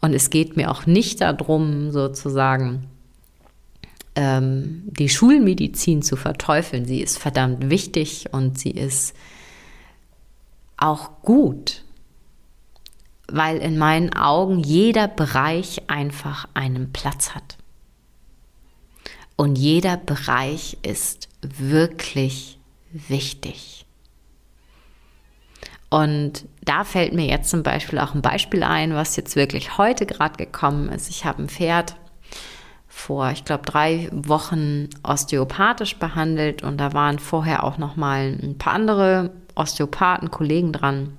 Und 0.02 0.14
es 0.14 0.30
geht 0.30 0.56
mir 0.58 0.70
auch 0.70 0.86
nicht 0.86 1.22
darum, 1.22 1.92
sozusagen 1.92 2.88
ähm, 4.16 4.84
die 4.86 5.10
Schulmedizin 5.10 6.02
zu 6.04 6.16
verteufeln. 6.16 6.86
Sie 6.86 7.02
ist 7.02 7.18
verdammt 7.18 7.70
wichtig 7.70 8.26
und 8.32 8.60
sie 8.60 8.72
ist 8.72 9.16
auch 10.78 11.22
gut. 11.24 11.84
weil 13.30 13.58
in 13.58 13.78
meinen 13.78 14.14
Augen 14.14 14.60
jeder 14.60 15.08
Bereich 15.08 15.82
einfach 15.88 16.48
einen 16.54 16.94
Platz 16.94 17.36
hat. 17.36 17.58
Und 19.36 19.58
jeder 19.58 19.98
Bereich 19.98 20.78
ist 20.82 21.28
wirklich 21.42 22.57
wichtig. 23.08 23.86
Und 25.90 26.46
da 26.64 26.84
fällt 26.84 27.14
mir 27.14 27.28
jetzt 27.28 27.50
zum 27.50 27.64
Beispiel 27.64 28.00
auch 28.00 28.14
ein 28.14 28.22
Beispiel 28.22 28.64
ein, 28.64 28.94
was 28.94 29.16
jetzt 29.16 29.36
wirklich 29.36 29.78
heute 29.78 30.06
gerade 30.06 30.36
gekommen 30.36 30.90
ist. 30.90 31.10
Ich 31.10 31.24
habe 31.24 31.44
ein 31.44 31.50
Pferd 31.50 31.96
vor, 32.88 33.32
ich 33.32 33.46
glaube, 33.46 33.64
drei 33.66 34.10
Wochen 34.12 34.90
osteopathisch 35.04 35.98
behandelt 35.98 36.64
und 36.64 36.78
da 36.78 36.94
waren 36.94 37.20
vorher 37.20 37.64
auch 37.64 37.78
noch 37.78 37.96
mal 37.96 38.38
ein 38.42 38.58
paar 38.58 38.74
andere 38.74 39.32
Osteopathen, 39.56 40.30
Kollegen 40.30 40.74
dran. 40.74 41.18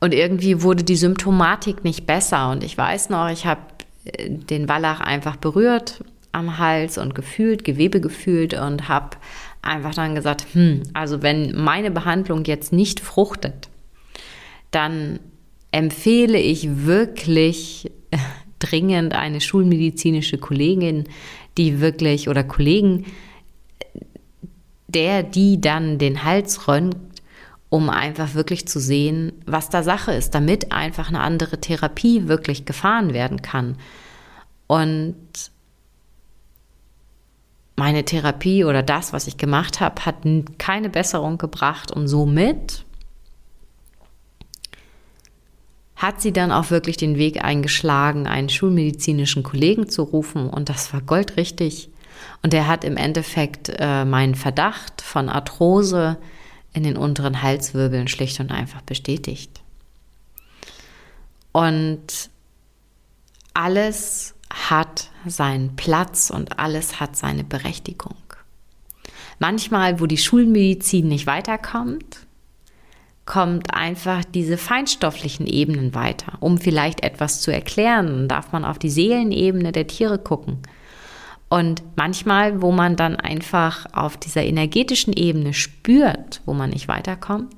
Und 0.00 0.14
irgendwie 0.14 0.62
wurde 0.62 0.82
die 0.82 0.96
Symptomatik 0.96 1.84
nicht 1.84 2.06
besser. 2.06 2.50
Und 2.50 2.64
ich 2.64 2.76
weiß 2.76 3.10
noch, 3.10 3.28
ich 3.28 3.46
habe 3.46 3.60
äh, 4.04 4.30
den 4.30 4.68
Wallach 4.68 5.00
einfach 5.00 5.36
berührt 5.36 6.02
am 6.32 6.58
Hals 6.58 6.96
und 6.96 7.14
gefühlt, 7.14 7.64
Gewebe 7.64 8.00
gefühlt 8.00 8.54
und 8.54 8.88
habe 8.88 9.16
einfach 9.62 9.94
dann 9.94 10.14
gesagt, 10.14 10.46
hm, 10.52 10.82
also 10.94 11.22
wenn 11.22 11.54
meine 11.56 11.90
Behandlung 11.90 12.44
jetzt 12.44 12.72
nicht 12.72 13.00
fruchtet, 13.00 13.68
dann 14.70 15.20
empfehle 15.70 16.38
ich 16.38 16.84
wirklich 16.84 17.90
dringend 18.58 19.14
eine 19.14 19.40
schulmedizinische 19.40 20.38
Kollegin, 20.38 21.04
die 21.56 21.80
wirklich 21.80 22.28
oder 22.28 22.44
Kollegen, 22.44 23.06
der, 24.88 25.22
die 25.22 25.60
dann 25.60 25.98
den 25.98 26.24
Hals 26.24 26.66
röntgt, 26.66 27.22
um 27.68 27.88
einfach 27.88 28.34
wirklich 28.34 28.66
zu 28.66 28.80
sehen, 28.80 29.32
was 29.46 29.70
da 29.70 29.82
Sache 29.82 30.12
ist, 30.12 30.34
damit 30.34 30.72
einfach 30.72 31.08
eine 31.08 31.20
andere 31.20 31.60
Therapie 31.60 32.26
wirklich 32.26 32.64
gefahren 32.64 33.14
werden 33.14 33.42
kann. 33.42 33.76
Und 34.66 35.14
meine 37.90 38.04
Therapie 38.04 38.64
oder 38.64 38.84
das, 38.84 39.12
was 39.12 39.26
ich 39.26 39.36
gemacht 39.36 39.80
habe, 39.80 40.06
hat 40.06 40.18
keine 40.58 40.88
Besserung 40.88 41.38
gebracht 41.38 41.90
und 41.90 42.06
somit 42.06 42.84
hat 45.96 46.20
sie 46.22 46.32
dann 46.32 46.52
auch 46.52 46.70
wirklich 46.70 46.96
den 46.98 47.16
Weg 47.16 47.42
eingeschlagen, 47.42 48.28
einen 48.28 48.48
schulmedizinischen 48.48 49.42
Kollegen 49.42 49.88
zu 49.88 50.04
rufen 50.04 50.48
und 50.48 50.68
das 50.68 50.92
war 50.92 51.00
goldrichtig. 51.00 51.90
Und 52.44 52.54
er 52.54 52.68
hat 52.68 52.84
im 52.84 52.96
Endeffekt 52.96 53.72
äh, 53.76 54.04
meinen 54.04 54.36
Verdacht 54.36 55.02
von 55.02 55.28
Arthrose 55.28 56.16
in 56.72 56.84
den 56.84 56.96
unteren 56.96 57.42
Halswirbeln 57.42 58.06
schlicht 58.06 58.38
und 58.38 58.52
einfach 58.52 58.82
bestätigt. 58.82 59.62
Und 61.50 62.30
alles 63.52 64.36
hat 64.52 65.10
seinen 65.26 65.76
Platz 65.76 66.30
und 66.30 66.58
alles 66.58 67.00
hat 67.00 67.16
seine 67.16 67.44
Berechtigung. 67.44 68.16
Manchmal, 69.38 70.00
wo 70.00 70.06
die 70.06 70.18
Schulmedizin 70.18 71.08
nicht 71.08 71.26
weiterkommt, 71.26 72.26
kommt 73.26 73.72
einfach 73.72 74.24
diese 74.24 74.58
feinstofflichen 74.58 75.46
Ebenen 75.46 75.94
weiter. 75.94 76.32
Um 76.40 76.58
vielleicht 76.58 77.02
etwas 77.02 77.40
zu 77.40 77.52
erklären, 77.52 78.28
darf 78.28 78.52
man 78.52 78.64
auf 78.64 78.78
die 78.78 78.90
Seelenebene 78.90 79.72
der 79.72 79.86
Tiere 79.86 80.18
gucken. 80.18 80.58
Und 81.48 81.82
manchmal, 81.96 82.60
wo 82.60 82.70
man 82.70 82.96
dann 82.96 83.16
einfach 83.16 83.86
auf 83.92 84.16
dieser 84.16 84.42
energetischen 84.42 85.12
Ebene 85.12 85.54
spürt, 85.54 86.42
wo 86.44 86.54
man 86.54 86.70
nicht 86.70 86.88
weiterkommt, 86.88 87.54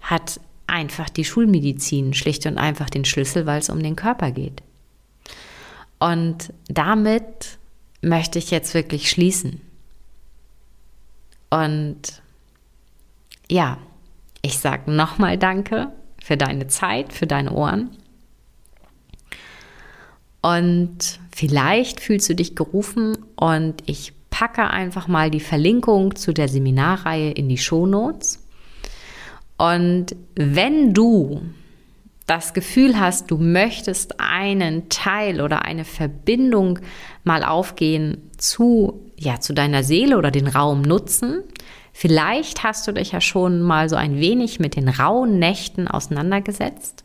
hat 0.00 0.40
einfach 0.66 1.08
die 1.10 1.24
Schulmedizin 1.24 2.14
schlicht 2.14 2.46
und 2.46 2.58
einfach 2.58 2.90
den 2.90 3.04
Schlüssel, 3.04 3.46
weil 3.46 3.60
es 3.60 3.70
um 3.70 3.82
den 3.82 3.96
Körper 3.96 4.30
geht. 4.30 4.62
Und 5.98 6.52
damit 6.68 7.58
möchte 8.02 8.38
ich 8.38 8.50
jetzt 8.50 8.74
wirklich 8.74 9.08
schließen. 9.08 9.60
Und 11.50 12.22
ja, 13.50 13.78
ich 14.42 14.58
sage 14.58 14.90
nochmal 14.90 15.38
Danke 15.38 15.92
für 16.22 16.36
deine 16.36 16.66
Zeit, 16.66 17.12
für 17.12 17.26
deine 17.26 17.52
Ohren. 17.52 17.90
Und 20.42 21.20
vielleicht 21.34 22.00
fühlst 22.00 22.28
du 22.28 22.34
dich 22.34 22.54
gerufen 22.54 23.16
und 23.36 23.82
ich 23.86 24.12
packe 24.28 24.68
einfach 24.68 25.08
mal 25.08 25.30
die 25.30 25.40
Verlinkung 25.40 26.16
zu 26.16 26.34
der 26.34 26.48
Seminarreihe 26.48 27.30
in 27.30 27.48
die 27.48 27.56
Shownotes. 27.56 28.43
Und 29.56 30.16
wenn 30.34 30.94
du 30.94 31.42
das 32.26 32.54
Gefühl 32.54 32.98
hast, 32.98 33.30
du 33.30 33.36
möchtest 33.36 34.18
einen 34.18 34.88
Teil 34.88 35.40
oder 35.40 35.62
eine 35.62 35.84
Verbindung 35.84 36.78
mal 37.22 37.44
aufgehen 37.44 38.30
zu, 38.38 39.10
ja, 39.18 39.40
zu 39.40 39.52
deiner 39.52 39.84
Seele 39.84 40.16
oder 40.16 40.30
den 40.30 40.48
Raum 40.48 40.82
nutzen, 40.82 41.42
vielleicht 41.92 42.62
hast 42.62 42.88
du 42.88 42.92
dich 42.92 43.12
ja 43.12 43.20
schon 43.20 43.60
mal 43.60 43.88
so 43.88 43.96
ein 43.96 44.18
wenig 44.18 44.58
mit 44.58 44.74
den 44.74 44.88
rauen 44.88 45.38
Nächten 45.38 45.86
auseinandergesetzt. 45.86 47.04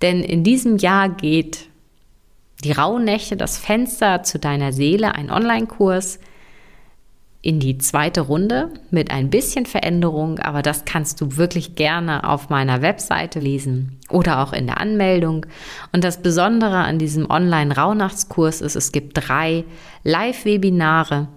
Denn 0.00 0.22
in 0.22 0.44
diesem 0.44 0.78
Jahr 0.78 1.08
geht 1.08 1.68
die 2.62 2.72
rauen 2.72 3.04
Nächte, 3.04 3.36
das 3.36 3.58
Fenster 3.58 4.22
zu 4.22 4.38
deiner 4.38 4.72
Seele, 4.72 5.14
ein 5.14 5.30
Online-Kurs, 5.30 6.20
in 7.46 7.60
die 7.60 7.78
zweite 7.78 8.22
Runde 8.22 8.70
mit 8.90 9.12
ein 9.12 9.30
bisschen 9.30 9.66
Veränderung, 9.66 10.40
aber 10.40 10.62
das 10.62 10.84
kannst 10.84 11.20
du 11.20 11.36
wirklich 11.36 11.76
gerne 11.76 12.28
auf 12.28 12.48
meiner 12.48 12.82
Webseite 12.82 13.38
lesen 13.38 14.00
oder 14.10 14.42
auch 14.42 14.52
in 14.52 14.66
der 14.66 14.80
Anmeldung. 14.80 15.46
Und 15.92 16.02
das 16.02 16.22
Besondere 16.22 16.78
an 16.78 16.98
diesem 16.98 17.30
Online-Rauhnachtskurs 17.30 18.62
ist, 18.62 18.74
es 18.74 18.90
gibt 18.90 19.12
drei 19.28 19.62
Live-Webinare. 20.02 21.28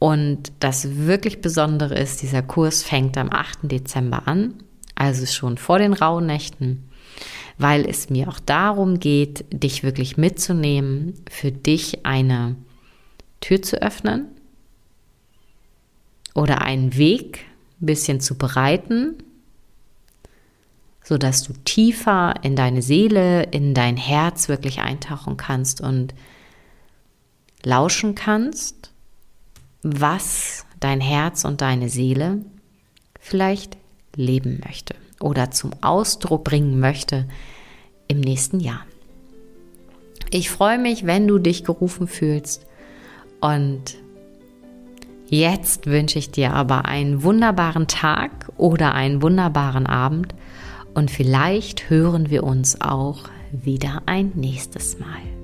Und 0.00 0.50
das 0.58 1.06
wirklich 1.06 1.42
Besondere 1.42 1.94
ist, 1.94 2.22
dieser 2.22 2.42
Kurs 2.42 2.82
fängt 2.82 3.16
am 3.16 3.30
8. 3.30 3.70
Dezember 3.70 4.26
an, 4.26 4.54
also 4.96 5.26
schon 5.26 5.58
vor 5.58 5.78
den 5.78 5.92
Rauhnächten, 5.92 6.88
weil 7.56 7.88
es 7.88 8.10
mir 8.10 8.26
auch 8.26 8.40
darum 8.40 8.98
geht, 8.98 9.44
dich 9.52 9.84
wirklich 9.84 10.16
mitzunehmen, 10.16 11.14
für 11.30 11.52
dich 11.52 12.04
eine 12.04 12.56
Tür 13.40 13.62
zu 13.62 13.80
öffnen, 13.80 14.32
oder 16.36 16.62
einen 16.62 16.96
Weg 16.96 17.46
ein 17.80 17.86
bisschen 17.86 18.20
zu 18.20 18.36
bereiten, 18.36 19.16
sodass 21.02 21.42
du 21.42 21.54
tiefer 21.64 22.34
in 22.42 22.56
deine 22.56 22.82
Seele, 22.82 23.44
in 23.44 23.74
dein 23.74 23.96
Herz 23.96 24.48
wirklich 24.48 24.80
eintauchen 24.80 25.36
kannst 25.36 25.80
und 25.80 26.14
lauschen 27.64 28.14
kannst, 28.14 28.92
was 29.82 30.66
dein 30.78 31.00
Herz 31.00 31.44
und 31.44 31.62
deine 31.62 31.88
Seele 31.88 32.44
vielleicht 33.18 33.76
leben 34.14 34.60
möchte 34.64 34.94
oder 35.20 35.50
zum 35.50 35.72
Ausdruck 35.80 36.44
bringen 36.44 36.80
möchte 36.80 37.26
im 38.08 38.20
nächsten 38.20 38.60
Jahr. 38.60 38.84
Ich 40.30 40.50
freue 40.50 40.78
mich, 40.78 41.06
wenn 41.06 41.26
du 41.26 41.38
dich 41.38 41.64
gerufen 41.64 42.08
fühlst 42.08 42.66
und 43.40 43.96
Jetzt 45.28 45.86
wünsche 45.86 46.18
ich 46.20 46.30
dir 46.30 46.54
aber 46.54 46.84
einen 46.84 47.22
wunderbaren 47.24 47.88
Tag 47.88 48.30
oder 48.56 48.94
einen 48.94 49.22
wunderbaren 49.22 49.86
Abend 49.86 50.34
und 50.94 51.10
vielleicht 51.10 51.90
hören 51.90 52.30
wir 52.30 52.44
uns 52.44 52.80
auch 52.80 53.24
wieder 53.50 54.02
ein 54.06 54.32
nächstes 54.34 54.98
Mal. 54.98 55.35